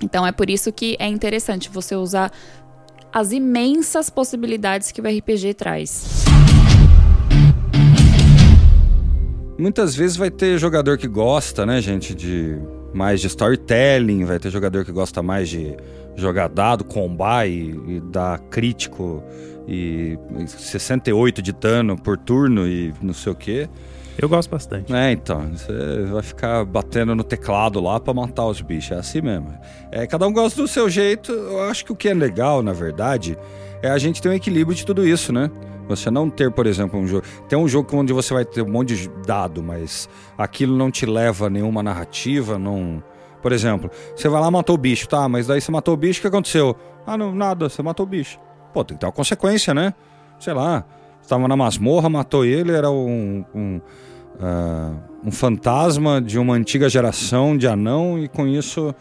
Então 0.00 0.24
é 0.24 0.30
por 0.30 0.48
isso 0.48 0.72
que 0.72 0.96
é 1.00 1.08
interessante 1.08 1.68
você 1.68 1.96
usar 1.96 2.30
as 3.12 3.32
imensas 3.32 4.08
possibilidades 4.08 4.92
que 4.92 5.00
o 5.00 5.04
RPG 5.04 5.54
traz. 5.54 6.24
Muitas 9.60 9.94
vezes 9.94 10.16
vai 10.16 10.30
ter 10.30 10.58
jogador 10.58 10.96
que 10.96 11.06
gosta, 11.06 11.66
né, 11.66 11.80
gente, 11.80 12.14
de 12.14 12.56
mais 12.94 13.20
de 13.20 13.26
storytelling, 13.26 14.24
vai 14.24 14.38
ter 14.38 14.50
jogador 14.50 14.84
que 14.84 14.90
gosta 14.90 15.22
mais 15.22 15.48
de 15.48 15.76
jogar 16.16 16.48
dado, 16.48 16.82
combar 16.82 17.46
e, 17.46 17.70
e 17.70 18.00
dar 18.00 18.38
crítico 18.38 19.22
e 19.68 20.18
68 20.46 21.42
de 21.42 21.52
dano 21.52 21.96
por 21.96 22.16
turno 22.16 22.66
e 22.66 22.92
não 23.00 23.14
sei 23.14 23.32
o 23.32 23.34
quê. 23.34 23.68
Eu 24.18 24.28
gosto 24.28 24.50
bastante. 24.50 24.92
É, 24.92 25.12
então, 25.12 25.50
você 25.50 26.04
vai 26.10 26.22
ficar 26.22 26.64
batendo 26.64 27.14
no 27.14 27.24
teclado 27.24 27.80
lá 27.80 27.98
pra 27.98 28.12
matar 28.12 28.46
os 28.46 28.60
bichos, 28.60 28.90
é 28.92 28.96
assim 28.96 29.20
mesmo. 29.20 29.54
É, 29.90 30.06
cada 30.06 30.26
um 30.26 30.32
gosta 30.32 30.60
do 30.60 30.68
seu 30.68 30.90
jeito. 30.90 31.32
Eu 31.32 31.62
acho 31.62 31.84
que 31.84 31.92
o 31.92 31.96
que 31.96 32.08
é 32.08 32.14
legal, 32.14 32.62
na 32.62 32.72
verdade, 32.72 33.38
é 33.82 33.90
a 33.90 33.98
gente 33.98 34.20
ter 34.20 34.28
um 34.28 34.32
equilíbrio 34.32 34.76
de 34.76 34.84
tudo 34.84 35.06
isso, 35.06 35.32
né? 35.32 35.50
Você 35.88 36.10
não 36.10 36.30
ter, 36.30 36.52
por 36.52 36.66
exemplo, 36.66 37.00
um 37.00 37.06
jogo. 37.06 37.26
Tem 37.48 37.58
um 37.58 37.66
jogo 37.66 37.96
onde 37.96 38.12
você 38.12 38.32
vai 38.32 38.44
ter 38.44 38.62
um 38.62 38.70
monte 38.70 38.94
de 38.94 39.08
dado, 39.26 39.62
mas 39.62 40.08
aquilo 40.38 40.76
não 40.76 40.90
te 40.90 41.04
leva 41.04 41.46
a 41.46 41.50
nenhuma 41.50 41.82
narrativa, 41.82 42.58
não. 42.58 43.02
Por 43.42 43.52
exemplo, 43.52 43.90
você 44.14 44.28
vai 44.28 44.40
lá 44.40 44.50
matou 44.50 44.76
o 44.76 44.78
bicho, 44.78 45.08
tá? 45.08 45.28
Mas 45.28 45.46
daí 45.46 45.60
você 45.60 45.72
matou 45.72 45.94
o 45.94 45.96
bicho, 45.96 46.20
o 46.20 46.22
que 46.22 46.28
aconteceu? 46.28 46.76
Ah, 47.06 47.16
não, 47.16 47.34
nada, 47.34 47.68
você 47.68 47.82
matou 47.82 48.06
o 48.06 48.08
bicho. 48.08 48.38
Pô, 48.72 48.84
tem 48.84 48.96
que 48.96 49.00
ter 49.00 49.06
uma 49.06 49.12
consequência, 49.12 49.74
né? 49.74 49.94
Sei 50.38 50.52
lá, 50.54 50.84
estava 51.20 51.48
na 51.48 51.56
masmorra, 51.56 52.08
matou 52.08 52.44
ele, 52.44 52.70
era 52.70 52.90
um, 52.90 53.44
um, 53.52 53.80
ah, 54.38 54.92
um 55.24 55.32
fantasma 55.32 56.20
de 56.20 56.38
uma 56.38 56.54
antiga 56.54 56.88
geração 56.88 57.56
de 57.56 57.66
anão, 57.66 58.18
e 58.18 58.28
com 58.28 58.46
isso, 58.46 58.94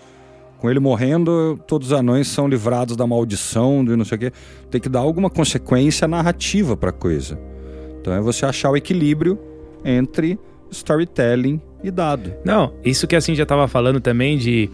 com 0.60 0.70
ele 0.70 0.80
morrendo, 0.80 1.60
todos 1.66 1.92
os 1.92 1.94
anões 1.98 2.28
são 2.28 2.48
livrados 2.48 2.96
da 2.96 3.08
maldição, 3.08 3.84
de 3.84 3.96
não 3.96 4.06
sei 4.06 4.16
o 4.18 4.20
quê. 4.20 4.32
Tem 4.70 4.80
que 4.80 4.90
dar 4.90 5.00
alguma 5.00 5.30
consequência 5.30 6.08
narrativa 6.08 6.76
pra 6.76 6.92
coisa. 6.92 7.40
Então 8.02 8.14
é 8.14 8.22
você 8.22 8.46
achar 8.46 8.70
o 8.70 8.78
equilíbrio 8.78 9.40
entre 9.84 10.38
storytelling 10.72 11.62
e 11.84 11.90
dado. 11.90 12.34
Não, 12.44 12.74
isso 12.84 13.08
que 13.08 13.16
assim 13.16 13.34
já 13.34 13.46
tava 13.46 13.68
falando 13.68 14.00
também 14.02 14.38
de, 14.38 14.70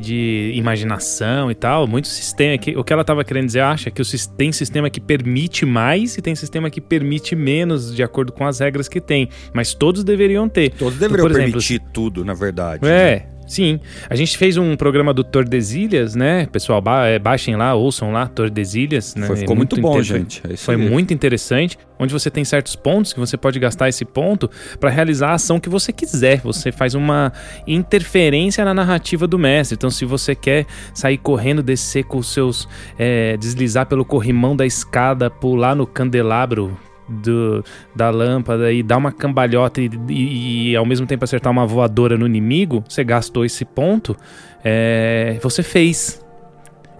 de 0.00 0.52
imaginação 0.54 1.50
e 1.50 1.54
tal, 1.54 1.86
muito 1.86 2.08
sistema. 2.08 2.56
Que, 2.56 2.76
o 2.76 2.82
que 2.82 2.92
ela 2.92 3.04
tava 3.04 3.22
querendo 3.24 3.46
dizer, 3.46 3.60
acha 3.60 3.90
que 3.90 4.00
o, 4.00 4.04
tem 4.36 4.50
sistema 4.52 4.88
que 4.88 5.00
permite 5.00 5.66
mais 5.66 6.16
e 6.16 6.22
tem 6.22 6.34
sistema 6.34 6.70
que 6.70 6.80
permite 6.80 7.36
menos, 7.36 7.94
de 7.94 8.02
acordo 8.02 8.32
com 8.32 8.46
as 8.46 8.60
regras 8.60 8.88
que 8.88 9.00
tem. 9.00 9.28
Mas 9.52 9.74
todos 9.74 10.02
deveriam 10.02 10.48
ter. 10.48 10.70
Todos 10.70 10.98
deveriam 10.98 11.26
por 11.26 11.30
exemplo, 11.30 11.52
permitir 11.52 11.82
tudo, 11.92 12.24
na 12.24 12.34
verdade. 12.34 12.82
né? 12.82 13.35
É, 13.46 13.48
sim. 13.48 13.80
A 14.10 14.14
gente 14.14 14.36
fez 14.36 14.56
um 14.56 14.76
programa 14.76 15.14
do 15.14 15.22
Tordesilhas, 15.24 16.14
né? 16.14 16.46
Pessoal, 16.52 16.80
ba 16.80 17.06
é, 17.06 17.18
baixem 17.18 17.56
lá, 17.56 17.74
ouçam 17.74 18.12
lá, 18.12 18.26
Tordesilhas. 18.26 19.14
Né? 19.14 19.26
Foi- 19.26 19.36
É 19.36 19.38
ficou 19.40 19.56
muito 19.56 19.80
bom, 19.80 19.92
inter- 19.92 20.04
gente. 20.04 20.42
É 20.48 20.56
Foi 20.56 20.74
aí. 20.74 20.80
muito 20.80 21.14
interessante, 21.14 21.78
onde 21.98 22.12
você 22.12 22.30
tem 22.30 22.44
certos 22.44 22.74
pontos 22.76 23.12
que 23.12 23.20
você 23.20 23.36
pode 23.36 23.58
gastar 23.58 23.88
esse 23.88 24.04
ponto 24.04 24.50
para 24.80 24.90
realizar 24.90 25.30
a 25.30 25.34
ação 25.34 25.58
que 25.60 25.68
você 25.68 25.92
quiser. 25.92 26.40
Você 26.40 26.70
faz 26.72 26.94
uma 26.94 27.32
interferência 27.66 28.64
na 28.64 28.74
narrativa 28.74 29.26
do 29.26 29.38
mestre. 29.38 29.74
Então, 29.76 29.90
se 29.90 30.04
você 30.04 30.34
quer 30.34 30.66
sair 30.94 31.18
correndo, 31.18 31.62
descer 31.62 32.04
com 32.04 32.18
os 32.18 32.32
seus. 32.32 32.68
é, 32.98 33.36
deslizar 33.36 33.86
pelo 33.86 34.04
corrimão 34.04 34.56
da 34.56 34.64
escada, 34.66 35.30
pular 35.30 35.74
no 35.76 35.86
candelabro. 35.86 36.76
Do- 37.08 37.64
da 37.94 38.10
lâmpada 38.10 38.72
e 38.72 38.82
dar 38.82 38.96
uma 38.96 39.12
cambalhota 39.12 39.80
e, 39.80 39.90
e- 40.08 40.70
e 40.72 40.76
ao 40.76 40.84
mesmo 40.84 41.06
tempo 41.06 41.24
acertar 41.24 41.52
uma 41.52 41.66
voadora 41.66 42.16
no 42.18 42.26
inimigo, 42.26 42.82
você 42.88 43.04
gastou 43.04 43.44
esse 43.44 43.64
ponto, 43.64 44.16
é, 44.64 45.38
você 45.42 45.62
fez. 45.62 46.20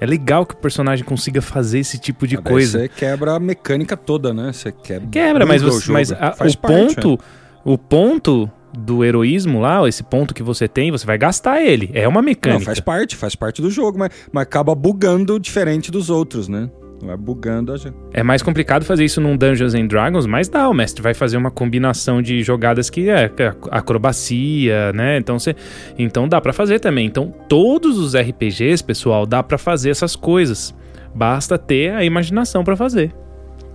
É 0.00 0.04
legal 0.04 0.44
que 0.44 0.52
o 0.54 0.56
personagem 0.58 1.04
consiga 1.04 1.40
fazer 1.40 1.78
esse 1.78 1.98
tipo 1.98 2.26
de 2.26 2.36
Daí 2.36 2.44
coisa. 2.44 2.80
Você 2.80 2.88
quebra 2.88 3.32
a 3.34 3.40
mecânica 3.40 3.96
toda, 3.96 4.34
né? 4.34 4.52
Você 4.52 4.70
quebra. 4.70 5.08
Quebra, 5.10 5.46
mas, 5.46 5.62
o 5.62 5.70
você, 5.70 5.80
jogo. 5.86 5.92
mas 5.94 6.12
a- 6.12 6.34
o 6.34 6.56
parte, 6.58 6.96
né? 6.96 7.02
ponto, 7.02 7.18
o 7.64 7.78
ponto 7.78 8.50
do 8.78 9.02
heroísmo 9.02 9.58
lá, 9.58 9.88
esse 9.88 10.02
ponto 10.02 10.34
que 10.34 10.42
você 10.42 10.68
tem, 10.68 10.90
você 10.90 11.06
vai 11.06 11.16
gastar 11.16 11.62
ele. 11.62 11.90
É 11.94 12.06
uma 12.06 12.20
Não, 12.20 12.26
mecânica. 12.26 12.66
faz 12.66 12.78
parte, 12.78 13.16
faz 13.16 13.34
parte 13.34 13.62
do 13.62 13.70
jogo, 13.70 13.98
mas, 13.98 14.10
mas 14.30 14.42
acaba 14.42 14.74
bugando 14.74 15.40
diferente 15.40 15.90
dos 15.90 16.10
outros, 16.10 16.46
né? 16.46 16.68
Vai 17.02 17.16
bugando 17.16 17.72
a 17.72 17.76
gente. 17.76 17.94
É 18.12 18.22
mais 18.22 18.42
complicado 18.42 18.84
fazer 18.84 19.04
isso 19.04 19.20
num 19.20 19.36
Dungeons 19.36 19.74
and 19.74 19.86
Dragons, 19.86 20.26
mas 20.26 20.48
dá, 20.48 20.68
o 20.68 20.74
mestre 20.74 21.02
vai 21.02 21.12
fazer 21.14 21.36
uma 21.36 21.50
combinação 21.50 22.22
de 22.22 22.42
jogadas 22.42 22.88
que 22.90 23.08
é 23.08 23.24
ac- 23.26 23.68
acrobacia, 23.70 24.92
né? 24.92 25.18
Então 25.18 25.38
você, 25.38 25.54
então 25.98 26.28
dá 26.28 26.40
pra 26.40 26.52
fazer 26.52 26.80
também. 26.80 27.06
Então 27.06 27.32
todos 27.48 27.98
os 27.98 28.14
RPGs, 28.16 28.82
pessoal, 28.82 29.26
dá 29.26 29.42
pra 29.42 29.58
fazer 29.58 29.90
essas 29.90 30.16
coisas. 30.16 30.74
Basta 31.14 31.56
ter 31.58 31.92
a 31.92 32.04
imaginação 32.04 32.62
pra 32.64 32.76
fazer. 32.76 33.12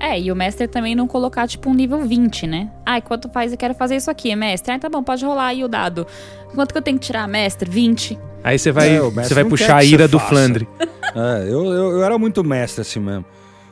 É, 0.01 0.19
e 0.19 0.31
o 0.31 0.35
mestre 0.35 0.67
também 0.67 0.95
não 0.95 1.05
colocar, 1.05 1.47
tipo, 1.47 1.69
um 1.69 1.75
nível 1.75 1.99
20, 2.01 2.47
né? 2.47 2.71
Ai, 2.83 3.03
quanto 3.03 3.29
faz? 3.29 3.51
Eu 3.51 3.57
quero 3.57 3.75
fazer 3.75 3.97
isso 3.97 4.09
aqui, 4.09 4.35
mestre. 4.35 4.73
Ah, 4.73 4.79
tá 4.79 4.89
bom, 4.89 5.03
pode 5.03 5.23
rolar 5.23 5.47
aí 5.47 5.63
o 5.63 5.67
dado. 5.67 6.07
Quanto 6.55 6.71
que 6.71 6.77
eu 6.79 6.81
tenho 6.81 6.97
que 6.97 7.05
tirar, 7.05 7.27
mestre? 7.27 7.69
20. 7.69 8.17
Aí 8.43 8.57
você 8.57 8.71
vai, 8.71 8.95
É, 8.95 9.01
o 9.01 9.11
mestre 9.11 9.25
você 9.25 9.33
vai 9.35 9.43
não 9.43 9.49
puxar 9.51 9.77
a 9.77 9.83
ira 9.83 10.07
do 10.07 10.17
faça. 10.17 10.29
Flandre. 10.29 10.67
É, 11.13 11.43
eu, 11.43 11.65
eu, 11.65 11.91
eu 11.91 12.03
era 12.05 12.17
muito 12.17 12.41
mestre 12.41 12.79
assim 12.81 13.01
mesmo. 13.01 13.25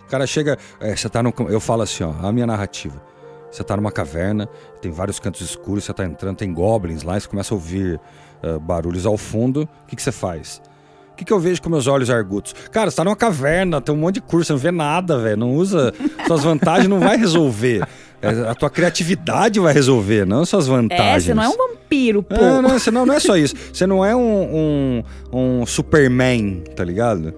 O 0.06 0.10
cara 0.10 0.28
chega. 0.28 0.58
é, 0.82 0.94
você 0.94 1.08
tá 1.08 1.24
no. 1.24 1.34
Eu 1.48 1.62
falo 1.62 1.84
assim, 1.84 2.04
ó, 2.04 2.12
a 2.22 2.34
minha 2.34 2.46
narrativa. 2.46 3.02
Você 3.50 3.64
tá 3.64 3.78
numa 3.78 3.94
caverna, 3.94 4.46
tem 4.82 4.92
vários 4.92 5.22
cantos 5.22 5.40
escuros, 5.40 5.86
você 5.86 5.94
tá 5.94 6.04
entrando, 6.04 6.36
tem 6.36 6.54
goblins 6.54 7.02
lá, 7.02 7.18
você 7.18 7.30
começa 7.30 7.54
a 7.54 7.56
ouvir 7.56 7.98
ah, 8.44 8.60
barulhos 8.60 9.06
ao 9.06 9.18
fundo. 9.18 9.62
O 9.84 9.88
que, 9.88 9.96
que 9.96 10.04
você 10.04 10.12
faz? 10.12 10.62
O 11.20 11.22
que, 11.22 11.26
que 11.26 11.34
eu 11.34 11.40
vejo 11.40 11.62
com 11.62 11.70
meus 11.70 11.86
olhos 11.86 12.10
argutos? 12.10 12.56
Cara, 12.72 12.90
você 12.90 12.96
tá 12.96 13.04
numa 13.04 13.16
caverna, 13.16 13.82
tem 13.82 13.94
um 13.94 13.98
monte 13.98 14.16
de 14.16 14.22
curso, 14.22 14.48
você 14.48 14.54
não 14.54 14.60
vê 14.60 14.72
nada, 14.72 15.20
velho. 15.20 15.36
Não 15.36 15.54
usa. 15.54 15.94
Suas 16.26 16.46
vantagens 16.46 16.88
não 16.88 16.98
vai 16.98 17.18
resolver. 17.18 17.86
É, 18.22 18.30
a 18.50 18.56
tua 18.56 18.70
criatividade 18.70 19.60
vai 19.60 19.74
resolver, 19.74 20.26
não 20.26 20.46
suas 20.46 20.68
vantagens. 20.68 21.24
É, 21.24 21.28
você 21.28 21.34
não 21.34 21.44
é 21.44 21.50
um 21.50 21.58
vampiro, 21.58 22.24
pô. 22.24 22.36
É, 22.36 22.62
não, 22.62 22.70
você 22.70 22.90
não, 22.90 23.06
não 23.06 23.14
é 23.14 23.20
só 23.20 23.36
isso. 23.36 23.54
Você 23.74 23.86
não 23.86 24.06
é 24.06 24.16
um, 24.16 25.04
um, 25.34 25.60
um 25.62 25.66
Superman, 25.66 26.64
tá 26.74 26.86
ligado? 26.86 27.34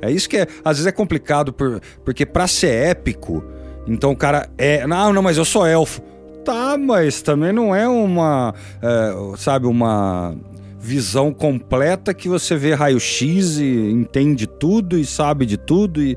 É 0.00 0.08
isso 0.08 0.28
que 0.28 0.36
é. 0.36 0.46
Às 0.64 0.76
vezes 0.76 0.86
é 0.86 0.92
complicado, 0.92 1.52
por, 1.52 1.80
porque 2.04 2.24
pra 2.24 2.46
ser 2.46 2.90
épico, 2.90 3.42
então 3.88 4.12
o 4.12 4.16
cara 4.16 4.48
é. 4.56 4.86
Não, 4.86 5.12
não, 5.12 5.20
mas 5.20 5.36
eu 5.36 5.44
sou 5.44 5.66
elfo. 5.66 6.00
Tá, 6.44 6.78
mas 6.78 7.22
também 7.22 7.52
não 7.52 7.74
é 7.74 7.88
uma. 7.88 8.54
é, 8.80 9.36
sabe, 9.36 9.66
uma 9.66 10.34
visão 10.80 11.30
completa 11.30 12.14
que 12.14 12.26
você 12.26 12.56
vê 12.56 12.72
raio-x 12.72 13.58
e 13.58 13.90
entende 13.90 14.46
tudo 14.46 14.98
e 14.98 15.04
sabe 15.04 15.44
de 15.44 15.58
tudo. 15.58 16.02
E... 16.02 16.16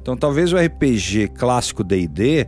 Então 0.00 0.16
talvez 0.16 0.50
o 0.50 0.56
RPG 0.56 1.32
clássico 1.36 1.84
DD 1.84 2.46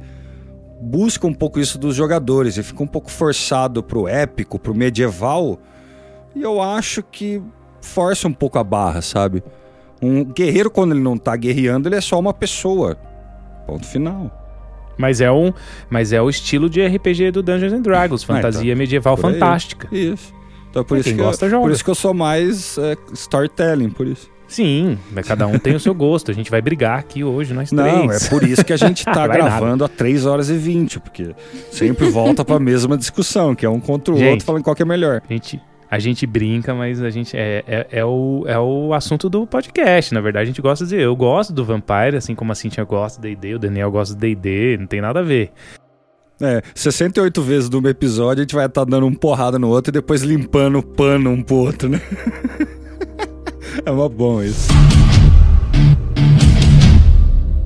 busca 0.81 1.27
um 1.27 1.35
pouco 1.35 1.61
isso 1.61 1.79
dos 1.79 1.95
jogadores 1.95 2.57
e 2.57 2.63
fica 2.63 2.83
um 2.83 2.87
pouco 2.87 3.11
forçado 3.11 3.83
pro 3.83 4.09
épico, 4.09 4.59
pro 4.59 4.75
medieval. 4.75 5.61
E 6.35 6.41
eu 6.41 6.63
acho 6.63 7.03
que 7.03 7.43
força 7.83 8.27
um 8.27 8.33
pouco 8.33 8.59
a 8.59 8.65
barra, 8.65 9.03
sabe? 9.03 9.43
Um 10.01 10.25
guerreiro, 10.25 10.71
quando 10.71 10.93
ele 10.93 11.03
não 11.03 11.19
tá 11.19 11.37
guerreando, 11.37 11.89
ele 11.89 11.97
é 11.97 12.01
só 12.01 12.19
uma 12.19 12.33
pessoa. 12.33 12.97
Ponto 13.67 13.87
final. 13.87 14.31
Mas 14.97 15.21
é 15.21 15.31
um, 15.31 15.53
mas 15.91 16.13
é 16.13 16.23
o 16.23 16.31
estilo 16.31 16.71
de 16.71 16.87
RPG 16.87 17.33
do 17.33 17.43
Dungeons 17.43 17.73
and 17.73 17.83
Dragons, 17.83 18.23
Ah, 18.23 18.27
fantasia 18.27 18.73
então, 18.73 18.79
medieval 18.79 19.17
fantástica. 19.19 19.89
Isso. 19.95 20.40
Então 20.71 20.85
por 20.85 20.97
É, 20.97 21.01
isso 21.01 21.11
que 21.11 21.17
gosta, 21.17 21.47
eu, 21.47 21.51
joga. 21.51 21.63
por 21.63 21.73
isso 21.73 21.85
que 21.85 21.91
eu 21.91 21.95
sou 21.95 22.15
mais 22.15 22.79
é, 22.79 22.97
storytelling, 23.13 23.91
por 23.91 24.07
isso. 24.07 24.31
Sim, 24.47 24.99
mas 25.13 25.27
cada 25.29 25.47
um 25.47 25.59
tem 25.61 25.77
o 25.77 25.81
seu 25.81 25.95
gosto. 25.95 26.31
A 26.31 26.35
gente 26.35 26.51
vai 26.51 26.61
brigar 26.61 26.99
aqui 26.99 27.23
hoje, 27.23 27.55
nós 27.55 27.71
Não, 27.71 28.09
três. 28.09 28.27
é 28.27 28.29
por 28.31 28.43
isso 28.43 28.65
que 28.65 28.73
a 28.73 28.77
gente 28.77 29.05
tá 29.07 29.25
gravando 29.29 29.85
a 29.85 29.89
3 29.89 30.27
horas 30.27 30.51
e 30.51 30.55
20, 30.57 30.99
porque 30.99 31.35
sempre 31.71 32.09
volta 32.09 32.45
pra 32.45 32.59
mesma 32.59 32.97
discussão, 32.99 33.55
que 33.55 33.65
é 33.65 33.69
um 33.71 33.79
contra 33.79 34.13
o 34.13 34.17
Gente. 34.17 34.31
outro 34.31 34.47
falando 34.47 34.65
qual 34.65 34.75
que 34.75 34.83
é 34.83 34.85
melhor. 34.85 35.23
A 35.29 35.33
gente, 35.33 35.61
a 35.89 35.99
gente 36.01 36.27
brinca, 36.27 36.75
mas 36.75 37.01
a 37.01 37.11
gente 37.11 37.37
é, 37.37 37.63
é, 37.65 37.87
é 37.93 38.05
o, 38.05 38.43
é 38.49 38.59
o 38.59 38.93
assunto 38.93 39.31
do 39.31 39.47
podcast. 39.47 40.13
Na 40.13 40.21
verdade, 40.21 40.43
a 40.43 40.47
gente 40.47 40.61
gosta 40.61 40.85
de. 40.85 40.97
Eu 40.97 41.15
gosto 41.15 41.53
do 41.53 41.65
Vampire, 41.65 42.17
assim 42.17 42.35
como 42.35 42.51
a 42.51 42.55
Cintia 42.57 42.83
gosta 42.83 43.21
do 43.21 43.29
DD, 43.29 43.55
o 43.55 43.59
Daniel 43.61 43.91
gosta 43.93 44.17
do 44.17 44.19
DD, 44.19 44.79
não 44.81 44.87
tem 44.89 45.01
nada 45.01 45.21
a 45.21 45.23
ver. 45.23 45.53
É, 46.41 46.63
68 46.75 47.43
vezes 47.43 47.69
no 47.69 47.87
episódio 47.87 48.41
a 48.41 48.45
gente 48.45 48.55
vai 48.55 48.65
estar 48.65 48.85
dando 48.85 49.05
um 49.05 49.13
porrada 49.13 49.59
no 49.59 49.69
outro 49.69 49.91
e 49.91 49.93
depois 49.93 50.23
limpando 50.23 50.79
o 50.79 50.83
pano 50.83 51.31
um 51.31 51.43
pro 51.43 51.57
outro, 51.57 51.89
né? 51.89 52.01
é 53.85 53.91
uma 53.91 54.09
bom 54.09 54.43
isso. 54.43 54.69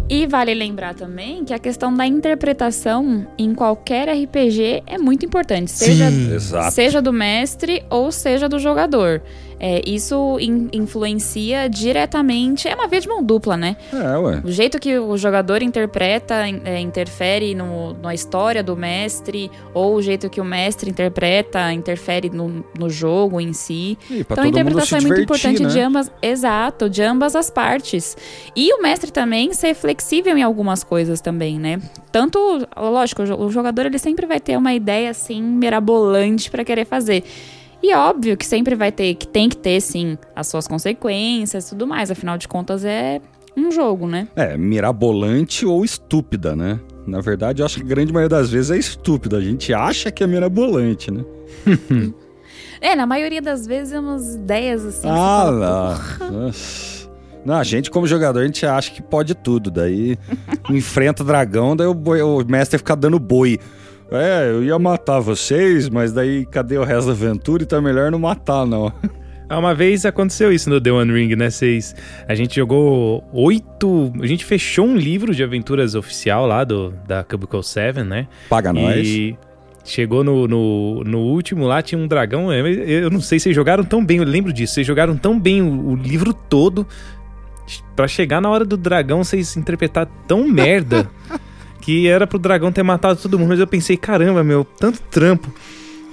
E 0.09 0.27
vale 0.27 0.55
lembrar 0.55 0.95
também 0.95 1.45
que 1.45 1.55
a 1.55 1.59
questão 1.59 1.95
da 1.95 2.07
interpretação 2.07 3.27
em 3.39 3.55
qualquer 3.55 4.09
RPG 4.09 4.83
é 4.87 4.99
muito 4.99 5.25
importante, 5.25 5.70
seja, 5.70 6.07
Exato. 6.07 6.72
seja 6.72 7.01
do 7.01 7.12
mestre 7.12 7.83
ou 7.89 8.11
seja 8.11 8.49
do 8.49 8.59
jogador. 8.59 9.22
É, 9.67 9.81
isso 9.87 10.37
in- 10.41 10.69
influencia 10.75 11.71
diretamente, 11.71 12.69
é 12.69 12.75
uma 12.75 12.87
via 12.87 13.01
de 13.01 13.09
mão 13.09 13.23
dupla, 13.23 13.57
né? 13.57 13.77
É, 13.91 14.19
ué. 14.19 14.43
O 14.45 14.51
jeito 14.53 14.79
que 14.79 14.99
o 14.99 15.17
jogador 15.17 15.62
interpreta 15.62 16.47
in- 16.47 16.61
é, 16.67 16.79
interfere 16.81 17.55
no, 17.55 17.95
na 17.95 18.12
história 18.12 18.62
do 18.62 18.77
mestre, 18.77 19.51
ou 19.73 19.95
o 19.95 20.03
jeito 20.03 20.29
que 20.29 20.39
o 20.39 20.45
mestre 20.45 20.91
interpreta 20.91 21.73
interfere 21.73 22.29
no, 22.29 22.62
no 22.79 22.91
jogo 22.91 23.41
em 23.41 23.55
si. 23.55 23.97
E 24.11 24.19
Então 24.21 24.45
a 24.45 24.49
interpretação 24.49 24.99
é 24.99 25.01
muito 25.01 25.21
importante 25.23 25.62
né? 25.62 25.69
de 25.71 25.81
ambas, 25.81 26.12
exato, 26.21 26.91
de 26.91 27.01
ambas 27.03 27.35
as 27.35 27.49
partes. 27.49 28.19
E 28.55 28.71
o 28.75 28.83
mestre 28.83 29.11
também 29.11 29.55
ser 29.55 29.75
flexível 29.75 30.37
em 30.37 30.43
algumas 30.43 30.85
coisas 30.85 31.23
também, 31.23 31.59
né? 31.59 31.81
Tanto, 32.12 32.39
lógico, 32.77 33.23
o 33.23 33.27
jo- 33.27 33.37
o 33.41 33.51
jogador 33.51 33.87
ele 33.87 33.99
sempre 33.99 34.27
vai 34.27 34.41
ter 34.41 34.59
uma 34.59 34.75
ideia 34.75 35.09
assim 35.09 35.43
mirabolante 35.43 36.51
pra 36.51 36.62
querer 36.65 36.85
fazer. 36.85 37.25
E 37.87 37.95
óbvio 37.95 38.35
que 38.37 38.47
sempre 38.47 38.74
vai 38.74 38.91
ter, 38.91 39.14
que 39.14 39.26
tem 39.28 39.47
que 39.49 39.57
ter 39.59 39.78
sim 39.80 40.16
as 40.35 40.47
suas 40.47 40.66
consequências 40.66 41.66
e 41.66 41.70
tudo 41.70 41.87
mais, 41.87 42.11
afinal 42.11 42.39
de 42.39 42.49
contas 42.49 42.82
é 42.85 43.20
um 43.55 43.70
jogo, 43.70 44.07
né? 44.07 44.26
É, 44.35 44.57
mirabolante 44.57 45.66
ou 45.66 45.85
estúpida, 45.85 46.57
né? 46.57 46.80
Na 47.07 47.20
verdade, 47.20 47.61
eu 47.61 47.66
acho 47.66 47.76
que 47.76 47.82
a 47.82 47.87
grande 47.87 48.11
maioria 48.11 48.39
das 48.39 48.49
vezes 48.51 48.70
é 48.70 48.78
estúpida. 48.78 49.37
A 49.37 49.41
gente 49.43 49.74
acha 49.74 50.11
que 50.11 50.24
é 50.24 50.26
mirabolante, 50.26 51.11
né? 51.11 51.22
É, 52.80 52.95
na 52.95 53.07
maioria 53.07 53.41
das 53.41 53.66
vezes 53.66 53.95
é 53.95 54.01
umas 54.01 54.35
ideias 54.35 54.85
assim. 54.85 55.09
ah, 55.09 55.14
fala, 55.16 55.51
lá. 56.28 56.51
Não, 57.43 57.55
a 57.55 57.64
gente, 57.64 57.91
como 57.91 58.07
jogador, 58.07 58.41
a 58.41 58.45
gente 58.47 58.66
acha 58.66 58.91
que 58.91 59.01
pode 59.03 59.35
tudo. 59.35 59.70
Daí 59.70 60.18
enfrenta 60.68 61.22
o 61.22 61.26
dragão, 61.26 61.74
daí 61.74 61.87
o, 61.87 61.95
boi- 61.95 62.20
o 62.20 62.45
mestre 62.47 62.76
fica 62.76 62.95
dando 62.95 63.18
boi. 63.18 63.59
É, 64.17 64.51
eu 64.51 64.62
ia 64.62 64.79
matar 64.79 65.19
vocês, 65.21 65.89
mas 65.89 66.12
daí 66.12 66.47
cadê 66.47 66.79
o 66.79 66.85
resto 66.85 67.07
da 67.07 67.12
aventura? 67.12 67.62
Então 67.62 67.79
é 67.79 67.83
melhor 67.83 68.11
não 68.11 68.19
matar, 68.19 68.67
não. 68.67 68.93
Ah, 69.47 69.59
Uma 69.59 69.75
vez 69.75 70.07
aconteceu 70.07 70.51
isso 70.51 70.71
no 70.71 70.81
The 70.81 70.91
One 70.91 71.12
Ring, 71.12 71.37
né? 71.37 71.51
Vocês, 71.51 71.95
a 72.27 72.35
gente 72.35 72.57
jogou 72.57 73.23
oito. 73.31 74.11
A 74.19 74.27
gente 74.27 74.43
fechou 74.43 74.87
um 74.87 74.97
livro 74.97 75.35
de 75.35 75.45
aventuras 75.45 75.95
oficial 75.95 76.47
lá 76.47 76.65
do, 76.65 76.95
da 77.07 77.23
Cubicle 77.23 77.62
7, 77.62 78.03
né? 78.05 78.27
Paga 78.49 78.73
nós. 78.73 79.07
E 79.07 79.37
chegou 79.85 80.25
no, 80.25 80.49
no, 80.49 81.05
no 81.05 81.19
último 81.19 81.67
lá, 81.67 81.83
tinha 81.83 81.99
um 81.99 82.09
dragão. 82.09 82.51
Eu, 82.51 82.67
eu 82.67 83.11
não 83.11 83.21
sei, 83.21 83.39
vocês 83.39 83.55
jogaram 83.55 83.85
tão 83.85 84.03
bem, 84.03 84.17
eu 84.17 84.25
lembro 84.25 84.51
disso. 84.51 84.75
Vocês 84.75 84.87
jogaram 84.87 85.15
tão 85.15 85.39
bem 85.39 85.61
o, 85.61 85.91
o 85.91 85.95
livro 85.95 86.33
todo. 86.33 86.87
Pra 87.95 88.09
chegar 88.09 88.41
na 88.41 88.49
hora 88.49 88.65
do 88.65 88.79
dragão, 88.79 89.23
vocês 89.23 89.59
interpretar 89.59 90.07
tão 90.27 90.49
merda. 90.49 91.09
que 91.85 92.07
era 92.09 92.26
pro 92.26 92.39
dragão 92.39 92.72
ter 92.72 92.82
matado 92.82 93.20
todo 93.20 93.39
mundo. 93.39 93.49
Mas 93.51 93.61
eu 93.61 93.66
pensei, 93.66 93.97
caramba, 93.97 94.43
meu, 94.43 94.64
tanto 94.64 95.01
trampo. 95.03 95.53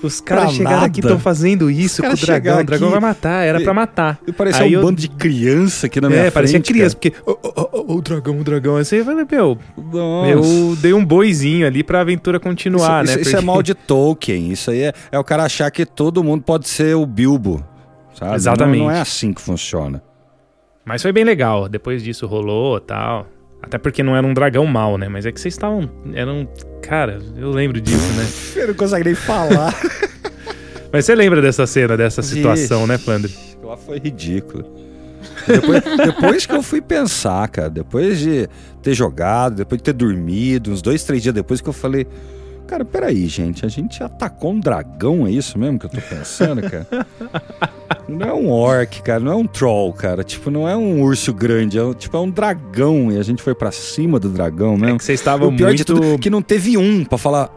Os 0.03 0.19
caras 0.19 0.53
chegaram 0.53 0.83
aqui 0.83 0.99
e 0.99 1.01
estão 1.01 1.19
fazendo 1.19 1.69
isso 1.69 2.01
com 2.01 2.09
o 2.09 2.15
dragão. 2.17 2.59
O 2.59 2.63
dragão 2.63 2.89
vai 2.89 2.99
matar, 2.99 3.45
era 3.45 3.61
pra 3.61 3.71
matar. 3.71 4.19
Parecia 4.35 4.63
Aí 4.63 4.75
um 4.75 4.79
eu- 4.79 4.85
bando 4.85 4.99
de 4.99 5.07
criança 5.07 5.85
aqui 5.85 6.01
na 6.01 6.09
minha 6.09 6.21
É, 6.21 6.23
frente. 6.23 6.33
parecia 6.33 6.59
criança, 6.59 6.95
cara. 6.95 7.13
porque. 7.23 7.31
"Ô, 7.31 7.77
ô, 7.77 7.93
ô, 7.93 7.97
o 7.97 8.01
dragão, 8.01 8.39
o 8.39 8.43
dragão. 8.43 8.77
Aí 8.77 8.83
você 8.83 9.03
fala, 9.05 9.23
meu, 9.31 9.59
Nossa. 9.77 10.29
eu 10.31 10.75
dei 10.81 10.91
um 10.91 11.05
boizinho 11.05 11.67
ali 11.67 11.83
pra 11.83 12.01
aventura 12.01 12.39
continuar, 12.39 13.03
isso, 13.05 13.13
né? 13.13 13.21
Isso, 13.21 13.29
isso 13.29 13.29
é 13.29 13.33
Porque- 13.33 13.45
mal 13.45 13.61
de 13.63 13.75
Tolkien. 13.75 14.51
Isso 14.51 14.71
aí 14.71 14.81
é, 14.81 14.93
é 15.11 15.19
o 15.19 15.23
cara 15.23 15.43
achar 15.43 15.69
que 15.69 15.85
todo 15.85 16.23
mundo 16.23 16.41
pode 16.43 16.67
ser 16.67 16.95
o 16.95 17.05
Bilbo. 17.05 17.63
Sabe? 18.15 18.33
Exatamente. 18.35 18.79
Não, 18.79 18.85
não 18.87 18.91
é 18.91 19.01
assim 19.01 19.31
que 19.31 19.41
funciona. 19.41 20.01
Mas 20.83 21.03
foi 21.03 21.11
bem 21.11 21.23
legal. 21.23 21.69
Depois 21.69 22.01
disso 22.03 22.25
rolou 22.25 22.79
tal. 22.79 23.27
Até 23.61 23.77
porque 23.77 24.01
não 24.01 24.15
era 24.15 24.25
um 24.25 24.33
dragão 24.33 24.65
mal, 24.65 24.97
né? 24.97 25.07
Mas 25.07 25.25
é 25.25 25.31
que 25.31 25.39
vocês 25.39 25.53
estavam. 25.53 25.89
Eram. 26.13 26.47
Cara, 26.81 27.19
eu 27.37 27.51
lembro 27.51 27.79
disso, 27.79 28.13
né? 28.13 28.27
Eu 28.61 28.67
não 28.69 28.73
consegue 28.73 29.05
nem 29.05 29.15
falar. 29.15 29.73
Mas 30.91 31.05
você 31.05 31.15
lembra 31.15 31.41
dessa 31.41 31.65
cena, 31.65 31.95
dessa 31.95 32.21
situação, 32.21 32.85
né, 32.85 32.97
Flandre? 32.97 33.33
Lá 33.63 33.77
foi 33.77 33.97
ridículo. 33.97 34.65
Depois, 35.47 35.83
depois 35.97 36.45
que 36.45 36.53
eu 36.53 36.61
fui 36.61 36.81
pensar, 36.81 37.47
cara, 37.47 37.69
depois 37.69 38.19
de 38.19 38.49
ter 38.81 38.93
jogado, 38.93 39.55
depois 39.55 39.79
de 39.79 39.83
ter 39.83 39.93
dormido, 39.93 40.71
uns 40.71 40.81
dois, 40.81 41.03
três 41.03 41.23
dias 41.23 41.33
depois 41.33 41.61
que 41.61 41.69
eu 41.69 41.73
falei, 41.73 42.05
cara, 42.67 42.83
peraí, 42.83 43.27
gente, 43.27 43.65
a 43.65 43.69
gente 43.69 44.03
atacou 44.03 44.51
um 44.51 44.59
dragão, 44.59 45.25
é 45.25 45.31
isso 45.31 45.57
mesmo 45.57 45.79
que 45.79 45.85
eu 45.85 45.89
tô 45.89 46.01
pensando, 46.01 46.61
cara? 46.61 46.87
Não 48.11 48.27
é 48.27 48.33
um 48.33 48.49
orc, 48.49 49.01
cara, 49.01 49.19
não 49.19 49.31
é 49.31 49.35
um 49.35 49.45
troll, 49.47 49.93
cara, 49.93 50.23
tipo, 50.23 50.49
não 50.51 50.67
é 50.67 50.75
um 50.75 51.01
urso 51.01 51.33
grande, 51.33 51.77
é 51.77 51.83
um- 51.83 51.93
tipo, 51.93 52.15
é 52.15 52.19
um 52.19 52.29
dragão 52.29 53.11
e 53.11 53.17
a 53.17 53.23
gente 53.23 53.41
foi 53.41 53.55
pra 53.55 53.71
cima 53.71 54.19
do 54.19 54.29
dragão 54.29 54.73
É 54.73 54.77
mesmo. 54.77 54.97
que 54.97 55.03
vocês 55.03 55.19
estavam 55.19 55.47
o 55.49 55.55
pior 55.55 55.67
muito. 55.67 55.77
de 55.77 55.85
tudo 55.85 56.03
é 56.05 56.17
que 56.17 56.29
não 56.29 56.41
teve 56.41 56.77
um 56.77 57.03
pra 57.05 57.17
falar, 57.17 57.49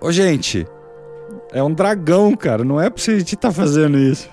ô 0.00 0.12
gente, 0.12 0.66
é 1.52 1.62
um 1.62 1.72
dragão, 1.72 2.34
cara, 2.36 2.64
não 2.64 2.80
é 2.80 2.90
pra 2.90 3.02
gente 3.02 3.34
estar 3.34 3.52
fazendo 3.52 3.98
isso. 3.98 4.28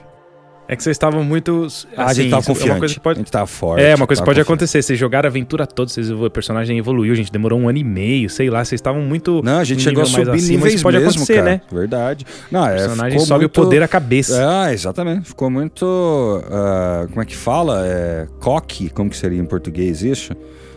É 0.72 0.76
que 0.78 0.82
vocês 0.82 0.95
estavam 0.95 1.22
muito. 1.22 1.67
Ah, 1.97 2.03
a 2.03 2.05
assim, 2.05 2.22
gente 2.22 2.30
tava 2.30 2.41
isso 2.43 2.51
é 2.51 2.53
confiante. 2.53 2.72
Uma 2.72 2.80
coisa 2.80 2.93
que 2.93 2.99
pode... 3.01 3.19
A 3.19 3.22
gente 3.22 3.32
tava 3.32 3.45
forte. 3.45 3.84
É, 3.84 3.93
uma 3.93 4.07
coisa 4.07 4.22
que 4.22 4.26
pode 4.26 4.39
confiante. 4.39 4.47
acontecer. 4.53 4.82
Vocês 4.82 4.97
jogaram 4.97 5.28
a 5.28 5.30
aventura 5.30 5.67
toda, 5.67 5.91
vocês, 5.91 6.09
o 6.09 6.30
personagem 6.30 6.78
evoluiu, 6.78 7.13
gente. 7.13 7.30
Demorou 7.30 7.59
um 7.59 7.67
ano 7.67 7.78
e 7.78 7.84
meio, 7.84 8.30
sei 8.30 8.49
lá. 8.49 8.63
Vocês 8.63 8.80
estavam 8.80 9.01
muito. 9.01 9.41
Não, 9.43 9.57
a 9.59 9.65
gente 9.65 9.82
chegou 9.82 10.01
a 10.01 10.05
subir 10.05 10.30
acima, 10.30 10.55
níveis 10.55 10.76
isso 10.76 10.84
pode 10.84 10.95
mesmo, 10.95 11.09
acontecer, 11.09 11.34
cara. 11.34 11.45
né? 11.45 11.61
Verdade. 11.69 12.26
Não, 12.49 12.61
O 12.61 12.67
é, 12.67 12.76
personagem 12.78 13.19
sobe 13.19 13.41
muito... 13.41 13.61
o 13.61 13.63
poder 13.65 13.84
à 13.84 13.88
cabeça. 13.89 14.41
Ah, 14.47 14.72
exatamente. 14.72 15.28
Ficou 15.28 15.49
muito... 15.49 16.41
ah, 16.49 17.05
como 17.09 17.22
é 17.22 17.26
que 17.26 17.36
fala? 17.36 17.86
É, 17.86 18.28
coque, 18.39 18.89
como 18.91 19.09
que 19.09 19.17
seria 19.17 19.41
em 19.41 19.45
português 19.45 20.01
isso? 20.03 20.32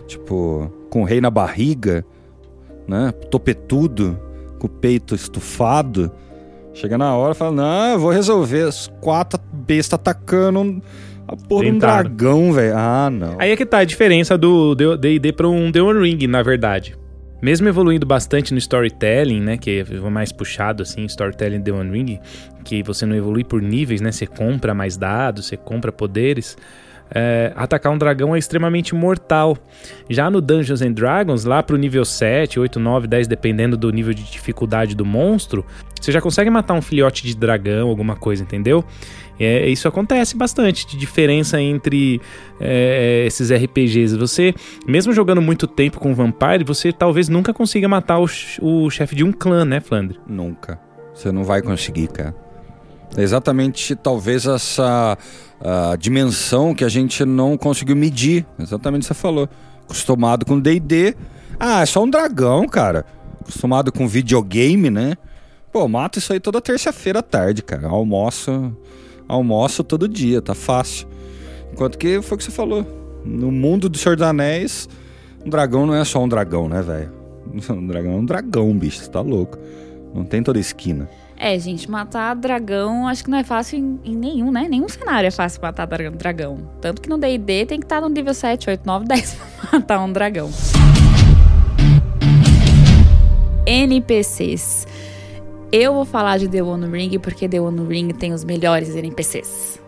Tipo, 0.09 0.73
com 0.91 1.03
o 1.03 1.05
rei 1.05 1.21
na 1.21 1.31
barriga, 1.31 2.05
né? 2.89 3.13
Topetudo, 3.31 4.19
com 4.59 4.67
o 4.67 4.71
peito 4.71 5.15
estufado. 5.15 6.11
Chega 6.75 6.99
na 6.99 7.15
hora 7.17 7.33
e 7.33 7.37
fala, 7.37 7.53
não, 7.53 7.93
eu 7.93 7.99
vou 8.01 8.11
resolver. 8.11 8.69
Quatro 9.01 9.41
bestas 9.53 9.95
atacando 9.95 10.61
um- 10.61 10.81
a 11.27 11.37
porra 11.37 11.65
de 11.65 11.71
um 11.71 11.79
dragão, 11.79 12.53
velho. 12.53 12.75
Ah, 12.77 13.09
não. 13.11 13.37
Aí 13.39 13.51
é 13.53 13.57
que 13.57 13.65
tá 13.65 13.79
a 13.79 13.85
diferença 13.85 14.37
do 14.37 14.75
D&D 14.75 15.33
pra 15.33 15.49
um 15.49 15.71
The 15.73 15.81
One 15.81 16.01
Ring, 16.11 16.27
na 16.27 16.43
verdade. 16.43 16.97
Mesmo 17.41 17.69
evoluindo 17.69 18.07
bastante 18.07 18.53
no 18.53 18.59
storytelling, 18.59 19.41
né, 19.41 19.57
que 19.59 19.85
é 19.89 20.11
mais 20.11 20.33
puxado 20.33 20.83
assim, 20.83 21.05
storytelling 21.05 21.61
The 21.63 21.73
One 21.73 21.91
Ring, 21.91 22.19
que 22.65 22.83
você 22.83 23.05
não 23.07 23.15
evolui 23.15 23.45
por 23.45 23.61
níveis, 23.61 24.01
né, 24.01 24.11
você 24.11 24.27
compra 24.27 24.73
mais 24.75 24.97
dados, 24.97 25.47
você 25.47 25.57
compra 25.57 25.93
poderes. 25.93 26.57
É, 27.11 27.53
atacar 27.57 27.93
um 27.93 27.99
dragão 27.99 28.35
é 28.35 28.39
extremamente 28.39 28.95
mortal. 28.95 29.57
Já 30.09 30.31
no 30.31 30.41
Dungeons 30.41 30.83
and 30.83 30.93
Dragons, 30.93 31.45
lá 31.45 31.63
pro 31.63 31.77
nível 31.77 32.05
7, 32.05 32.59
8, 32.59 32.79
9, 32.81 33.07
10, 33.07 33.27
dependendo 33.27 33.77
do 33.77 33.91
nível 33.91 34.15
de 34.15 34.23
dificuldade 34.23 34.95
do 34.95 35.05
monstro, 35.05 35.65
você 36.01 36.13
já 36.13 36.21
consegue 36.21 36.51
matar 36.51 36.75
um 36.75 36.83
filhote 36.83 37.23
de 37.25 37.37
dragão, 37.37 37.89
alguma 37.89 38.17
coisa, 38.17 38.43
entendeu? 38.43 38.85
É, 39.39 39.69
isso 39.69 39.89
acontece 39.89 40.37
bastante, 40.37 40.87
de 40.87 40.97
diferença 40.97 41.61
entre 41.61 42.21
é, 42.61 43.25
esses 43.27 43.51
RPGs. 43.51 44.17
Você, 44.17 44.55
mesmo 44.87 45.13
jogando 45.13 45.43
muito 45.43 45.67
tempo 45.67 45.99
com 45.99 46.15
Vampire, 46.15 46.63
você 46.65 46.93
talvez 46.93 47.29
nunca 47.29 47.53
consiga 47.53 47.89
matar 47.89 48.21
o, 48.21 48.27
o 48.61 48.91
chefe 48.91 49.17
de 49.17 49.25
um 49.25 49.33
clã, 49.33 49.65
né, 49.65 49.81
Flandre? 49.81 50.21
Nunca. 50.27 50.79
Você 51.15 51.33
não 51.33 51.43
vai 51.45 51.63
conseguir, 51.63 52.09
cara. 52.09 52.35
Exatamente, 53.17 53.95
talvez, 53.95 54.45
essa 54.47 55.17
ah, 55.61 55.97
dimensão 55.99 56.75
que 56.75 56.85
a 56.85 56.89
gente 56.89 57.25
não 57.25 57.57
conseguiu 57.57 57.97
medir. 57.97 58.47
Exatamente 58.59 59.03
o 59.03 59.09
que 59.09 59.15
você 59.15 59.21
falou. 59.21 59.49
Acostumado 59.85 60.45
com 60.45 60.59
D&D. 60.59 61.15
Ah, 61.59 61.83
é 61.83 61.87
só 61.87 62.03
um 62.03 62.11
dragão, 62.11 62.67
cara. 62.67 63.05
Acostumado 63.41 63.93
com 63.93 64.07
videogame, 64.09 64.91
né? 64.91 65.17
Pô, 65.73 65.89
mato 65.89 66.19
isso 66.19 66.33
aí 66.33 66.41
toda 66.41 66.61
terça-feira 66.61 67.19
à 67.19 67.23
tarde, 67.23 67.63
cara. 67.63 67.89
Almoço, 67.89 68.77
almoço 69.27 69.83
todo 69.83 70.09
dia, 70.09 70.41
tá 70.41 70.55
fácil. 70.55 71.09
Enquanto 71.73 71.99
que 71.99 72.23
foi 72.23 72.37
o 72.37 72.39
que 72.39 72.45
você 72.45 72.51
falou. 72.51 72.87
No 73.25 73.51
mundo 73.51 73.89
do 73.89 73.99
Senhor 73.99 74.17
dos 74.17 74.27
Anéis, 74.27 74.89
um 75.45 75.51
dragão 75.51 75.87
não 75.87 75.95
é 75.95 76.05
só 76.05 76.23
um 76.23 76.29
dragão, 76.29 76.69
né, 76.69 76.83
velho? 76.83 77.13
Um 77.71 77.87
dragão 77.87 78.13
é 78.13 78.17
um 78.17 78.25
dragão, 78.25 78.77
bicho. 78.77 79.01
Você 79.01 79.11
tá 79.11 79.21
louco. 79.21 79.59
Não 80.15 80.25
tem 80.25 80.43
toda 80.43 80.59
esquina. 80.59 81.09
É, 81.37 81.59
gente, 81.59 81.91
matar 81.91 82.35
dragão 82.35 83.07
acho 83.09 83.25
que 83.25 83.31
não 83.31 83.37
é 83.39 83.45
fácil 83.45 83.79
em, 83.79 84.01
em 84.05 84.15
nenhum, 84.17 84.51
né? 84.53 84.67
Nenhum 84.69 84.89
cenário 84.89 85.27
é 85.27 85.31
fácil 85.31 85.61
matar 85.61 85.85
dra- 85.87 86.11
dragão. 86.11 86.59
Tanto 86.81 87.03
que 87.03 87.09
no 87.09 87.19
D&D 87.19 87.67
tem 87.67 87.79
que 87.81 87.85
estar 87.85 88.01
no 88.01 88.09
nível 88.09 88.33
7, 88.33 88.71
8, 88.71 88.87
9, 88.87 89.05
10 89.07 89.35
pra 89.35 89.69
matar 89.81 90.01
um 90.01 90.13
dragão. 90.13 90.51
NPCs. 93.67 94.87
Eu 95.73 95.95
vou 95.95 96.05
falar 96.05 96.39
de 96.39 96.49
The 96.49 96.63
One 96.63 96.87
Ring 96.87 97.19
porque 97.19 97.49
The 97.49 97.61
One 97.61 97.87
Ring 97.89 98.09
tem 98.13 98.33
os 98.33 98.45
melhores 98.45 98.95
NPCs. 98.95 99.81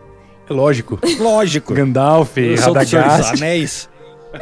Lógico. 0.49 0.99
Lógico. 1.19 1.73
Gandalf, 1.73 2.35
Radagast. 2.59 3.35
Anéis. 3.35 3.89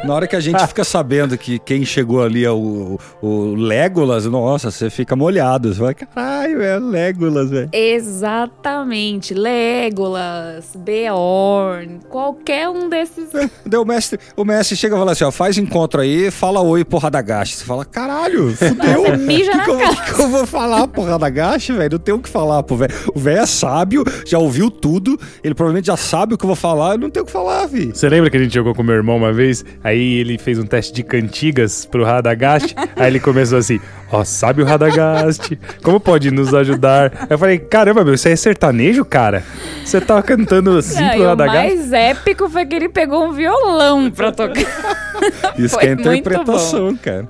Na 0.04 0.14
hora 0.14 0.26
que 0.26 0.36
a 0.36 0.40
gente 0.40 0.64
fica 0.66 0.84
sabendo 0.84 1.38
que 1.38 1.58
quem 1.58 1.84
chegou 1.84 2.22
ali 2.22 2.44
é 2.44 2.50
o, 2.50 2.98
o 3.22 3.54
Legolas, 3.54 4.26
nossa, 4.26 4.70
você 4.70 4.90
fica 4.90 5.14
molhado. 5.14 5.72
Você 5.72 5.80
vai, 5.80 5.94
caralho, 5.94 6.62
é 6.62 6.78
Legolas, 6.78 7.50
velho. 7.50 7.68
Exatamente. 7.72 9.32
Legolas, 9.32 10.76
Beorn, 10.76 12.00
qualquer 12.08 12.68
um 12.68 12.88
desses. 12.88 13.30
Daí 13.64 13.80
o 13.80 13.84
mestre, 13.84 14.18
o 14.36 14.44
mestre 14.44 14.76
chega 14.76 14.96
e 14.96 14.98
fala 14.98 15.12
assim: 15.12 15.24
ó, 15.24 15.30
faz 15.30 15.56
encontro 15.58 16.00
aí, 16.00 16.30
fala 16.30 16.60
oi, 16.60 16.84
porra 16.84 17.10
da 17.10 17.22
gacha. 17.22 17.56
Você 17.56 17.64
fala, 17.64 17.84
caralho, 17.84 18.54
fudeu. 18.56 19.18
Mija 19.18 19.52
que 19.58 19.64
que 19.64 19.70
eu, 19.70 19.78
que 19.78 20.14
que 20.14 20.22
eu 20.22 20.28
vou 20.28 20.46
falar, 20.46 20.86
porra 20.88 21.18
da 21.18 21.30
gacha, 21.30 21.72
velho? 21.74 21.92
Não 21.92 21.98
tem 21.98 22.14
o 22.14 22.18
que 22.18 22.28
falar 22.28 22.62
pro 22.62 22.76
velho. 22.76 22.94
O 23.14 23.18
velho 23.18 23.40
é 23.40 23.46
sábio, 23.46 24.04
já 24.26 24.38
ouviu 24.38 24.70
tudo, 24.70 25.18
ele 25.42 25.54
provavelmente 25.54 25.86
já 25.86 25.96
sabe 25.96 26.34
o 26.34 26.38
que 26.38 26.44
eu 26.44 26.48
vou 26.48 26.56
falar, 26.56 26.94
eu 26.94 26.98
não 26.98 27.10
tenho 27.10 27.24
o 27.24 27.26
que 27.26 27.32
falar, 27.32 27.66
vi. 27.66 27.86
Você 27.86 28.08
lembra 28.08 28.30
que 28.30 28.36
a 28.36 28.40
gente 28.40 28.54
jogou 28.54 28.74
com 28.74 28.82
meu 28.82 28.94
irmão 28.94 29.16
uma 29.16 29.32
vez? 29.32 29.64
Aí 29.86 30.14
ele 30.14 30.36
fez 30.36 30.58
um 30.58 30.66
teste 30.66 30.92
de 30.92 31.04
cantigas 31.04 31.86
pro 31.86 32.02
Radagast. 32.02 32.74
aí 32.96 33.06
ele 33.06 33.20
começou 33.20 33.56
assim: 33.56 33.80
Ó, 34.10 34.24
sabe 34.24 34.60
o 34.60 34.64
Radagast? 34.64 35.56
Como 35.80 36.00
pode 36.00 36.32
nos 36.32 36.52
ajudar? 36.52 37.12
Aí 37.20 37.26
eu 37.30 37.38
falei: 37.38 37.56
Caramba, 37.60 38.04
meu, 38.04 38.14
isso 38.14 38.26
aí 38.26 38.34
é 38.34 38.36
sertanejo, 38.36 39.04
cara? 39.04 39.44
Você 39.84 40.00
tava 40.00 40.24
cantando 40.24 40.76
assim 40.76 41.00
Não, 41.00 41.10
pro 41.10 41.18
e 41.18 41.22
o 41.22 41.26
Radagast? 41.28 41.76
mais 41.76 41.92
épico 41.92 42.48
foi 42.48 42.66
que 42.66 42.74
ele 42.74 42.88
pegou 42.88 43.28
um 43.28 43.32
violão 43.32 44.10
pra 44.10 44.32
tocar. 44.32 44.56
Isso 45.56 45.74
Foi 45.74 45.84
que 45.84 45.86
é 45.88 45.92
interpretação, 45.92 46.96
cara. 46.96 47.28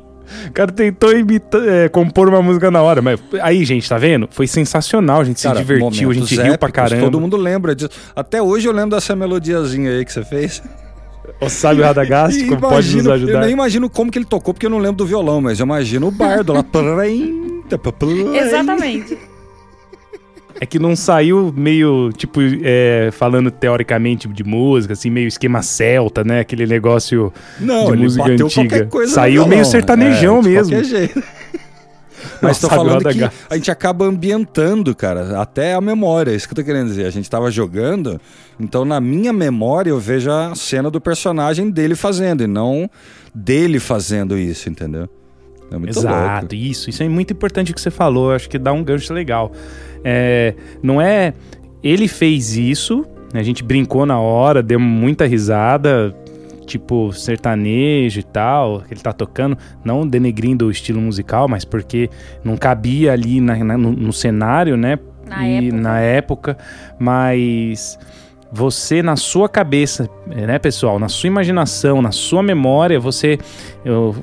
O 0.49 0.53
cara 0.53 0.73
tentou 0.73 1.13
imitar, 1.13 1.61
é, 1.69 1.89
compor 1.91 2.27
uma 2.27 2.41
música 2.41 2.71
na 2.71 2.81
hora. 2.83 3.03
Mas 3.03 3.21
aí, 3.43 3.65
gente, 3.67 3.87
tá 3.87 3.99
vendo? 3.99 4.29
Foi 4.31 4.47
sensacional. 4.47 5.21
A 5.21 5.25
gente 5.25 5.43
Cara, 5.43 5.57
se 5.57 5.61
divertiu, 5.63 6.11
a 6.11 6.15
gente 6.15 6.23
momentos 6.23 6.31
riu 6.31 6.59
pra 6.59 6.69
épicos, 6.69 6.73
caramba. 6.73 7.03
Todo 7.05 7.21
mundo 7.21 7.37
lembra 7.37 7.75
disso. 7.75 7.91
Até 8.15 8.41
hoje 8.43 8.67
eu 8.67 8.73
lembro 8.73 8.97
dessa 8.97 9.15
melodiazinha 9.15 9.91
aí 9.91 10.05
que 10.05 10.13
você 10.13 10.25
fez. 10.25 10.63
O 11.41 11.83
Radagast? 11.83 12.39
E 12.39 12.47
Como 12.49 12.61
pode 12.61 12.77
nos 12.77 12.87
imagino- 12.93 13.09
Eu 13.09 13.15
ajudar? 13.15 13.41
nem 13.41 13.51
imagino 13.51 13.91
como 13.91 14.11
que 14.11 14.19
ele 14.19 14.25
tocou, 14.25 14.53
porque 14.55 14.67
eu 14.67 14.71
não 14.71 14.79
lembro 14.79 14.97
do 14.97 15.07
violão, 15.07 15.41
mas 15.41 15.59
eu 15.61 15.65
imagino 15.65 16.09
o 16.09 16.11
bardo 16.11 16.53
lá. 16.53 16.63
Exatamente. 18.37 19.19
É 20.59 20.65
que 20.65 20.79
não 20.79 20.97
saiu 20.97 21.53
meio, 21.55 22.11
tipo, 22.17 22.41
é, 22.63 23.11
falando 23.13 23.51
teoricamente 23.51 24.27
de 24.27 24.43
música, 24.43 24.95
assim, 24.95 25.11
meio 25.11 25.29
esquema 25.29 25.61
celta, 25.61 26.25
né? 26.25 26.41
Aquele 26.41 26.67
negócio 26.67 27.31
Não, 27.61 27.87
de 27.87 27.93
ele 27.93 28.03
música 28.05 28.23
bateu 28.23 28.47
antiga. 28.47 28.69
qualquer 28.71 28.89
coisa 28.89 29.11
no 29.11 29.15
Saiu 29.15 29.33
violão, 29.35 29.49
meio 29.51 29.65
sertanejão 29.67 30.39
é, 30.39 30.43
de 30.43 30.49
mesmo. 30.49 30.75
Mas 32.41 32.61
tô 32.61 32.69
falando 32.69 32.99
que 33.01 33.09
Radagast. 33.09 33.37
a 33.49 33.57
gente 33.57 33.71
acaba 33.71 34.05
ambientando, 34.05 34.95
cara, 34.95 35.41
até 35.41 35.75
a 35.75 35.81
memória, 35.81 36.31
é 36.31 36.35
isso 36.35 36.47
que 36.47 36.53
eu 36.53 36.57
tô 36.57 36.65
querendo 36.65 36.89
dizer. 36.89 37.07
A 37.07 37.11
gente 37.11 37.29
tava 37.29 37.51
jogando, 37.51 38.21
então 38.59 38.85
na 38.85 39.01
minha 39.01 39.33
memória 39.33 39.91
eu 39.91 39.99
vejo 39.99 40.31
a 40.31 40.55
cena 40.55 40.91
do 40.91 41.01
personagem 41.01 41.71
dele 41.71 41.95
fazendo, 41.95 42.45
e 42.45 42.47
não 42.47 42.91
dele 43.35 43.79
fazendo 43.79 44.39
isso, 44.39 44.69
entendeu? 44.69 45.09
É 45.71 45.77
muito 45.77 45.99
Exato, 45.99 46.41
louco. 46.43 46.55
isso. 46.55 46.89
Isso 46.91 47.03
é 47.03 47.09
muito 47.09 47.33
importante 47.33 47.73
que 47.75 47.81
você 47.81 47.91
falou. 47.91 48.33
Acho 48.33 48.49
que 48.49 48.59
dá 48.59 48.73
um 48.73 48.85
gancho 48.85 49.13
legal. 49.13 49.53
É, 50.05 50.55
não 50.83 51.01
é. 51.01 51.35
Ele 51.83 52.09
fez 52.09 52.57
isso, 52.57 53.05
a 53.35 53.43
gente 53.43 53.63
brincou 53.63 54.07
na 54.07 54.19
hora, 54.19 54.63
deu 54.63 54.81
muita 54.81 55.27
risada, 55.27 56.15
tipo 56.67 57.13
sertanejo 57.13 58.21
e 58.21 58.23
tal, 58.23 58.81
que 58.83 58.93
ele 58.93 59.01
tá 59.01 59.13
tocando, 59.13 59.57
não 59.85 60.07
denegrindo 60.07 60.67
o 60.67 60.71
estilo 60.71 61.01
musical, 61.01 61.49
mas 61.49 61.65
porque 61.65 62.11
não 62.45 62.57
cabia 62.57 63.13
ali 63.13 63.41
na- 63.41 63.57
na- 63.65 63.79
no, 63.79 63.93
no 63.93 64.13
cenário, 64.13 64.77
né? 64.77 64.99
Na 65.27 65.49
e 65.49 65.57
época. 65.69 65.81
na 65.81 66.01
época, 66.01 66.59
mas 66.99 67.99
você 68.57 69.03
na 69.03 69.17
sua 69.17 69.49
cabeça, 69.49 70.09
né, 70.27 70.59
pessoal, 70.59 70.99
na 70.99 71.09
sua 71.09 71.27
imaginação, 71.29 72.01
na 72.01 72.11
sua 72.11 72.43
memória, 72.43 72.99
você 72.99 73.39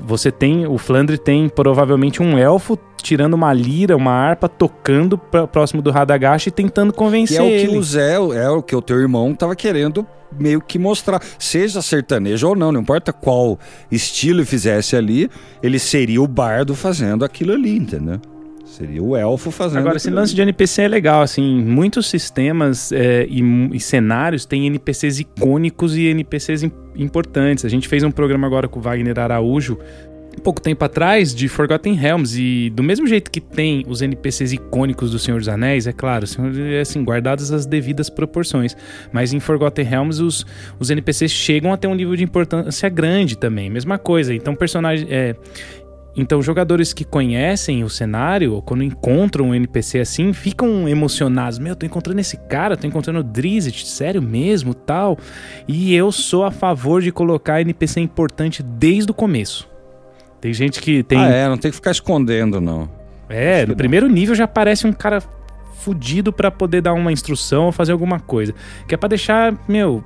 você 0.04 0.30
tem 0.32 0.66
o 0.66 0.76
Flandre 0.76 1.16
tem 1.16 1.48
provavelmente 1.48 2.20
um 2.20 2.36
elfo 2.36 2.76
tirando 3.00 3.34
uma 3.34 3.52
lira, 3.52 3.96
uma 3.96 4.10
harpa, 4.12 4.48
tocando 4.48 5.16
pra- 5.16 5.46
próximo 5.46 5.80
do 5.80 5.90
Radagast 5.90 6.48
e 6.48 6.50
tentando 6.50 6.92
convencer 6.92 7.38
é 7.38 7.42
o 7.42 7.46
que 7.46 7.52
ele. 7.52 7.78
o 7.78 7.82
Zé, 7.82 8.14
é 8.14 8.48
o 8.50 8.62
que 8.62 8.74
o 8.74 8.82
teu 8.82 8.98
irmão 9.00 9.34
tava 9.34 9.54
querendo 9.54 10.04
meio 10.36 10.60
que 10.60 10.78
mostrar. 10.78 11.22
Seja 11.38 11.80
sertanejo 11.80 12.48
ou 12.48 12.56
não, 12.56 12.72
não 12.72 12.80
importa 12.80 13.12
qual 13.12 13.58
estilo 13.90 14.44
fizesse 14.44 14.96
ali, 14.96 15.30
ele 15.62 15.78
seria 15.78 16.20
o 16.20 16.26
bardo 16.26 16.74
fazendo 16.74 17.24
aquilo 17.24 17.52
ali, 17.52 17.76
entendeu? 17.76 18.18
Seria 18.76 19.00
o 19.00 19.16
elfo 19.16 19.52
fazendo 19.52 19.78
Agora, 19.78 19.96
esse 19.98 20.10
lance 20.10 20.34
de 20.34 20.42
NPC 20.42 20.82
é 20.82 20.88
legal, 20.88 21.22
assim, 21.22 21.62
muitos 21.62 22.08
sistemas 22.08 22.90
é, 22.90 23.24
e, 23.30 23.40
e 23.72 23.78
cenários 23.78 24.44
têm 24.44 24.66
NPCs 24.66 25.20
icônicos 25.20 25.96
e 25.96 26.06
NPCs 26.06 26.64
im- 26.64 26.72
importantes. 26.96 27.64
A 27.64 27.68
gente 27.68 27.86
fez 27.86 28.02
um 28.02 28.10
programa 28.10 28.48
agora 28.48 28.66
com 28.66 28.80
o 28.80 28.82
Wagner 28.82 29.16
Araújo, 29.20 29.78
um 30.36 30.42
pouco 30.42 30.60
tempo 30.60 30.84
atrás, 30.84 31.32
de 31.32 31.46
Forgotten 31.46 31.94
Realms, 31.94 32.36
e 32.36 32.68
do 32.70 32.82
mesmo 32.82 33.06
jeito 33.06 33.30
que 33.30 33.40
tem 33.40 33.84
os 33.86 34.02
NPCs 34.02 34.54
icônicos 34.54 35.12
do 35.12 35.20
Senhor 35.20 35.38
dos 35.38 35.48
Anéis, 35.48 35.86
é 35.86 35.92
claro, 35.92 36.26
é 36.72 36.80
assim, 36.80 37.04
guardadas 37.04 37.52
as 37.52 37.66
devidas 37.66 38.10
proporções, 38.10 38.76
mas 39.12 39.32
em 39.32 39.38
Forgotten 39.38 39.84
Realms 39.84 40.20
os, 40.20 40.44
os 40.80 40.90
NPCs 40.90 41.30
chegam 41.30 41.72
a 41.72 41.76
ter 41.76 41.86
um 41.86 41.94
nível 41.94 42.16
de 42.16 42.24
importância 42.24 42.88
grande 42.88 43.38
também, 43.38 43.70
mesma 43.70 43.98
coisa, 43.98 44.34
então 44.34 44.56
personagem... 44.56 45.06
É, 45.08 45.36
então, 46.16 46.40
jogadores 46.40 46.92
que 46.92 47.04
conhecem 47.04 47.82
o 47.82 47.90
cenário, 47.90 48.54
ou 48.54 48.62
quando 48.62 48.84
encontram 48.84 49.46
um 49.46 49.54
NPC 49.54 49.98
assim, 49.98 50.32
ficam 50.32 50.88
emocionados. 50.88 51.58
Meu, 51.58 51.74
tô 51.74 51.84
encontrando 51.84 52.20
esse 52.20 52.36
cara, 52.36 52.76
tô 52.76 52.86
encontrando 52.86 53.18
o 53.18 53.24
Drizzt, 53.24 53.84
sério 53.84 54.22
mesmo, 54.22 54.74
tal. 54.74 55.18
E 55.66 55.94
eu 55.94 56.12
sou 56.12 56.44
a 56.44 56.50
favor 56.50 57.02
de 57.02 57.10
colocar 57.10 57.60
NPC 57.60 58.00
importante 58.00 58.62
desde 58.62 59.10
o 59.10 59.14
começo. 59.14 59.68
Tem 60.40 60.52
gente 60.52 60.80
que 60.80 61.02
tem. 61.02 61.18
Ah, 61.18 61.28
é, 61.28 61.48
não 61.48 61.56
tem 61.56 61.70
que 61.70 61.76
ficar 61.76 61.90
escondendo, 61.90 62.60
não. 62.60 62.88
É, 63.28 63.62
Acho 63.62 63.68
no 63.68 63.76
primeiro 63.76 64.06
nível 64.08 64.34
já 64.34 64.44
aparece 64.44 64.86
um 64.86 64.92
cara 64.92 65.20
fudido 65.78 66.32
pra 66.32 66.50
poder 66.50 66.80
dar 66.80 66.92
uma 66.92 67.10
instrução 67.10 67.66
ou 67.66 67.72
fazer 67.72 67.92
alguma 67.92 68.20
coisa. 68.20 68.54
Que 68.86 68.94
é 68.94 68.98
pra 68.98 69.08
deixar, 69.08 69.54
meu, 69.66 70.04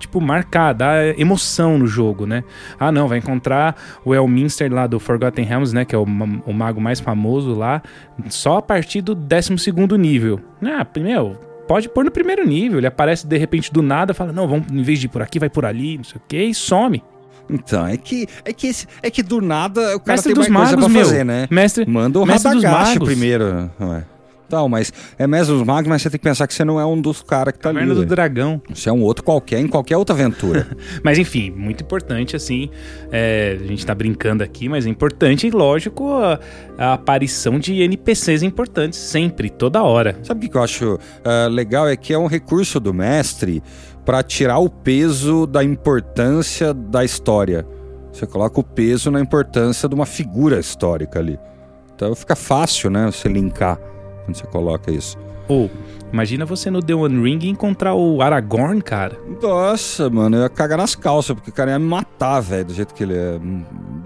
tipo, 0.00 0.20
marcar, 0.20 0.72
dar 0.72 1.18
emoção 1.18 1.78
no 1.78 1.86
jogo, 1.86 2.26
né? 2.26 2.42
Ah, 2.78 2.90
não, 2.90 3.06
vai 3.06 3.18
encontrar 3.18 3.76
o 4.04 4.12
Elminster 4.14 4.72
lá 4.72 4.86
do 4.86 4.98
Forgotten 4.98 5.44
Realms, 5.44 5.72
né? 5.72 5.84
Que 5.84 5.94
é 5.94 5.98
o, 5.98 6.02
o 6.02 6.52
mago 6.52 6.80
mais 6.80 6.98
famoso 6.98 7.54
lá, 7.54 7.80
só 8.28 8.56
a 8.56 8.62
partir 8.62 9.00
do 9.02 9.14
12 9.14 9.52
nível. 9.98 10.40
Ah, 10.64 10.84
meu, 10.98 11.36
pode 11.68 11.88
pôr 11.88 12.04
no 12.04 12.10
primeiro 12.10 12.44
nível. 12.46 12.78
Ele 12.78 12.86
aparece 12.86 13.26
de 13.26 13.36
repente 13.38 13.72
do 13.72 13.82
nada, 13.82 14.12
fala, 14.12 14.32
não, 14.32 14.48
vamos, 14.48 14.66
em 14.72 14.82
vez 14.82 14.98
de 14.98 15.06
ir 15.06 15.08
por 15.08 15.22
aqui, 15.22 15.38
vai 15.38 15.48
por 15.50 15.64
ali, 15.64 15.98
não 15.98 16.04
sei 16.04 16.16
o 16.18 16.22
quê, 16.26 16.44
e 16.44 16.54
some. 16.54 17.02
Então, 17.48 17.84
é 17.86 17.96
que, 17.96 18.28
é 18.44 18.52
que, 18.52 18.68
esse- 18.68 18.86
é 19.02 19.10
que 19.10 19.22
do 19.24 19.40
nada 19.40 19.96
o 19.96 20.00
cara 20.00 20.12
Mestre 20.12 20.32
tem 20.32 20.40
dos 20.40 20.48
mais 20.48 20.68
coisa 20.70 20.76
magos, 20.76 20.84
pra 20.92 21.00
meu. 21.00 21.04
fazer, 21.04 21.24
né? 21.24 21.48
Mestre, 21.50 21.84
Manda 21.88 22.20
o 22.20 22.24
Mestre 22.26 22.52
dos 22.52 22.62
magos. 22.62 23.04
primeiro. 23.08 23.70
Ué. 23.80 24.04
Então, 24.50 24.68
mas 24.68 24.92
é 25.16 25.28
mestre 25.28 25.54
dos 25.54 25.64
magos, 25.64 25.88
mas 25.88 26.02
você 26.02 26.10
tem 26.10 26.18
que 26.18 26.24
pensar 26.24 26.44
que 26.48 26.52
você 26.52 26.64
não 26.64 26.80
é 26.80 26.84
um 26.84 27.00
dos 27.00 27.22
caras 27.22 27.52
que 27.54 27.60
tá 27.60 27.68
ali. 27.68 27.78
Caverna 27.78 27.94
do. 27.94 28.04
Dragão. 28.04 28.60
Você 28.68 28.88
é 28.88 28.92
um 28.92 29.00
outro 29.00 29.22
qualquer, 29.22 29.60
em 29.60 29.68
qualquer 29.68 29.96
outra 29.96 30.12
aventura. 30.12 30.66
Mas 31.04 31.18
enfim, 31.18 31.52
muito 31.52 31.84
importante, 31.84 32.34
assim. 32.34 32.68
é, 33.12 33.56
a 33.60 33.64
gente 33.64 33.86
tá 33.86 33.94
brincando 33.94 34.42
aqui, 34.42 34.68
mas 34.68 34.86
é 34.86 34.88
importante, 34.88 35.46
e 35.46 35.50
lógico, 35.50 36.12
a, 36.14 36.40
a 36.76 36.94
aparição 36.94 37.60
de 37.60 37.80
NPCs 37.80 38.42
importantes, 38.42 38.98
sempre, 38.98 39.50
toda 39.50 39.82
hora. 39.82 40.18
Sabe 40.24 40.46
o 40.46 40.50
que 40.50 40.56
eu 40.56 40.62
acho 40.62 40.98
ah, 41.24 41.46
legal? 41.46 41.88
É 41.88 41.96
que 41.96 42.12
é 42.12 42.18
um 42.18 42.26
recurso 42.26 42.80
do 42.80 42.92
mestre 42.92 43.62
para 44.04 44.22
tirar 44.22 44.58
o 44.58 44.68
peso 44.68 45.46
da 45.46 45.62
importância 45.62 46.74
da 46.74 47.04
história. 47.04 47.64
Você 48.12 48.26
coloca 48.26 48.58
o 48.58 48.64
peso 48.64 49.12
na 49.12 49.20
importância 49.20 49.88
de 49.88 49.94
uma 49.94 50.06
figura 50.06 50.58
histórica 50.58 51.20
ali. 51.20 51.38
Então 51.94 52.12
fica 52.16 52.34
fácil, 52.34 52.90
né? 52.90 53.06
Você 53.06 53.28
linkar 53.28 53.78
quando 54.24 54.36
você 54.36 54.46
coloca 54.46 54.90
isso. 54.90 55.18
Ou, 55.48 55.70
imagina 56.12 56.44
você 56.44 56.70
no 56.70 56.80
The 56.80 56.94
One 56.94 57.22
Ring 57.22 57.48
encontrar 57.48 57.94
o 57.94 58.22
Aragorn, 58.22 58.80
cara. 58.80 59.18
Nossa, 59.42 60.08
mano, 60.08 60.36
eu 60.36 60.42
ia 60.42 60.48
cagar 60.48 60.78
nas 60.78 60.94
calças, 60.94 61.34
porque 61.34 61.50
o 61.50 61.52
cara 61.52 61.72
ia 61.72 61.78
me 61.78 61.86
matar, 61.86 62.40
velho, 62.40 62.66
do 62.66 62.74
jeito 62.74 62.94
que 62.94 63.02
ele 63.02 63.14
é. 63.14 63.40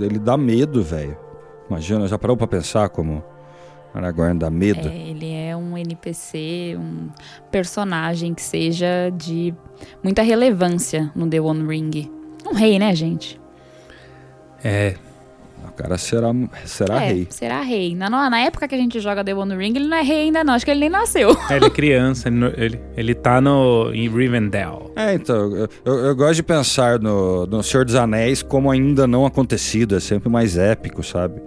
Ele 0.00 0.18
dá 0.18 0.36
medo, 0.36 0.82
velho. 0.82 1.16
Imagina, 1.68 2.06
já 2.08 2.18
parou 2.18 2.36
pra 2.36 2.46
pensar 2.46 2.88
como 2.88 3.22
Aragorn 3.94 4.38
dá 4.38 4.50
medo? 4.50 4.88
É, 4.88 4.96
ele 4.96 5.32
é 5.32 5.56
um 5.56 5.78
NPC, 5.78 6.76
um 6.78 7.08
personagem 7.50 8.34
que 8.34 8.42
seja 8.42 9.10
de 9.16 9.54
muita 10.02 10.22
relevância 10.22 11.12
no 11.14 11.28
The 11.28 11.40
One 11.40 11.66
Ring. 11.66 12.10
Um 12.46 12.54
rei, 12.54 12.78
né, 12.78 12.94
gente? 12.94 13.40
É, 14.62 14.96
cara 15.76 15.98
será, 15.98 16.32
será 16.64 17.02
é, 17.02 17.08
rei. 17.08 17.26
será 17.30 17.60
rei. 17.60 17.94
Na, 17.94 18.08
na 18.08 18.40
época 18.40 18.66
que 18.68 18.74
a 18.74 18.78
gente 18.78 19.00
joga 19.00 19.24
The 19.24 19.34
One 19.34 19.56
Ring, 19.56 19.74
ele 19.76 19.86
não 19.88 19.96
é 19.96 20.02
rei 20.02 20.22
ainda 20.22 20.42
não. 20.44 20.54
Acho 20.54 20.64
que 20.64 20.70
ele 20.70 20.80
nem 20.80 20.88
nasceu. 20.90 21.30
é, 21.50 21.56
ele 21.56 21.66
é 21.66 21.70
criança, 21.70 22.28
ele, 22.28 22.36
no- 22.36 22.52
ele, 22.56 22.80
ele 22.96 23.14
tá 23.14 23.40
no, 23.40 23.90
em 23.92 24.08
Rivendell. 24.08 24.92
É, 24.96 25.14
então, 25.14 25.36
eu, 25.56 25.68
eu- 25.84 25.98
eu 26.06 26.16
gosto 26.16 26.34
de 26.36 26.42
pensar 26.42 26.98
no, 26.98 27.46
no 27.46 27.62
Senhor 27.62 27.84
dos 27.84 27.94
Anéis 27.94 28.42
como 28.42 28.70
ainda 28.70 29.06
não 29.06 29.26
acontecido, 29.26 29.96
é 29.96 30.00
sempre 30.00 30.28
mais 30.28 30.56
épico, 30.56 31.02
sabe? 31.02 31.40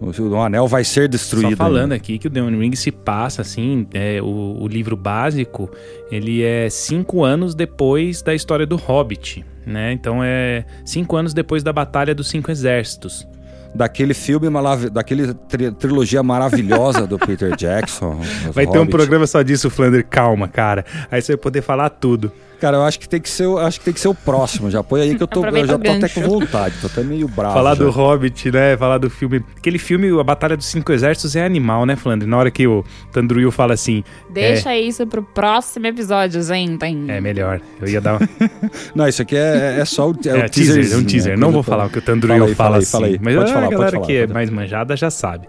O, 0.00 0.22
o 0.30 0.40
anel 0.40 0.66
vai 0.66 0.82
ser 0.82 1.08
destruído. 1.08 1.50
Só 1.50 1.56
falando 1.56 1.92
aqui 1.92 2.18
que 2.18 2.26
o 2.26 2.30
The 2.30 2.40
One 2.40 2.58
Ring 2.58 2.74
se 2.74 2.90
passa, 2.90 3.42
assim, 3.42 3.86
é, 3.92 4.18
o, 4.22 4.56
o 4.62 4.66
livro 4.66 4.96
básico, 4.96 5.70
ele 6.10 6.42
é 6.42 6.70
cinco 6.70 7.22
anos 7.22 7.54
depois 7.54 8.22
da 8.22 8.34
história 8.34 8.64
do 8.66 8.76
Hobbit, 8.76 9.44
né? 9.66 9.92
Então 9.92 10.24
é 10.24 10.64
cinco 10.86 11.16
anos 11.16 11.34
depois 11.34 11.62
da 11.62 11.70
Batalha 11.70 12.14
dos 12.14 12.30
Cinco 12.30 12.50
Exércitos. 12.50 13.28
Daquele 13.74 14.14
filme, 14.14 14.48
daquele 14.92 15.32
tri- 15.32 15.70
trilogia 15.70 16.22
maravilhosa 16.22 17.06
do 17.06 17.18
Peter 17.24 17.54
Jackson. 17.56 18.20
Vai 18.52 18.66
ter 18.66 18.72
um 18.72 18.80
Hobbit. 18.80 18.90
programa 18.90 19.26
só 19.26 19.42
disso, 19.42 19.70
Flander, 19.70 20.04
calma, 20.04 20.48
cara. 20.48 20.84
Aí 21.10 21.22
você 21.22 21.32
vai 21.32 21.40
poder 21.42 21.62
falar 21.62 21.88
tudo. 21.90 22.32
Cara, 22.60 22.76
eu 22.76 22.82
acho 22.82 23.00
que 23.00 23.08
tem 23.08 23.20
que 23.20 23.28
ser, 23.30 23.46
o- 23.46 23.56
acho 23.58 23.78
que 23.78 23.84
tem 23.86 23.94
que 23.94 24.00
ser 24.00 24.08
o 24.08 24.14
próximo. 24.14 24.70
Já 24.70 24.82
põe 24.82 25.00
aí 25.00 25.16
que 25.16 25.22
eu, 25.22 25.26
tô, 25.26 25.44
eu 25.46 25.66
já 25.66 25.78
tô 25.78 25.90
até 25.90 26.08
com 26.08 26.20
vontade, 26.22 26.74
tô 26.80 26.86
até 26.88 27.02
meio 27.02 27.26
bravo. 27.26 27.54
falar 27.54 27.74
já. 27.74 27.84
do 27.84 27.90
Hobbit, 27.90 28.50
né? 28.50 28.76
Falar 28.76 28.98
do 28.98 29.08
filme. 29.08 29.42
Aquele 29.56 29.78
filme, 29.78 30.08
A 30.20 30.22
Batalha 30.22 30.56
dos 30.56 30.66
Cinco 30.66 30.92
Exércitos, 30.92 31.34
é 31.36 31.44
animal, 31.44 31.86
né, 31.86 31.96
Flander? 31.96 32.28
Na 32.28 32.36
hora 32.36 32.50
que 32.50 32.66
o 32.66 32.84
Tandruil 33.12 33.50
fala 33.50 33.72
assim. 33.74 34.04
Deixa 34.28 34.76
isso 34.76 35.06
pro 35.06 35.22
próximo 35.22 35.86
episódio, 35.86 36.42
gente. 36.42 36.84
É, 36.84 37.16
é 37.16 37.20
melhor. 37.20 37.60
Eu 37.80 37.88
ia 37.88 38.00
dar. 38.00 38.18
Não, 38.94 39.08
isso 39.08 39.22
aqui 39.22 39.36
é, 39.36 39.78
é 39.80 39.84
só 39.86 40.10
o, 40.10 40.12
é 40.12 40.12
É, 40.12 40.12
o 40.12 40.14
teaser, 40.14 40.36
é 40.36 40.44
um 40.44 40.48
teaserzinho, 40.50 41.06
teaser. 41.06 41.32
né? 41.32 41.40
Não 41.40 41.50
vou 41.50 41.64
pra- 41.64 41.74
falar 41.76 41.86
o 41.86 41.90
que 41.90 41.98
o 41.98 42.02
Tandruil 42.02 42.36
Fala 42.38 42.48
aí, 42.50 42.54
fala, 42.54 42.68
fala 42.68 42.76
aí, 42.76 42.82
assim. 42.82 42.90
fala 42.92 43.06
aí. 43.06 43.18
Mas 43.22 43.34
Pode 43.36 43.50
a 43.50 43.54
falar, 43.54 43.64
pode 43.66 43.74
galera 43.76 43.92
falar, 43.96 44.06
que 44.06 44.12
é 44.16 44.20
pode. 44.20 44.32
mais 44.34 44.50
manjada 44.50 44.96
já 44.96 45.10
sabe. 45.10 45.48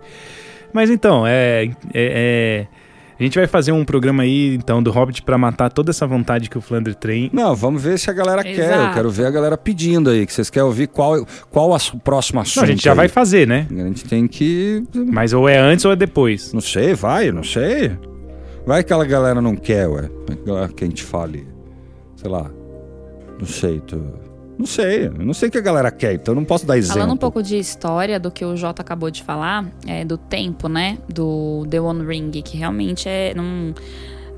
Mas 0.73 0.89
então, 0.89 1.27
é, 1.27 1.65
é- 1.65 1.67
é- 1.93 2.67
A 3.21 3.23
gente 3.23 3.37
vai 3.37 3.45
fazer 3.45 3.71
um 3.71 3.85
programa 3.85 4.23
aí, 4.23 4.55
então, 4.55 4.81
do 4.81 4.89
Hobbit 4.89 5.21
pra 5.21 5.37
matar 5.37 5.71
toda 5.71 5.91
essa 5.91 6.07
vontade 6.07 6.49
que 6.49 6.57
o 6.57 6.61
Flander 6.61 6.95
tem. 6.95 7.29
Não, 7.31 7.55
vamos 7.55 7.83
ver 7.83 7.99
se 7.99 8.09
a 8.09 8.13
galera 8.13 8.43
quer. 8.43 8.57
Eu 8.57 8.63
Exato. 8.63 8.93
quero 8.95 9.11
ver 9.11 9.27
a 9.27 9.29
galera 9.29 9.55
pedindo 9.55 10.09
aí, 10.09 10.25
que 10.25 10.33
vocês 10.33 10.49
querem 10.49 10.65
ouvir 10.65 10.87
qual, 10.87 11.23
qual 11.51 11.69
o 11.69 11.99
próximo 11.99 12.39
assunto. 12.39 12.55
Não, 12.57 12.63
a 12.63 12.67
gente 12.67 12.83
já 12.83 12.93
aí. 12.93 12.97
vai 12.97 13.07
fazer, 13.07 13.47
né? 13.47 13.67
A 13.69 13.73
gente 13.75 14.05
tem 14.05 14.27
que. 14.27 14.83
Mas 14.95 15.33
ou 15.33 15.47
é 15.47 15.55
antes 15.55 15.85
ou 15.85 15.91
é 15.91 15.95
depois. 15.95 16.51
Não 16.51 16.61
sei, 16.61 16.95
vai, 16.95 17.31
não 17.31 17.43
sei. 17.43 17.91
Vai 18.65 18.83
que 18.83 18.91
aquela 18.91 19.05
galera 19.05 19.39
não 19.39 19.55
quer, 19.55 19.87
ué. 19.87 20.09
A 20.63 20.67
que 20.69 20.83
a 20.83 20.87
gente 20.87 21.03
fale. 21.03 21.47
Sei 22.15 22.27
lá. 22.27 22.49
Não 23.39 23.45
sei, 23.45 23.81
tu. 23.81 24.03
Não 24.61 24.67
sei, 24.67 25.07
eu 25.07 25.13
não 25.13 25.33
sei 25.33 25.49
o 25.49 25.51
que 25.51 25.57
a 25.57 25.61
galera 25.61 25.89
quer, 25.89 26.13
então 26.13 26.33
eu 26.33 26.35
não 26.35 26.45
posso 26.45 26.67
dar 26.67 26.77
exemplo. 26.77 27.01
Falando 27.01 27.15
um 27.15 27.17
pouco 27.17 27.41
de 27.41 27.57
história 27.57 28.19
do 28.19 28.29
que 28.29 28.45
o 28.45 28.55
Jota 28.55 28.83
acabou 28.83 29.09
de 29.09 29.23
falar, 29.23 29.65
é, 29.87 30.05
do 30.05 30.19
tempo, 30.19 30.69
né? 30.69 30.99
Do 31.09 31.65
The 31.67 31.81
One 31.81 32.05
Ring, 32.05 32.29
que 32.43 32.57
realmente 32.57 33.09
é. 33.09 33.33
Não, 33.33 33.73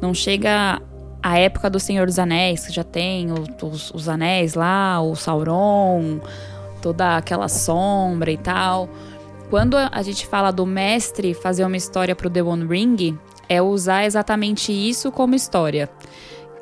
não 0.02 0.14
chega 0.14 0.82
à 1.22 1.38
época 1.38 1.70
do 1.70 1.78
Senhor 1.78 2.06
dos 2.06 2.18
Anéis, 2.18 2.66
que 2.68 2.72
já 2.72 2.86
tem 2.86 3.34
os, 3.62 3.92
os 3.92 4.08
anéis 4.08 4.54
lá, 4.54 5.02
o 5.02 5.14
Sauron, 5.14 6.22
toda 6.82 7.18
aquela 7.18 7.50
sombra 7.50 8.32
e 8.32 8.38
tal. 8.38 8.88
Quando 9.50 9.76
a 9.76 9.90
a 9.92 10.02
gente 10.02 10.26
fala 10.26 10.52
do 10.52 10.66
mestre 10.66 11.34
fazer 11.34 11.66
uma 11.66 11.76
história 11.76 12.16
pro 12.16 12.30
The 12.30 12.44
One 12.44 12.66
Ring, 12.66 13.20
é 13.50 13.62
usar 13.62 14.06
exatamente 14.06 14.72
isso 14.72 15.12
como 15.12 15.36
história 15.36 15.90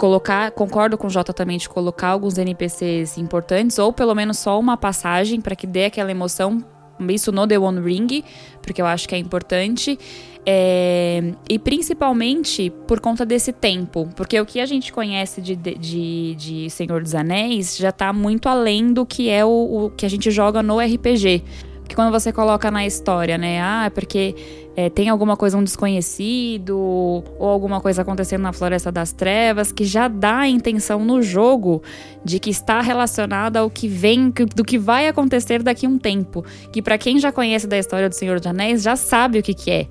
colocar, 0.02 0.50
concordo 0.50 0.98
com 0.98 1.06
o 1.06 1.10
Jota 1.12 1.32
também 1.32 1.60
de 1.60 1.70
colocar 1.70 2.08
alguns 2.08 2.40
NPCs 2.40 3.20
importantes, 3.20 3.78
ou 3.78 3.94
pelo 3.94 4.16
menos 4.16 4.40
só 4.40 4.60
uma 4.60 4.76
passagem 4.76 5.40
para 5.40 5.56
que 5.56 5.68
dê 5.68 5.86
aquela 5.86 6.10
emoção. 6.10 6.66
Isso 7.08 7.32
no 7.32 7.46
The 7.46 7.60
One 7.60 7.80
Ring, 7.80 8.24
porque 8.64 8.82
eu 8.82 8.88
acho 8.88 9.08
que 9.08 9.14
é 9.14 9.20
importante. 9.20 10.00
É, 10.44 11.34
e 11.48 11.60
principalmente 11.60 12.72
por 12.88 13.00
conta 13.00 13.24
desse 13.24 13.54
tempo. 13.54 14.10
Porque 14.16 14.40
o 14.40 14.46
que 14.46 14.60
a 14.60 14.66
gente 14.66 14.92
conhece 14.92 15.40
de, 15.40 15.56
de, 15.56 16.36
de 16.36 16.70
Senhor 16.72 17.04
dos 17.04 17.14
Anéis 17.14 17.78
já 17.78 17.92
tá 17.92 18.12
muito 18.12 18.50
além 18.50 18.92
do 18.92 19.06
que 19.06 19.30
é 19.30 19.46
o, 19.46 19.86
o 19.86 19.90
que 19.92 20.04
a 20.04 20.10
gente 20.10 20.32
joga 20.32 20.64
no 20.64 20.80
RPG. 20.80 21.44
Porque 21.92 22.02
quando 22.02 22.12
você 22.14 22.32
coloca 22.32 22.72
na 22.72 22.86
história, 22.86 23.38
né? 23.38 23.60
Ah, 23.62 23.84
é 23.88 23.90
porque 23.90 24.34
é, 24.78 24.90
tem 24.90 25.10
alguma 25.10 25.36
coisa, 25.36 25.58
um 25.58 25.64
desconhecido, 25.64 26.78
ou 26.80 27.50
alguma 27.50 27.82
coisa 27.82 28.02
acontecendo 28.02 28.44
na 28.44 28.54
Floresta 28.54 28.90
das 28.90 29.12
Trevas, 29.12 29.74
que 29.74 29.84
já 29.84 30.08
dá 30.08 30.40
a 30.40 30.48
intenção 30.48 31.04
no 31.04 31.22
jogo 31.22 31.84
de 32.24 32.40
que 32.40 32.50
está 32.50 32.80
relacionada 32.80 33.60
ao 33.60 33.70
que 33.70 33.90
vem, 33.90 34.32
que- 34.32 34.46
do 34.46 34.64
que 34.64 34.78
vai 34.78 35.10
acontecer 35.10 35.62
daqui 35.62 35.86
a 35.86 35.90
um 35.90 35.98
tempo. 35.98 36.46
Que 36.72 36.82
pra 36.82 36.98
quem 36.98 37.20
já 37.20 37.30
conhece 37.30 37.68
da 37.68 37.78
história 37.78 38.08
do 38.08 38.16
Senhor 38.16 38.40
dos 38.40 38.48
Anéis, 38.48 38.84
já 38.84 38.96
sabe 38.96 39.40
o 39.40 39.44
que, 39.44 39.54
que 39.54 39.70
é. 39.70 39.88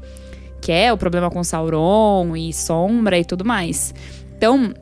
Que 0.62 0.72
é 0.72 0.90
o 0.90 0.96
problema 0.96 1.30
com 1.30 1.44
Sauron 1.44 2.34
e 2.34 2.50
Sombra 2.54 3.18
e 3.18 3.26
tudo 3.26 3.44
mais. 3.44 3.92
Então, 4.38 4.72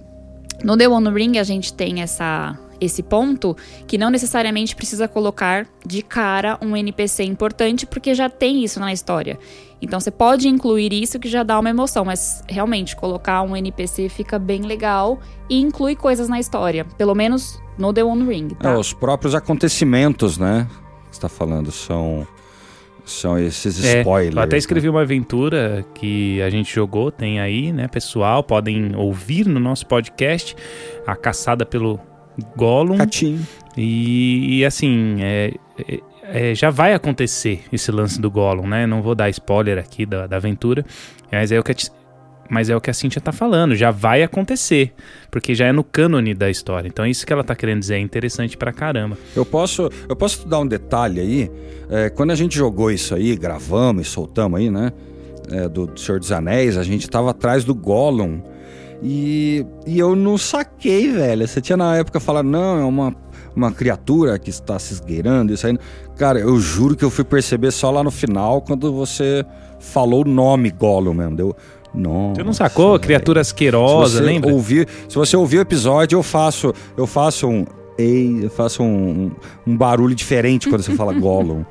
no 0.62 0.76
The 0.76 0.88
One 0.88 1.10
Ring 1.10 1.36
a 1.36 1.42
gente 1.42 1.74
tem 1.74 2.00
essa, 2.00 2.56
esse 2.80 3.02
ponto 3.02 3.56
que 3.86 3.98
não 3.98 4.10
necessariamente 4.10 4.74
precisa 4.76 5.08
colocar 5.08 5.66
de 5.86 6.02
cara 6.02 6.58
um 6.62 6.76
NPC 6.76 7.24
importante, 7.24 7.86
porque 7.86 8.14
já 8.14 8.28
tem 8.30 8.62
isso 8.64 8.78
na 8.80 8.92
história. 8.92 9.38
Então 9.80 10.00
você 10.00 10.10
pode 10.10 10.48
incluir 10.48 10.92
isso 10.92 11.18
que 11.20 11.28
já 11.28 11.42
dá 11.42 11.58
uma 11.58 11.70
emoção, 11.70 12.04
mas 12.04 12.42
realmente 12.48 12.96
colocar 12.96 13.42
um 13.42 13.56
NPC 13.56 14.08
fica 14.08 14.38
bem 14.38 14.62
legal 14.62 15.20
e 15.48 15.60
inclui 15.60 15.94
coisas 15.94 16.28
na 16.28 16.38
história, 16.40 16.84
pelo 16.96 17.14
menos 17.14 17.60
no 17.78 17.92
The 17.92 18.02
One 18.02 18.24
Ring, 18.28 18.48
É, 18.58 18.62
tá? 18.64 18.78
os 18.78 18.92
próprios 18.92 19.34
acontecimentos, 19.36 20.36
né? 20.36 20.66
Que 21.10 21.14
você 21.16 21.20
tá 21.20 21.28
falando, 21.28 21.70
são. 21.70 22.26
São 23.04 23.38
esses 23.38 23.82
É, 23.82 24.00
spoilers. 24.00 24.36
eu 24.36 24.42
até 24.42 24.56
né? 24.56 24.58
escrevi 24.58 24.86
uma 24.86 25.00
aventura 25.00 25.82
que 25.94 26.42
a 26.42 26.50
gente 26.50 26.74
jogou, 26.74 27.10
tem 27.10 27.40
aí, 27.40 27.72
né, 27.72 27.88
pessoal? 27.88 28.42
Podem 28.42 28.94
ouvir 28.94 29.46
no 29.48 29.58
nosso 29.58 29.86
podcast 29.86 30.54
a 31.06 31.16
caçada 31.16 31.64
pelo 31.64 31.98
Gollum. 32.56 32.96
Catinho. 32.96 33.40
E, 33.76 34.58
e, 34.58 34.64
assim, 34.64 35.16
é, 35.20 35.54
é- 35.88 36.00
é, 36.30 36.54
já 36.54 36.68
vai 36.70 36.92
acontecer 36.92 37.62
esse 37.72 37.90
lance 37.90 38.20
do 38.20 38.30
Gollum, 38.30 38.66
né? 38.66 38.86
Não 38.86 39.00
vou 39.02 39.14
dar 39.14 39.30
spoiler 39.30 39.78
aqui 39.78 40.04
da, 40.04 40.26
da 40.26 40.36
aventura, 40.36 40.84
mas 41.32 41.50
é 41.50 41.58
o 41.58 41.62
que 41.62 41.72
a, 41.72 41.74
mas 42.50 42.68
é 42.68 42.76
o 42.76 42.80
que 42.80 42.90
a 42.90 42.94
Cintia 42.94 43.20
tá 43.20 43.32
falando, 43.32 43.74
já 43.74 43.90
vai 43.90 44.22
acontecer, 44.22 44.92
porque 45.30 45.54
já 45.54 45.66
é 45.66 45.72
no 45.72 45.82
cânone 45.82 46.34
da 46.34 46.50
história. 46.50 46.86
Então 46.88 47.06
isso 47.06 47.26
que 47.26 47.32
ela 47.32 47.42
tá 47.44 47.54
querendo 47.54 47.80
dizer 47.80 47.94
é 47.94 48.00
interessante 48.00 48.56
pra 48.56 48.72
caramba. 48.72 49.16
Eu 49.34 49.46
posso, 49.46 49.88
eu 50.08 50.14
posso 50.16 50.46
dar 50.46 50.58
um 50.60 50.66
detalhe 50.66 51.20
aí. 51.20 51.50
É, 51.90 52.10
quando 52.10 52.30
a 52.30 52.34
gente 52.34 52.56
jogou 52.56 52.90
isso 52.90 53.14
aí, 53.14 53.34
gravamos 53.36 54.06
e 54.06 54.10
soltamos 54.10 54.60
aí, 54.60 54.70
né? 54.70 54.92
é, 55.50 55.68
do 55.68 55.90
Senhor 55.98 56.18
dos 56.18 56.30
Anéis, 56.32 56.76
a 56.76 56.82
gente 56.82 57.08
tava 57.08 57.30
atrás 57.30 57.64
do 57.64 57.74
Gollum. 57.74 58.40
E, 59.02 59.64
e 59.86 59.98
eu 59.98 60.16
não 60.16 60.36
saquei, 60.36 61.10
velho. 61.12 61.46
Você 61.46 61.60
tinha 61.60 61.76
na 61.76 61.96
época 61.96 62.18
falado, 62.18 62.46
não, 62.46 62.78
é 62.80 62.84
uma, 62.84 63.14
uma 63.54 63.70
criatura 63.70 64.38
que 64.38 64.50
está 64.50 64.78
se 64.78 64.94
esgueirando, 64.94 65.52
isso 65.52 65.66
aí. 65.66 65.78
Cara, 66.16 66.40
eu 66.40 66.58
juro 66.58 66.96
que 66.96 67.04
eu 67.04 67.10
fui 67.10 67.24
perceber 67.24 67.70
só 67.70 67.90
lá 67.90 68.02
no 68.02 68.10
final, 68.10 68.60
quando 68.60 68.92
você 68.92 69.44
falou 69.78 70.22
o 70.24 70.28
nome 70.28 70.70
Gollum 70.70 71.14
mesmo. 71.14 71.36
Deu. 71.36 71.56
Nossa, 71.94 72.34
Você 72.36 72.44
não 72.44 72.52
sacou? 72.52 72.88
velho. 72.90 73.00
Criatura 73.00 73.42
Se 73.42 73.50
asquerosa, 73.52 74.18
você 74.18 74.24
lembra? 74.24 74.52
Ouvir, 74.52 74.86
se 75.08 75.14
você 75.14 75.36
ouvir 75.36 75.58
o 75.58 75.62
episódio, 75.62 76.18
eu 76.18 76.22
faço, 76.22 76.74
eu 76.96 77.06
faço 77.06 77.46
um 77.46 77.64
ei, 77.96 78.44
eu 78.44 78.50
faço 78.50 78.82
um, 78.82 79.30
um 79.66 79.76
barulho 79.76 80.14
diferente 80.14 80.68
quando 80.68 80.82
você 80.82 80.94
fala 80.94 81.12
Gollum. 81.18 81.64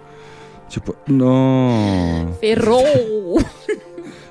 Tipo, 0.70 0.96
não. 1.08 2.30
Ferrou! 2.42 3.40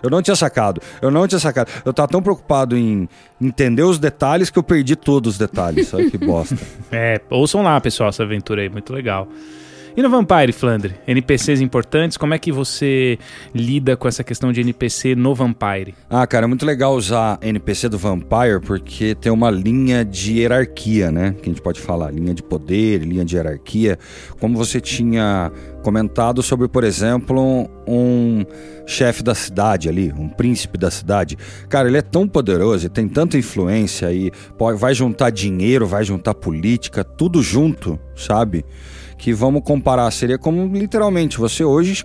Eu 0.06 0.10
não 0.10 0.22
tinha 0.22 0.36
sacado. 0.36 0.80
Eu 1.00 1.10
não 1.10 1.26
tinha 1.26 1.38
sacado. 1.38 1.70
Eu 1.84 1.92
tava 1.92 2.08
tão 2.08 2.22
preocupado 2.22 2.76
em 2.76 3.08
entender 3.40 3.82
os 3.82 3.98
detalhes 3.98 4.50
que 4.50 4.58
eu 4.58 4.62
perdi 4.62 4.96
todos 4.96 5.34
os 5.34 5.38
detalhes. 5.38 5.92
Olha 5.92 6.10
que 6.10 6.18
bosta. 6.18 6.56
É, 6.92 7.20
ouçam 7.30 7.62
lá, 7.62 7.80
pessoal, 7.80 8.08
essa 8.10 8.22
aventura 8.22 8.62
aí, 8.62 8.68
muito 8.68 8.92
legal. 8.92 9.28
E 9.96 10.02
no 10.02 10.10
Vampire, 10.10 10.52
Flandre? 10.52 10.94
NPCs 11.08 11.62
importantes, 11.62 12.18
como 12.18 12.34
é 12.34 12.38
que 12.38 12.52
você 12.52 13.18
lida 13.54 13.96
com 13.96 14.06
essa 14.06 14.22
questão 14.22 14.52
de 14.52 14.60
NPC 14.60 15.14
no 15.14 15.34
Vampire? 15.34 15.94
Ah, 16.10 16.26
cara, 16.26 16.44
é 16.44 16.46
muito 16.46 16.66
legal 16.66 16.94
usar 16.94 17.38
NPC 17.40 17.88
do 17.88 17.96
Vampire 17.96 18.60
porque 18.60 19.14
tem 19.14 19.32
uma 19.32 19.50
linha 19.50 20.04
de 20.04 20.40
hierarquia, 20.40 21.10
né? 21.10 21.34
Que 21.40 21.48
a 21.48 21.52
gente 21.52 21.62
pode 21.62 21.80
falar, 21.80 22.10
linha 22.10 22.34
de 22.34 22.42
poder, 22.42 22.98
linha 23.04 23.24
de 23.24 23.36
hierarquia. 23.36 23.98
Como 24.38 24.58
você 24.58 24.82
tinha 24.82 25.50
comentado 25.82 26.42
sobre, 26.42 26.68
por 26.68 26.84
exemplo, 26.84 27.66
um, 27.88 28.44
chefe 28.86 29.22
da 29.22 29.34
cidade 29.34 29.88
ali, 29.88 30.12
um 30.12 30.28
príncipe 30.28 30.76
da 30.76 30.90
cidade. 30.90 31.38
Cara, 31.70 31.88
ele 31.88 31.96
é 31.96 32.02
tão 32.02 32.28
poderoso 32.28 32.84
e 32.84 32.88
tem 32.90 33.08
tanta 33.08 33.38
influência 33.38 34.08
pode, 34.58 34.78
vai 34.78 34.94
juntar 34.94 35.30
dinheiro, 35.30 35.86
vai 35.86 36.04
juntar 36.04 36.34
política, 36.34 37.02
tudo 37.02 37.42
junto, 37.42 37.98
sabe? 38.14 38.62
Que 39.16 39.32
vamos 39.32 39.62
comparar, 39.64 40.10
seria 40.10 40.38
como 40.38 40.66
literalmente 40.66 41.38
você 41.38 41.64
hoje 41.64 42.04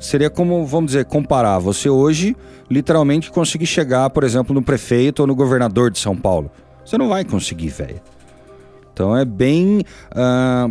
seria 0.00 0.28
como, 0.28 0.66
vamos 0.66 0.92
dizer, 0.92 1.04
comparar 1.04 1.58
você 1.58 1.88
hoje 1.88 2.36
literalmente 2.68 3.30
conseguir 3.30 3.66
chegar, 3.66 4.10
por 4.10 4.24
exemplo, 4.24 4.54
no 4.54 4.62
prefeito 4.62 5.20
ou 5.20 5.26
no 5.26 5.34
governador 5.34 5.90
de 5.90 5.98
São 5.98 6.16
Paulo. 6.16 6.50
Você 6.84 6.98
não 6.98 7.08
vai 7.08 7.24
conseguir, 7.24 7.68
velho. 7.68 8.00
Então 8.92 9.16
é 9.16 9.24
bem. 9.24 9.82
ah, 10.14 10.68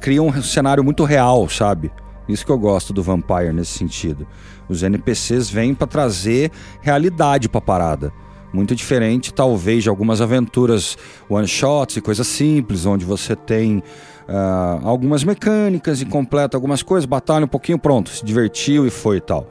cria 0.00 0.22
um 0.22 0.42
cenário 0.42 0.82
muito 0.82 1.04
real, 1.04 1.48
sabe? 1.48 1.90
Isso 2.28 2.44
que 2.46 2.52
eu 2.52 2.58
gosto 2.58 2.92
do 2.92 3.02
Vampire 3.02 3.52
nesse 3.52 3.78
sentido. 3.78 4.26
Os 4.68 4.82
NPCs 4.82 5.50
vêm 5.50 5.74
pra 5.74 5.86
trazer 5.86 6.50
realidade 6.80 7.48
pra 7.48 7.60
parada. 7.60 8.12
Muito 8.52 8.74
diferente, 8.74 9.32
talvez, 9.32 9.82
de 9.82 9.88
algumas 9.88 10.20
aventuras 10.20 10.96
one-shots 11.28 11.96
e 11.96 12.00
coisas 12.00 12.26
simples, 12.26 12.84
onde 12.84 13.04
você 13.04 13.34
tem 13.34 13.82
ah, 14.28 14.80
algumas 14.82 15.24
mecânicas 15.24 16.00
e 16.00 16.06
completa 16.06 16.56
algumas 16.56 16.82
coisas, 16.82 17.06
batalha 17.06 17.44
um 17.44 17.48
pouquinho, 17.48 17.78
pronto, 17.78 18.10
se 18.10 18.24
divertiu 18.24 18.86
e 18.86 18.90
foi 18.90 19.18
e 19.18 19.20
tal. 19.20 19.46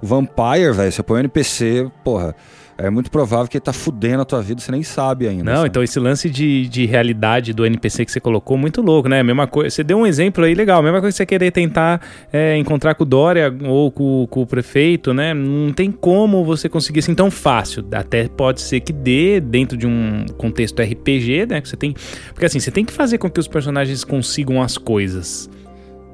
Vampire, 0.00 0.72
velho, 0.72 0.90
você 0.92 1.02
põe 1.02 1.18
o 1.18 1.20
NPC, 1.20 1.90
porra, 2.02 2.34
é 2.78 2.90
muito 2.90 3.10
provável 3.10 3.46
que 3.48 3.56
ele 3.56 3.64
tá 3.64 3.72
fudendo 3.72 4.22
a 4.22 4.24
tua 4.24 4.40
vida, 4.40 4.60
você 4.60 4.72
nem 4.72 4.82
sabe 4.82 5.28
ainda. 5.28 5.44
Não, 5.44 5.56
sabe? 5.58 5.68
então 5.68 5.82
esse 5.82 5.98
lance 6.00 6.30
de, 6.30 6.68
de 6.68 6.86
realidade 6.86 7.52
do 7.52 7.66
NPC 7.66 8.04
que 8.04 8.12
você 8.12 8.20
colocou, 8.20 8.56
muito 8.56 8.80
louco, 8.80 9.08
né? 9.08 9.22
Mesma 9.22 9.46
coisa. 9.46 9.70
Você 9.70 9.84
deu 9.84 9.98
um 9.98 10.06
exemplo 10.06 10.44
aí 10.44 10.54
legal. 10.54 10.82
Mesma 10.82 11.00
coisa 11.00 11.14
que 11.14 11.18
você 11.18 11.26
querer 11.26 11.50
tentar 11.50 12.00
é, 12.32 12.56
encontrar 12.56 12.94
com 12.94 13.04
o 13.04 13.06
Dória 13.06 13.54
ou 13.64 13.90
com, 13.90 14.26
com 14.28 14.42
o 14.42 14.46
prefeito, 14.46 15.12
né? 15.12 15.34
Não 15.34 15.72
tem 15.72 15.90
como 15.90 16.44
você 16.44 16.68
conseguir 16.68 17.00
assim 17.00 17.14
tão 17.14 17.30
fácil. 17.30 17.84
Até 17.92 18.28
pode 18.28 18.60
ser 18.60 18.80
que 18.80 18.92
dê 18.92 19.40
dentro 19.40 19.76
de 19.76 19.86
um 19.86 20.24
contexto 20.38 20.80
RPG, 20.82 21.46
né? 21.46 21.60
Que 21.60 21.68
você 21.68 21.76
tem. 21.76 21.94
Porque 22.32 22.46
assim, 22.46 22.58
você 22.58 22.70
tem 22.70 22.84
que 22.84 22.92
fazer 22.92 23.18
com 23.18 23.30
que 23.30 23.40
os 23.40 23.48
personagens 23.48 24.04
consigam 24.04 24.62
as 24.62 24.78
coisas. 24.78 25.48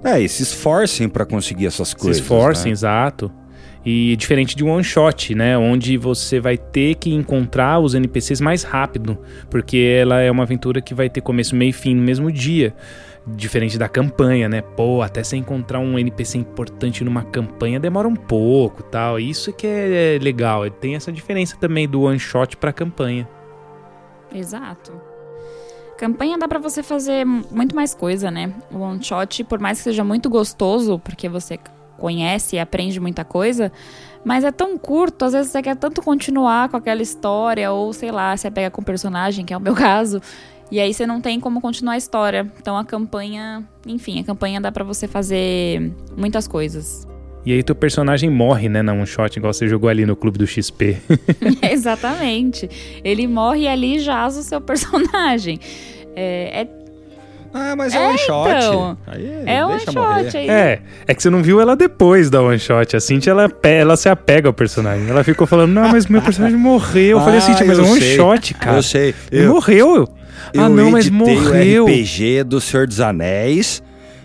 É, 0.04 0.20
e 0.20 0.28
se 0.28 0.42
esforcem 0.42 1.09
pra 1.09 1.24
conseguir 1.24 1.66
essas 1.66 1.92
coisas. 1.92 2.18
se 2.18 2.22
esforcem, 2.22 2.66
né? 2.66 2.72
exato. 2.72 3.30
E 3.85 4.16
diferente 4.16 4.57
de 4.57 4.64
um 4.64 4.70
one 4.70 4.85
shot, 4.85 5.35
né? 5.35 5.57
Onde 5.57 5.97
você 5.97 6.41
vai 6.41 6.57
ter 6.57 6.97
que 6.97 7.14
encontrar 7.14 7.79
os 7.79 7.95
NPCs 7.95 8.41
mais 8.41 8.62
rápido, 8.62 9.18
porque 9.51 9.99
ela 10.01 10.20
é 10.20 10.31
uma 10.31 10.43
aventura 10.43 10.81
que 10.81 10.95
vai 10.95 11.09
ter 11.09 11.20
começo, 11.20 11.55
meio 11.57 11.70
e 11.70 11.72
fim 11.72 11.95
no 11.95 12.03
mesmo 12.03 12.31
dia. 12.31 12.74
Diferente 13.26 13.79
da 13.79 13.89
campanha, 13.89 14.49
né? 14.49 14.62
Pô, 14.62 15.03
até 15.03 15.22
você 15.22 15.37
encontrar 15.37 15.81
um 15.81 15.99
NPC 15.99 16.39
importante 16.39 17.05
numa 17.05 17.22
campanha 17.22 17.79
demora 17.79 18.09
um 18.09 18.16
pouco 18.16 18.83
tal. 18.83 19.20
Isso 19.20 19.53
que 19.53 19.66
é 19.66 20.18
legal. 20.20 20.68
Tem 20.70 20.95
essa 20.95 21.12
diferença 21.12 21.57
também 21.57 21.87
do 21.89 22.03
one 22.03 22.18
shot 22.18 22.57
pra 22.57 22.72
campanha. 22.72 23.29
Exato. 24.35 24.93
Campanha 25.99 26.39
dá 26.39 26.47
pra 26.47 26.59
você 26.59 26.83
fazer 26.83 27.24
muito 27.26 27.74
mais 27.74 27.93
coisa, 27.93 28.31
né? 28.31 28.55
O 28.70 28.79
one 28.79 29.03
shot, 29.03 29.45
por 29.45 29.59
mais 29.59 29.79
que 29.79 29.85
seja 29.85 30.05
muito 30.05 30.31
gostoso, 30.31 30.99
porque 30.99 31.29
você 31.29 31.59
conhece 31.99 32.57
e 32.57 32.59
aprende 32.59 32.99
muita 32.99 33.24
coisa, 33.24 33.70
mas 34.24 34.44
é 34.44 34.51
tão 34.51 34.78
curto, 34.78 35.24
às 35.24 35.32
vezes 35.32 35.53
você 35.53 35.62
quer 35.62 35.76
tanto 35.76 36.03
continuar 36.03 36.68
com 36.68 36.76
aquela 36.76 37.03
história, 37.03 37.70
ou 37.72 37.92
sei 37.92 38.11
lá, 38.11 38.36
você 38.36 38.51
pega 38.51 38.70
com 38.70 38.80
o 38.80 38.84
personagem, 38.84 39.44
que 39.44 39.53
é 39.53 39.57
o 39.57 39.61
meu 39.61 39.74
caso, 39.76 40.20
e 40.70 40.80
aí 40.80 40.92
você 40.92 41.07
não 41.07 41.20
tem 41.20 41.40
como 41.40 41.61
continuar 41.61 41.94
a 41.94 41.96
história. 41.96 42.51
Então 42.61 42.76
a 42.76 42.84
campanha, 42.84 43.66
enfim, 43.86 44.20
a 44.20 44.24
campanha 44.24 44.61
dá 44.61 44.70
pra 44.70 44.84
você 44.84 45.09
fazer 45.09 45.92
muitas 46.16 46.46
coisas. 46.46 47.07
E 47.44 47.53
aí 47.53 47.62
teu 47.62 47.74
personagem 47.74 48.28
morre, 48.28 48.68
né, 48.68 48.82
na 48.82 48.92
one 48.92 49.07
shot, 49.07 49.38
igual 49.38 49.53
você 49.53 49.66
jogou 49.66 49.88
ali 49.88 50.05
no 50.05 50.14
clube 50.14 50.38
do 50.38 50.46
XP. 50.46 50.99
Exatamente. 51.62 52.68
Ele 53.03 53.26
morre 53.26 53.62
e 53.62 53.68
ali 53.68 53.99
jaz 53.99 54.36
o 54.36 54.42
seu 54.42 54.61
personagem. 54.61 55.59
É, 56.14 56.62
é 56.62 56.64
Ah, 57.53 57.74
mas 57.76 57.94
é, 57.94 57.96
É, 57.99 58.09
one 58.09 58.18
shot. 58.18 58.49
então. 58.51 58.99
Aí, 59.07 59.42
É 59.46 59.64
um 59.64 59.68
deixa 59.70 59.92
shot 59.92 60.36
aí. 60.36 60.49
É, 60.49 60.78
é 61.07 61.14
que 61.14 61.22
você 61.22 61.30
não 61.30 61.42
viu 61.42 61.61
ela 61.61 61.74
depois 61.74 62.28
da 62.30 62.42
one 62.42 62.59
shot. 62.59 62.94
A 62.96 63.01
Cintia, 63.01 63.30
ela, 63.30 63.51
ela 63.62 63.96
se 63.96 64.09
apega 64.09 64.49
ao 64.49 64.53
personagem. 64.53 65.09
Ela 65.09 65.24
ficou 65.24 65.46
falando, 65.46 65.72
não, 65.72 65.88
mas 65.88 66.07
meu 66.07 66.20
personagem 66.22 66.59
morreu. 66.59 67.18
Eu 67.18 67.20
falei, 67.24 67.38
Ah, 67.38 67.42
Cintia, 67.42 67.66
mas 67.66 67.78
é 67.78 67.82
um 67.82 67.90
one 67.90 68.01
sei. 68.01 68.16
shot, 68.16 68.55
cara. 68.55 68.76
Eu 68.78 68.82
sei. 68.82 69.14
Ele 69.32 69.46
Eu, 69.46 69.55
morreu. 69.55 70.09
eu 70.55 70.62
ah, 70.62 70.68
não, 70.68 70.90
mas 70.90 71.09
morreu. 71.09 71.84
o 71.84 71.88
RPG 71.88 72.44
do 72.44 72.61
Senhor 72.61 72.86
dos 72.86 73.01
Anéis 73.01 73.82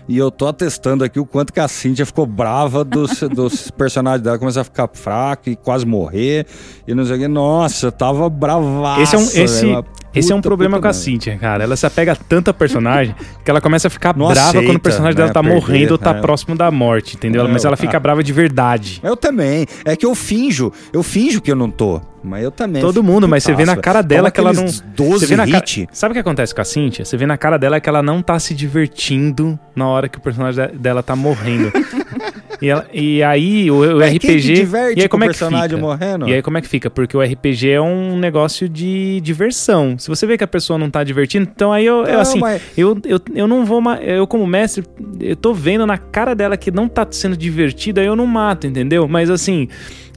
e 0.08 0.18
eu 0.18 0.30
tô 0.30 0.46
atestando 0.46 1.02
aqui 1.02 1.18
o 1.18 1.24
quanto 1.24 1.52
que 1.52 1.60
a 1.60 1.68
Cíntia 1.68 2.04
ficou 2.04 2.26
brava 2.26 2.84
dos, 2.84 3.20
dos 3.20 3.70
personagens 3.76 4.22
dela. 4.22 4.38
Começou 4.38 4.60
a 4.60 4.64
ficar 4.64 4.88
fraca 4.92 5.50
e 5.50 5.56
quase 5.56 5.86
morrer. 5.86 6.46
E 6.86 6.94
não 6.94 7.04
sei 7.04 7.16
o 7.16 7.18
que. 7.20 7.28
Nossa, 7.28 7.86
eu 7.86 7.92
tava 7.92 8.28
bravaço. 8.28 9.00
Esse 9.00 9.14
é 9.14 9.18
um, 9.18 9.22
esse, 9.22 9.66
velho, 9.66 9.84
esse 10.14 10.32
é 10.32 10.34
um 10.34 10.42
problema 10.42 10.80
com 10.80 10.86
a. 10.86 10.92
Cintia, 10.92 11.36
cara. 11.38 11.64
Ela 11.64 11.76
se 11.76 11.86
apega 11.86 12.14
tanto 12.14 12.50
a 12.50 12.54
personagem 12.54 13.14
que 13.44 13.50
ela 13.50 13.60
começa 13.60 13.88
a 13.88 13.90
ficar 13.90 14.16
Não 14.16 14.26
brava 14.26 14.48
aceita, 14.48 14.66
quando 14.66 14.76
o 14.76 14.80
personagem 14.80 15.16
dela 15.16 15.28
né, 15.28 15.34
tá 15.34 15.42
perder, 15.42 15.54
morrendo 15.54 15.92
ou 15.92 15.98
tá 15.98 16.10
é. 16.10 16.20
próximo 16.20 16.54
da 16.54 16.70
morte, 16.70 17.16
entendeu? 17.16 17.44
É, 17.44 17.48
mas 17.48 17.64
ela 17.64 17.76
fica 17.76 17.98
brava 17.98 18.22
de 18.22 18.32
verdade. 18.32 19.00
Eu 19.02 19.16
também. 19.16 19.66
É 19.84 19.96
que 19.96 20.04
eu 20.04 20.14
finjo. 20.14 20.70
Eu 20.92 21.02
finjo 21.02 21.40
que 21.40 21.50
eu 21.50 21.56
não 21.56 21.70
tô. 21.70 22.00
Mas 22.26 22.42
eu 22.42 22.50
também. 22.50 22.80
Todo 22.80 23.02
mundo, 23.02 23.28
mas 23.28 23.44
você 23.44 23.54
vê 23.54 23.66
na 23.66 23.76
cara 23.76 24.00
dela 24.00 24.30
que 24.30 24.40
ela 24.40 24.50
não. 24.52 24.62
aqueles 24.62 24.76
Você 24.80 24.84
12 24.96 25.26
vê 25.26 25.36
na 25.36 25.44
cara... 25.46 25.58
hit. 25.58 25.86
Sabe 25.92 26.12
o 26.12 26.14
que 26.14 26.20
acontece 26.20 26.54
com 26.54 26.60
a 26.62 26.64
Cintia? 26.64 27.04
Você 27.04 27.16
vê 27.18 27.26
na 27.26 27.36
cara 27.36 27.58
dela 27.58 27.78
que 27.78 27.88
ela 27.88 28.02
não 28.02 28.22
tá 28.22 28.38
se 28.38 28.54
divertindo 28.54 29.58
na 29.76 29.86
hora 29.86 30.08
que 30.08 30.16
o 30.16 30.20
personagem 30.20 30.66
de- 30.68 30.78
dela 30.78 31.02
tá 31.02 31.14
morrendo. 31.14 31.70
e, 32.62 32.68
ela- 32.68 32.86
e 32.92 33.22
aí 33.22 33.70
o, 33.70 33.74
o 33.76 33.98
RPG. 34.00 34.18
que 34.20 34.38
diverte 34.54 34.98
e 35.00 35.02
aí 35.02 35.08
com 35.08 35.18
como 35.18 35.24
o 35.24 35.26
é 35.26 35.28
que 35.28 35.38
personagem 35.38 35.68
fica? 35.68 35.80
morrendo? 35.80 36.28
E 36.28 36.32
aí 36.34 36.40
como 36.42 36.56
é 36.56 36.60
que 36.62 36.68
fica? 36.68 36.88
Porque 36.88 37.14
o 37.16 37.20
RPG 37.22 37.70
é 37.70 37.80
um 37.80 38.16
negócio 38.18 38.68
de 38.68 39.20
diversão. 39.22 39.96
Se 39.98 40.08
você 40.08 40.26
vê 40.26 40.38
que 40.38 40.44
a 40.44 40.48
pessoa 40.48 40.78
não 40.78 40.88
tá 40.88 41.04
divertindo, 41.04 41.46
então 41.54 41.72
aí 41.72 41.84
eu, 41.84 42.04
eu 42.06 42.14
Não, 42.14 42.20
assim, 42.20 42.38
mas- 42.40 42.62
eu, 42.76 42.98
eu, 43.04 43.20
eu 43.34 43.46
não 43.46 43.64
vou. 43.66 43.80
ma- 43.82 43.96
Eu, 43.96 44.26
como 44.26 44.46
mestre, 44.46 44.82
eu 45.20 45.36
tô 45.36 45.52
vendo 45.52 45.86
na 45.86 45.98
cara 45.98 46.34
dela 46.34 46.56
que 46.56 46.70
não 46.70 46.88
tá 46.88 47.06
sendo 47.10 47.36
divertida, 47.36 48.00
aí 48.00 48.06
eu 48.06 48.16
não 48.16 48.26
mato, 48.26 48.66
entendeu? 48.66 49.06
Mas 49.06 49.28
assim. 49.30 49.68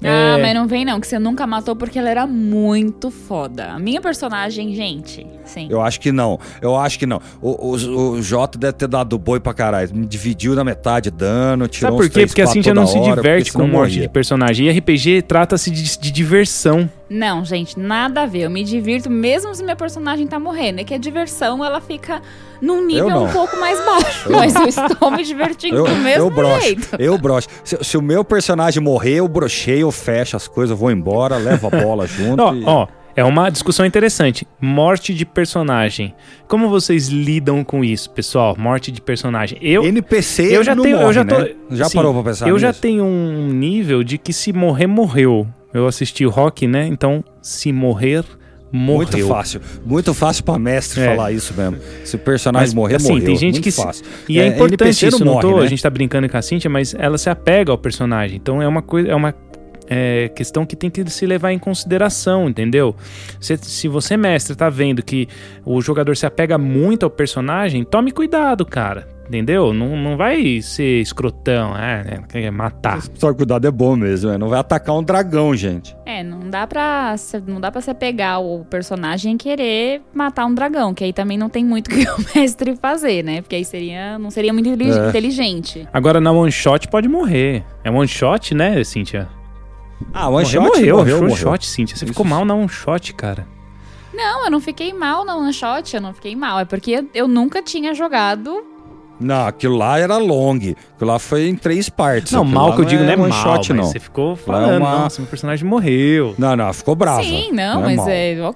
Ah, 0.04 0.38
é, 0.38 0.41
mas 0.41 0.54
não 0.54 0.68
vem 0.68 0.86
não, 0.86 1.00
que 1.00 1.08
você 1.08 1.18
nunca 1.18 1.48
matou 1.48 1.76
porque 1.76 1.98
ela 1.98 2.10
era 2.10 2.28
muito 2.28 3.10
foda. 3.10 3.72
A 3.72 3.80
minha 3.80 4.00
personagem, 4.00 4.74
gente, 4.74 5.26
sim. 5.43 5.68
Eu 5.70 5.82
acho 5.82 6.00
que 6.00 6.12
não. 6.12 6.39
Eu 6.62 6.76
acho 6.76 7.00
que 7.00 7.06
não. 7.06 7.20
O, 7.41 7.72
o, 7.72 8.12
o 8.12 8.22
Jota 8.22 8.58
deve 8.58 8.74
ter 8.74 8.88
dado 8.88 9.18
boi 9.18 9.39
pra 9.39 9.54
caralho. 9.54 9.89
Me 9.93 10.06
dividiu 10.06 10.54
na 10.56 10.64
metade 10.64 11.10
dano, 11.10 11.68
tirou 11.68 11.91
Sabe 11.91 11.98
por 11.98 12.04
uns 12.04 12.08
quê? 12.10 12.14
três, 12.14 12.30
Porque 12.32 12.41
a 12.41 12.45
quatro 12.45 12.60
Cintia 12.60 12.74
não 12.74 12.86
se 12.86 12.98
hora, 12.98 13.16
diverte 13.16 13.52
com 13.52 13.68
morte 13.68 14.00
de 14.00 14.10
personagem. 14.10 14.68
E 14.68 14.72
RPG 14.72 15.24
trata-se 15.24 15.72
de, 15.72 15.98
de 16.00 16.12
diversão. 16.12 16.89
Não, 17.10 17.45
gente, 17.45 17.80
nada 17.80 18.24
a 18.24 18.26
ver. 18.26 18.41
Eu 18.41 18.49
me 18.49 18.64
divirto 18.64 19.10
mesmo 19.10 19.53
se 19.55 19.64
meu 19.64 19.76
personagem 19.76 20.28
tá 20.28 20.39
morrendo. 20.39 20.82
É 20.82 20.84
que 20.84 20.93
a 20.93 20.97
diversão, 20.97 21.64
ela 21.64 21.80
fica 21.80 22.22
num 22.62 22.86
nível 22.86 23.10
não. 23.10 23.26
um 23.26 23.32
pouco 23.32 23.58
mais 23.58 23.80
baixo. 23.86 24.30
Eu 24.30 24.38
mas 24.38 24.55
eu 24.55 24.68
estou 24.68 25.12
me 25.12 25.24
divertindo 25.24 25.78
Eu, 25.78 25.86
do 25.86 25.95
mesmo 25.95 26.24
eu 26.26 26.30
broxo, 26.30 26.62
jeito. 26.62 26.89
eu 26.99 27.18
broxo. 27.18 27.47
Se, 27.64 27.78
se 27.82 27.97
o 27.97 28.01
meu 28.01 28.26
personagem 28.26 28.82
morrer, 28.84 29.16
eu 29.16 29.28
brochei, 29.28 29.84
eu 29.84 29.91
fecho 29.91 30.36
as 30.36 30.47
coisas, 30.47 30.72
eu 30.72 30.78
vou 30.78 30.91
embora, 30.91 31.38
levo 31.38 31.68
a 31.68 31.70
bola 31.70 32.05
junto. 32.08 32.41
Ó, 32.43 32.53
e- 32.53 32.64
ó, 32.66 32.88
é 33.16 33.24
uma 33.24 33.49
discussão 33.49 33.86
interessante. 33.86 34.45
Morte 34.60 35.14
de 35.14 35.26
personagem. 35.26 36.14
Como 36.47 36.68
vocês 36.70 37.08
lidam 37.08 37.64
com 37.64 37.84
isso, 37.86 38.10
pessoal? 38.10 38.53
Morte 38.60 38.91
de 38.91 38.99
personagem. 39.01 39.58
Eu, 39.62 39.84
NPC 39.86 40.55
eu 40.58 40.64
já 40.64 40.76
não 40.76 40.84
tenho, 40.84 40.97
morre, 40.97 41.08
eu 41.10 41.14
já 41.14 41.26
tô, 41.26 41.38
né? 41.39 41.51
Já 41.72 41.86
sim, 41.86 41.95
parou 41.97 42.14
pra 42.14 42.24
pensar 42.24 42.47
Eu 42.49 42.60
já 42.60 42.68
nisso? 42.68 42.82
tenho 42.82 43.05
um 43.05 43.47
nível 43.47 44.03
de 44.03 44.18
que 44.18 44.34
se 44.34 44.51
morrer, 44.51 44.88
morreu. 44.88 45.47
Eu 45.74 45.86
assisti 45.88 46.26
o 46.26 46.30
rock, 46.30 46.68
né? 46.68 46.88
Então, 46.88 47.24
se 47.41 47.72
morrer, 47.72 48.24
morreu. 48.72 48.97
Muito 49.11 49.28
fácil. 49.28 49.61
Muito 49.86 50.13
fácil 50.13 50.43
pra 50.43 50.57
mestre 50.57 51.01
É. 51.01 51.05
falar 51.15 51.32
isso 51.32 51.53
mesmo. 51.55 51.78
Se 52.03 52.15
o 52.15 52.20
personagem 52.20 52.68
Mas, 52.68 52.74
morrer, 52.74 52.95
assim, 52.95 53.09
morreu. 53.09 53.26
tem 53.26 53.36
gente 53.36 53.53
Muito 53.55 53.63
que 53.63 53.72
fácil. 53.72 54.05
E 54.28 54.39
é, 54.39 54.43
É, 54.43 54.47
importante 54.47 55.05
isso, 55.07 55.24
não 55.24 55.34
não 55.34 55.41
tô, 55.41 55.49
morre, 55.49 55.61
né? 55.61 55.65
a 55.68 55.70
gente 55.70 55.84
tá 55.84 55.89
brincando 55.89 56.28
com 56.30 56.38
a 56.38 56.41
Cintia, 56.41 56.70
mas 56.70 56.93
ela 56.97 57.18
se 57.18 57.30
apega 57.30 57.72
ao 57.72 57.78
personagem. 57.78 58.38
Então 58.38 58.61
é 58.61 58.68
uma 58.68 58.82
coisa, 58.82 59.09
é 59.09 59.15
uma 59.15 59.34
é, 59.89 60.28
questão 60.30 60.65
que 60.65 60.76
tem 60.76 60.89
que 60.89 61.09
se 61.09 61.26
levar 61.26 61.53
em 61.53 61.59
consideração, 61.59 62.49
entendeu? 62.49 62.93
Se, 63.39 63.55
se 63.57 63.88
você, 63.88 64.18
mestre, 64.18 64.53
tá 64.55 64.70
vendo 64.70 65.01
que 65.01 65.28
o 65.65 65.82
jogador 65.82 66.15
se 66.18 66.26
apega 66.26 66.57
muito 66.57 67.03
ao 67.03 67.09
personagem, 67.09 67.84
tome 67.86 68.11
cuidado, 68.11 68.65
cara. 68.65 69.07
Entendeu? 69.28 69.74
Não, 69.74 69.98
não 69.98 70.16
vai 70.16 70.62
ser 70.62 71.02
escrotão, 71.02 71.76
é, 71.78 72.02
né? 72.04 72.24
quer 72.30 72.50
matar. 72.50 73.02
Só 73.16 73.34
cuidado 73.34 73.68
é 73.68 73.72
bom 73.72 73.96
mesmo, 73.98 74.32
né? 74.32 74.38
Não 74.38 74.48
vai 74.48 74.58
atacar 74.60 74.96
um 74.96 75.04
dragão, 75.04 75.54
gente. 75.54 75.94
É, 76.06 76.24
não 76.24 76.50
dá 76.50 76.66
pra. 76.66 77.14
Não 77.46 77.60
dá 77.60 77.70
pra 77.70 77.82
você 77.82 77.94
pegar 77.94 78.40
o 78.40 78.64
personagem 78.70 79.36
e 79.36 79.38
querer 79.38 80.02
matar 80.14 80.46
um 80.46 80.54
dragão, 80.56 80.94
que 80.94 81.04
aí 81.04 81.12
também 81.12 81.38
não 81.38 81.50
tem 81.50 81.66
muito 81.66 81.88
o 81.88 81.90
que 81.90 82.04
o 82.10 82.16
mestre 82.36 82.78
fazer, 82.78 83.22
né? 83.22 83.42
Porque 83.42 83.58
aí 83.58 83.66
seria. 83.66 84.18
Não 84.18 84.30
seria 84.32 84.54
muito 84.54 84.70
É. 84.70 85.10
inteligente. 85.10 85.86
Agora, 85.92 86.22
na 86.22 86.32
one 86.32 86.52
shot 86.52 86.88
pode 86.88 87.10
morrer. 87.10 87.66
É 87.84 87.92
one 87.92 88.08
shot, 88.08 88.56
né, 88.56 88.82
Cíntia? 88.86 89.28
Ah, 90.14 90.30
one 90.30 90.44
morreu, 90.46 90.46
shot, 90.46 90.60
morreu, 90.78 90.98
morreu, 90.98 91.18
one 91.18 91.28
morreu. 91.28 91.36
shot, 91.38 91.66
Cíntia. 91.68 91.98
Você 91.98 92.06
Isso. 92.06 92.14
ficou 92.14 92.26
mal 92.26 92.46
na 92.46 92.56
one 92.56 92.70
shot, 92.70 93.14
cara. 93.14 93.46
Não, 94.14 94.46
eu 94.46 94.52
não 94.52 94.62
fiquei 94.62 94.94
mal 94.94 95.26
na 95.26 95.36
one 95.36 95.52
shot, 95.54 95.94
eu 95.96 96.02
não 96.02 96.14
fiquei 96.14 96.34
mal. 96.36 96.60
É 96.60 96.66
porque 96.66 97.04
eu 97.14 97.28
nunca 97.28 97.62
tinha 97.62 97.94
jogado. 97.94 98.64
Não, 99.20 99.47
aquilo 99.47 99.76
lá 99.78 99.97
era 99.99 100.18
long. 100.18 100.55
Aquilo 100.57 101.11
lá 101.11 101.18
foi 101.20 101.47
em 101.47 101.55
três 101.55 101.89
partes. 101.89 102.32
Não, 102.32 102.41
Aquilo 102.43 102.55
mal 102.55 102.76
que 102.76 102.82
eu 102.82 102.86
digo 102.86 103.03
não 103.03 103.09
é 103.11 103.15
one 103.15 103.30
mal, 103.30 103.55
shot, 103.55 103.74
mas 103.74 103.78
não. 103.86 103.91
você 103.91 103.99
ficou 103.99 104.36
falando, 104.36 104.78
uma- 104.78 104.99
nossa, 104.99 105.22
meu 105.22 105.30
personagem 105.30 105.68
morreu. 105.68 106.36
Não, 106.38 106.55
não, 106.55 106.72
ficou 106.74 106.95
brava. 106.95 107.24
Sim, 107.24 107.51
não, 107.51 107.82
é 107.82 107.86
mas 107.86 107.95
mal. 107.97 108.09
é. 108.09 108.38
ó, 108.41 108.53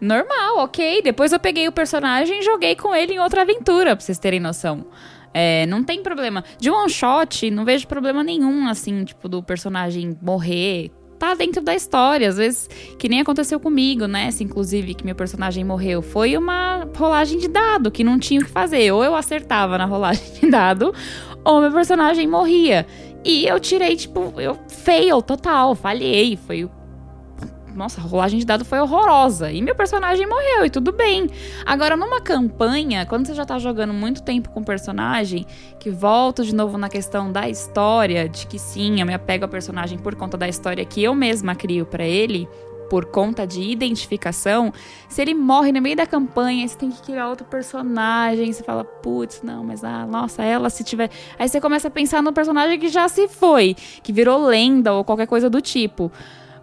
Normal, 0.00 0.58
ok. 0.58 1.02
Depois 1.02 1.32
eu 1.32 1.40
peguei 1.40 1.66
o 1.66 1.72
personagem 1.72 2.38
e 2.40 2.42
joguei 2.42 2.76
com 2.76 2.94
ele 2.94 3.14
em 3.14 3.18
outra 3.18 3.42
aventura, 3.42 3.96
pra 3.96 4.04
vocês 4.04 4.18
terem 4.18 4.38
noção. 4.38 4.86
É, 5.34 5.66
não 5.66 5.82
tem 5.82 6.02
problema. 6.02 6.44
De 6.58 6.70
one 6.70 6.88
shot, 6.88 7.50
não 7.50 7.64
vejo 7.64 7.86
problema 7.86 8.22
nenhum, 8.22 8.68
assim, 8.68 9.04
tipo, 9.04 9.28
do 9.28 9.42
personagem 9.42 10.16
morrer. 10.22 10.90
Tá 11.18 11.34
dentro 11.34 11.60
da 11.60 11.74
história, 11.74 12.28
às 12.28 12.36
vezes, 12.36 12.70
que 12.96 13.08
nem 13.08 13.20
aconteceu 13.20 13.58
comigo, 13.58 14.06
né? 14.06 14.30
Se, 14.30 14.44
inclusive, 14.44 14.94
que 14.94 15.04
meu 15.04 15.14
personagem 15.14 15.64
morreu. 15.64 16.00
Foi 16.00 16.36
uma 16.36 16.88
rolagem 16.96 17.38
de 17.38 17.48
dado, 17.48 17.90
que 17.90 18.04
não 18.04 18.18
tinha 18.18 18.40
o 18.40 18.44
que 18.44 18.50
fazer. 18.50 18.92
Ou 18.92 19.02
eu 19.02 19.16
acertava 19.16 19.76
na 19.76 19.84
rolagem 19.84 20.22
de 20.40 20.48
dado, 20.48 20.94
ou 21.44 21.60
meu 21.60 21.72
personagem 21.72 22.26
morria. 22.26 22.86
E 23.24 23.46
eu 23.46 23.58
tirei, 23.58 23.96
tipo, 23.96 24.32
eu 24.38 24.56
fail 24.68 25.20
total, 25.20 25.74
falhei. 25.74 26.36
Foi 26.36 26.68
nossa, 27.74 28.00
a 28.00 28.04
rolagem 28.04 28.38
de 28.38 28.46
dado 28.46 28.64
foi 28.64 28.80
horrorosa. 28.80 29.52
E 29.52 29.62
meu 29.62 29.74
personagem 29.74 30.26
morreu, 30.26 30.64
e 30.64 30.70
tudo 30.70 30.92
bem. 30.92 31.28
Agora, 31.64 31.96
numa 31.96 32.20
campanha, 32.20 33.06
quando 33.06 33.26
você 33.26 33.34
já 33.34 33.44
tá 33.44 33.58
jogando 33.58 33.92
muito 33.92 34.22
tempo 34.22 34.50
com 34.50 34.60
o 34.60 34.64
personagem, 34.64 35.46
que 35.78 35.90
volta 35.90 36.42
de 36.42 36.54
novo 36.54 36.76
na 36.76 36.88
questão 36.88 37.30
da 37.30 37.48
história, 37.48 38.28
de 38.28 38.46
que 38.46 38.58
sim, 38.58 39.00
eu 39.00 39.06
me 39.06 39.14
apego 39.14 39.44
ao 39.44 39.50
personagem 39.50 39.98
por 39.98 40.14
conta 40.14 40.36
da 40.36 40.48
história 40.48 40.84
que 40.84 41.02
eu 41.02 41.14
mesma 41.14 41.54
crio 41.54 41.86
para 41.86 42.04
ele, 42.04 42.48
por 42.88 43.04
conta 43.04 43.46
de 43.46 43.60
identificação, 43.62 44.72
se 45.08 45.20
ele 45.20 45.34
morre 45.34 45.72
no 45.72 45.80
meio 45.80 45.96
da 45.96 46.06
campanha, 46.06 46.66
você 46.66 46.76
tem 46.76 46.90
que 46.90 47.02
criar 47.02 47.28
outro 47.28 47.46
personagem, 47.46 48.52
você 48.52 48.62
fala, 48.62 48.84
putz, 48.84 49.42
não, 49.42 49.62
mas 49.62 49.84
ah, 49.84 50.06
nossa, 50.06 50.42
ela 50.42 50.70
se 50.70 50.82
tiver. 50.82 51.10
Aí 51.38 51.48
você 51.48 51.60
começa 51.60 51.88
a 51.88 51.90
pensar 51.90 52.22
no 52.22 52.32
personagem 52.32 52.78
que 52.78 52.88
já 52.88 53.08
se 53.08 53.28
foi, 53.28 53.76
que 54.02 54.12
virou 54.12 54.46
lenda 54.46 54.92
ou 54.94 55.04
qualquer 55.04 55.26
coisa 55.26 55.50
do 55.50 55.60
tipo. 55.60 56.10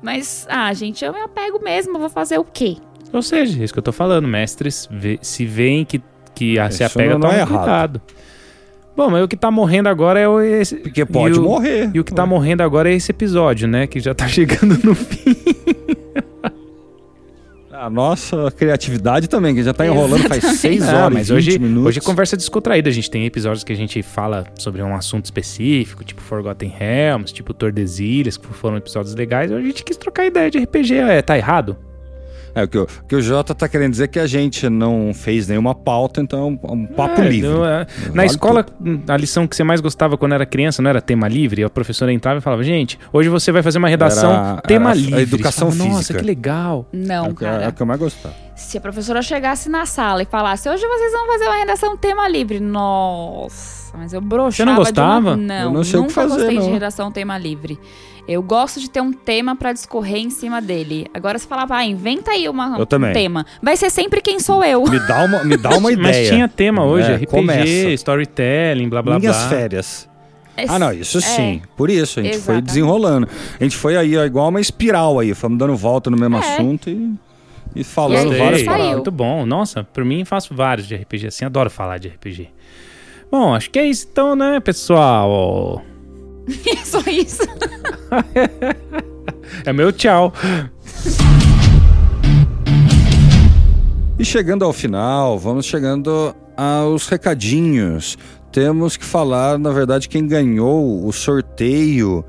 Mas, 0.01 0.45
ah, 0.49 0.71
gente, 0.73 1.03
eu 1.03 1.11
me 1.13 1.19
apego 1.19 1.59
mesmo, 1.63 1.97
vou 1.99 2.09
fazer 2.09 2.37
o 2.37 2.43
quê? 2.43 2.77
Ou 3.13 3.21
seja, 3.21 3.59
é 3.59 3.63
isso 3.63 3.73
que 3.73 3.79
eu 3.79 3.83
tô 3.83 3.91
falando, 3.91 4.27
mestres 4.27 4.87
vê- 4.91 5.19
se 5.21 5.45
veem 5.45 5.85
que, 5.85 6.01
que 6.33 6.59
a, 6.59 6.69
se 6.69 6.83
apega, 6.83 7.17
não 7.17 7.29
é 7.29 7.31
toma 7.31 7.33
errado. 7.35 7.57
cuidado. 7.57 8.01
Bom, 8.95 9.09
mas 9.09 9.23
o 9.23 9.27
que 9.27 9.35
tá 9.35 9.51
morrendo 9.51 9.89
agora 9.89 10.19
é 10.19 10.27
o 10.27 10.39
esse. 10.39 10.75
Porque 10.75 11.05
pode 11.05 11.35
e 11.35 11.39
o- 11.39 11.43
morrer. 11.43 11.89
E 11.93 11.99
o 11.99 12.03
que 12.03 12.13
tá 12.13 12.25
morrendo 12.25 12.61
agora 12.63 12.89
é 12.89 12.93
esse 12.95 13.11
episódio, 13.11 13.67
né? 13.67 13.87
Que 13.87 13.99
já 13.99 14.13
tá 14.13 14.25
chegando 14.29 14.77
no 14.83 14.95
fim. 14.95 15.35
A 17.77 17.89
nossa 17.89 18.51
criatividade 18.51 19.27
também, 19.27 19.53
que 19.53 19.63
já 19.63 19.73
tá 19.73 19.85
enrolando 19.85 20.23
faz 20.27 20.43
Exatamente. 20.43 20.57
6 20.59 20.83
Ah, 20.89 20.95
horas, 20.97 21.13
mas 21.13 21.27
20 21.29 21.37
hoje, 21.37 21.59
minutos. 21.59 21.85
hoje 21.87 21.99
é 21.99 22.01
conversa 22.01 22.37
descontraída. 22.37 22.89
A 22.89 22.93
gente 22.93 23.09
tem 23.11 23.25
episódios 23.25 23.63
que 23.63 23.73
a 23.73 23.75
gente 23.75 24.01
fala 24.01 24.45
sobre 24.57 24.81
um 24.81 24.95
assunto 24.95 25.25
específico, 25.25 26.03
tipo 26.03 26.21
Forgotten 26.21 26.69
Realms, 26.77 27.33
tipo 27.33 27.53
Tordesilhas, 27.53 28.37
que 28.37 28.47
foram 28.47 28.77
episódios 28.77 29.13
legais. 29.15 29.51
Hoje 29.51 29.63
a 29.63 29.67
gente 29.67 29.83
quis 29.83 29.97
trocar 29.97 30.25
ideia 30.25 30.49
de 30.49 30.57
RPG. 30.59 30.95
É, 30.95 31.21
tá 31.21 31.37
errado? 31.37 31.77
É, 32.55 32.63
o 32.63 32.67
que, 32.69 32.77
o, 32.77 32.87
que 33.07 33.15
o 33.17 33.21
Jota 33.21 33.53
tá 33.53 33.67
querendo 33.67 33.91
dizer 33.91 34.05
é 34.05 34.07
que 34.07 34.17
a 34.19 34.25
gente 34.25 34.69
não 34.69 35.11
fez 35.13 35.47
nenhuma 35.47 35.75
pauta, 35.75 36.21
então 36.21 36.57
é 36.63 36.71
um, 36.71 36.85
papo 36.85 37.21
É, 37.21 37.27
livre. 37.27 37.49
não, 37.49 37.65
é. 37.65 37.85
Na 38.07 38.13
Vale 38.13 38.25
escola, 38.27 38.65
a 39.09 39.17
lição 39.17 39.45
que 39.45 39.55
você 39.55 39.63
mais 39.63 39.81
gostava 39.81 40.17
quando 40.17 40.31
era 40.33 40.45
criança 40.45 40.81
não 40.81 40.89
era 40.89 41.01
tema 41.01 41.27
livre? 41.27 41.63
A 41.65 41.69
professora 41.69 42.13
entrava 42.13 42.39
e 42.39 42.41
falava, 42.41 42.63
gente, 42.63 42.97
hoje 43.11 43.27
você 43.27 43.51
vai 43.51 43.61
fazer 43.61 43.77
uma 43.77 43.89
redação 43.89 44.31
Era- 44.31 44.61
tema 44.61 44.91
era 44.91 44.99
a 44.99 45.01
livre. 45.01 45.21
educação 45.21 45.69
Você 45.69 45.77
fala, 45.77 45.89
Nossa, 45.89 45.99
física. 46.03 46.19
que 46.19 46.25
legal. 46.25 46.87
Não, 46.93 47.25
é, 47.25 47.29
é 47.29 47.33
cara. 47.33 47.69
o 47.69 47.73
que 47.73 47.81
eu 47.81 47.85
mais 47.85 47.99
gostava. 47.99 48.33
Se 48.55 48.77
a 48.77 48.81
professora 48.81 49.21
chegasse 49.21 49.67
na 49.67 49.85
sala 49.85 50.21
e 50.23 50.25
falasse, 50.25 50.69
hoje 50.69 50.81
vocês 50.87 51.11
vão 51.11 51.27
fazer 51.27 51.43
uma 51.45 51.57
redação 51.57 51.97
tema 51.97 52.25
livre. 52.29 52.61
Nossa, 52.61 53.97
mas 53.97 54.13
eu 54.13 54.21
broxava 54.21 54.69
não 54.71 54.77
gostava? 54.77 55.35
De 55.35 55.41
uma... 55.41 55.47
Não, 55.47 55.63
Eu 55.65 55.71
não 55.73 55.83
sei 55.83 55.99
o 55.99 56.03
que 56.03 56.09
nunca 56.09 56.21
fazer, 56.21 56.35
gostei 56.37 56.57
de 56.57 56.63
não. 56.65 56.73
redação 56.73 57.11
tema 57.11 57.37
livre. 57.37 57.77
Eu 58.27 58.41
gosto 58.41 58.79
de 58.79 58.89
ter 58.89 59.01
um 59.01 59.13
tema 59.13 59.55
pra 59.55 59.71
discorrer 59.71 60.17
em 60.17 60.29
cima 60.31 60.59
dele. 60.61 61.05
Agora 61.13 61.37
se 61.37 61.45
falar, 61.47 61.67
ah, 61.69 61.85
inventa 61.85 62.31
aí 62.31 62.49
uma, 62.49 62.75
Eu 62.77 62.83
um 62.83 62.85
também. 62.85 63.13
tema. 63.13 63.45
Vai 63.61 63.77
ser 63.77 63.89
sempre 63.91 64.19
quem 64.21 64.39
sou 64.39 64.63
eu. 64.63 64.83
Me 64.83 64.99
dá 65.07 65.23
uma, 65.23 65.43
me 65.43 65.55
dá 65.57 65.69
uma 65.77 65.91
ideia. 65.91 66.07
Mas 66.07 66.27
tinha 66.29 66.47
tema 66.47 66.83
hoje, 66.83 67.11
É, 67.11 67.15
RPG, 67.17 67.27
começa. 67.27 67.67
storytelling, 67.91 68.89
blá 68.89 69.01
blá 69.03 69.19
Minhas 69.19 69.37
blá. 69.37 69.49
férias. 69.49 70.09
Ah, 70.67 70.79
não, 70.79 70.91
isso 70.91 71.17
É. 71.19 71.21
sim. 71.21 71.61
Por 71.77 71.89
isso, 71.89 72.19
a 72.19 72.23
gente 72.23 72.31
foi 72.33 72.39
Exatamente. 72.39 72.65
desenrolando. 72.65 73.27
A 73.59 73.63
gente 73.63 73.75
foi 73.75 73.95
aí, 73.97 74.17
ó, 74.17 74.23
igual 74.25 74.49
uma 74.49 74.61
espiral 74.61 75.19
aí. 75.19 75.33
Fomos 75.33 75.57
dando 75.59 75.75
volta 75.75 76.09
no 76.09 76.17
mesmo 76.17 76.37
É. 76.37 76.39
assunto 76.39 76.89
e, 76.89 76.93
e 77.75 77.81
E 77.81 77.83
falando 77.83 78.23
Gostei, 78.29 78.39
várias 78.39 78.63
paradas. 78.63 78.91
Muito 78.93 79.11
bom. 79.11 79.45
Nossa, 79.45 79.83
por 79.83 80.03
mim 80.05 80.23
faço 80.25 80.55
vários 80.55 80.87
de 80.87 80.95
RPG 80.95 81.27
assim, 81.27 81.43
adoro 81.45 81.69
falar 81.69 81.97
de 81.99 82.07
RPG. 82.07 82.47
Bom, 83.29 83.53
acho 83.53 83.69
que 83.69 83.77
é 83.77 83.85
isso 83.85 84.07
então, 84.09 84.33
né, 84.35 84.59
pessoal? 84.61 85.83
Só 86.85 86.99
isso. 87.09 87.43
É 89.65 89.73
meu 89.73 89.91
tchau. 89.91 90.33
E 94.17 94.23
chegando 94.23 94.63
ao 94.63 94.71
final, 94.71 95.37
vamos 95.37 95.65
chegando 95.65 96.33
aos 96.55 97.07
recadinhos. 97.07 98.17
Temos 98.51 98.95
que 98.95 99.03
falar, 99.03 99.59
na 99.59 99.71
verdade, 99.71 100.07
quem 100.07 100.25
ganhou 100.25 101.05
o 101.05 101.11
sorteio 101.11 102.23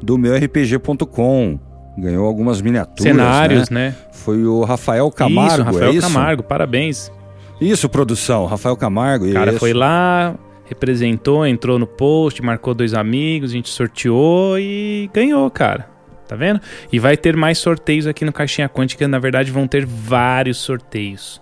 do 0.00 0.16
meu 0.16 0.36
RPG.com. 0.36 1.58
Ganhou 1.98 2.26
algumas 2.26 2.60
miniaturas. 2.60 3.02
Cenários, 3.02 3.70
né? 3.70 3.88
né? 3.88 3.96
Foi 4.12 4.44
o 4.44 4.62
Rafael 4.62 5.10
Camargo. 5.10 5.54
isso, 5.54 5.62
Rafael 5.62 5.90
é 5.90 5.94
isso? 5.94 6.06
Camargo, 6.06 6.42
parabéns. 6.42 7.12
Isso, 7.60 7.88
produção. 7.88 8.46
Rafael 8.46 8.76
Camargo. 8.76 9.26
O 9.26 9.32
cara 9.32 9.50
isso. 9.50 9.60
foi 9.60 9.72
lá, 9.72 10.34
representou, 10.66 11.46
entrou 11.46 11.78
no 11.78 11.86
post, 11.86 12.42
marcou 12.42 12.74
dois 12.74 12.94
amigos, 12.94 13.50
a 13.50 13.54
gente 13.54 13.68
sorteou 13.68 14.58
e 14.58 15.10
ganhou, 15.12 15.50
cara. 15.50 15.88
Tá 16.26 16.36
vendo? 16.36 16.60
E 16.90 16.98
vai 16.98 17.16
ter 17.16 17.36
mais 17.36 17.58
sorteios 17.58 18.06
aqui 18.06 18.24
no 18.24 18.32
Caixinha 18.32 18.68
Quântica. 18.68 19.06
Na 19.06 19.18
verdade, 19.18 19.50
vão 19.50 19.68
ter 19.68 19.84
vários 19.84 20.56
sorteios. 20.56 21.40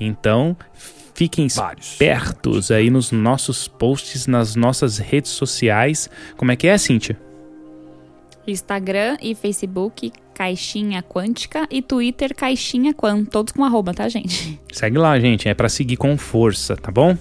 Então, 0.00 0.56
fiquem 1.14 1.46
Vários. 1.48 1.92
espertos 1.92 2.70
aí 2.72 2.90
nos 2.90 3.12
nossos 3.12 3.68
posts, 3.68 4.26
nas 4.26 4.56
nossas 4.56 4.98
redes 4.98 5.30
sociais. 5.30 6.10
Como 6.36 6.50
é 6.50 6.56
que 6.56 6.66
é, 6.66 6.76
Cíntia? 6.76 7.16
Instagram 8.46 9.16
e 9.22 9.34
Facebook, 9.34 10.12
Caixinha 10.34 11.02
Quântica. 11.02 11.66
E 11.70 11.80
Twitter, 11.80 12.34
Caixinha 12.34 12.92
Quan. 12.92 13.24
Todos 13.24 13.52
com 13.52 13.64
arroba, 13.64 13.94
tá, 13.94 14.08
gente? 14.08 14.60
Segue 14.72 14.98
lá, 14.98 15.18
gente. 15.18 15.48
É 15.48 15.54
pra 15.54 15.68
seguir 15.68 15.96
com 15.96 16.16
força, 16.18 16.76
tá 16.76 16.90
bom? 16.90 17.16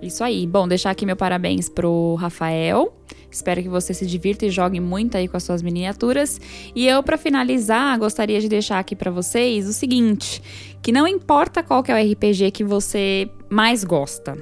Isso 0.00 0.22
aí. 0.22 0.46
Bom, 0.46 0.68
deixar 0.68 0.90
aqui 0.90 1.04
meu 1.04 1.16
parabéns 1.16 1.68
pro 1.68 2.14
Rafael. 2.14 2.94
Espero 3.30 3.62
que 3.62 3.68
você 3.68 3.92
se 3.92 4.06
divirta 4.06 4.46
e 4.46 4.50
jogue 4.50 4.80
muito 4.80 5.16
aí 5.16 5.28
com 5.28 5.36
as 5.36 5.42
suas 5.42 5.60
miniaturas. 5.60 6.40
E 6.74 6.86
eu, 6.86 7.02
pra 7.02 7.18
finalizar, 7.18 7.98
gostaria 7.98 8.40
de 8.40 8.48
deixar 8.48 8.78
aqui 8.78 8.96
pra 8.96 9.10
vocês 9.10 9.68
o 9.68 9.72
seguinte: 9.72 10.42
que 10.82 10.92
não 10.92 11.06
importa 11.06 11.62
qual 11.62 11.82
que 11.82 11.92
é 11.92 11.94
o 11.94 12.12
RPG 12.12 12.50
que 12.52 12.64
você 12.64 13.28
mais 13.50 13.84
gosta. 13.84 14.36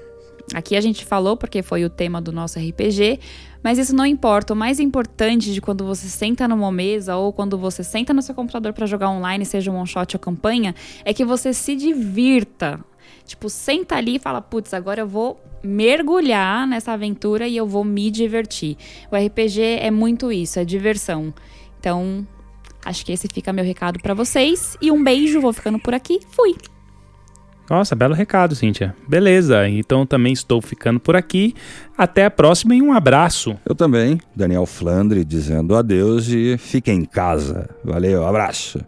Aqui 0.54 0.76
a 0.76 0.80
gente 0.80 1.04
falou 1.04 1.36
porque 1.36 1.61
foi 1.61 1.84
o 1.84 1.90
tema 1.90 2.20
do 2.20 2.30
nosso 2.30 2.59
RPG, 2.59 3.18
mas 3.64 3.78
isso 3.78 3.94
não 3.94 4.07
importa. 4.07 4.52
O 4.52 4.57
mais 4.57 4.78
importante 4.78 5.52
de 5.52 5.61
quando 5.61 5.84
você 5.84 6.07
senta 6.07 6.46
numa 6.46 6.70
mesa 6.70 7.16
ou 7.16 7.32
quando 7.32 7.59
você 7.59 7.82
senta 7.82 8.14
no 8.14 8.22
seu 8.22 8.34
computador 8.34 8.72
pra 8.72 8.86
jogar 8.86 9.11
online, 9.11 9.44
seja 9.44 9.72
um 9.72 9.76
one 9.76 9.88
shot 9.88 10.14
ou 10.14 10.20
campanha, 10.20 10.72
é 11.04 11.12
que 11.12 11.24
você 11.24 11.52
se 11.52 11.74
divirta. 11.74 12.78
Tipo, 13.27 13.51
senta 13.51 13.97
ali 13.97 14.16
e 14.16 14.18
fala, 14.18 14.41
putz, 14.41 14.72
agora 14.72 15.01
eu 15.01 15.09
vou 15.09 15.41
mergulhar 15.62 16.66
nessa 16.66 16.93
aventura 16.93 17.49
e 17.49 17.57
eu 17.57 17.66
vou 17.66 17.85
me 17.85 18.11
divertir. 18.11 18.77
O 19.11 19.16
RPG 19.16 19.61
é 19.81 19.91
muito 19.91 20.31
isso, 20.31 20.59
é 20.59 20.64
diversão. 20.64 21.35
Então, 21.79 22.27
acho 22.85 23.05
que 23.05 23.12
esse 23.12 23.29
fica 23.33 23.53
meu 23.53 23.64
recado 23.64 24.01
pra 24.01 24.14
vocês. 24.14 24.77
E 24.81 24.91
um 24.91 25.03
beijo, 25.03 25.41
vou 25.41 25.53
ficando 25.53 25.79
por 25.79 25.93
aqui. 25.93 26.20
Fui! 26.31 26.55
Nossa, 27.68 27.97
belo 27.97 28.14
recado, 28.14 28.55
Cíntia. 28.55 28.95
Beleza, 29.09 29.68
então 29.68 30.07
também 30.07 30.33
estou 30.33 30.62
ficando 30.62 31.01
por 31.01 31.16
aqui. 31.16 31.53
Até 31.99 32.24
a 32.24 32.31
próxima 32.31 32.77
e 32.77 32.81
um 32.81 32.93
abraço. 32.93 33.57
Eu 33.66 33.74
também, 33.74 34.20
Daniel 34.37 34.66
Flandre, 34.66 35.24
dizendo 35.24 35.74
adeus 35.74 36.29
e 36.29 36.57
fique 36.59 36.93
em 36.93 37.05
casa. 37.05 37.68
Valeu, 37.85 38.24
abraço. 38.24 38.79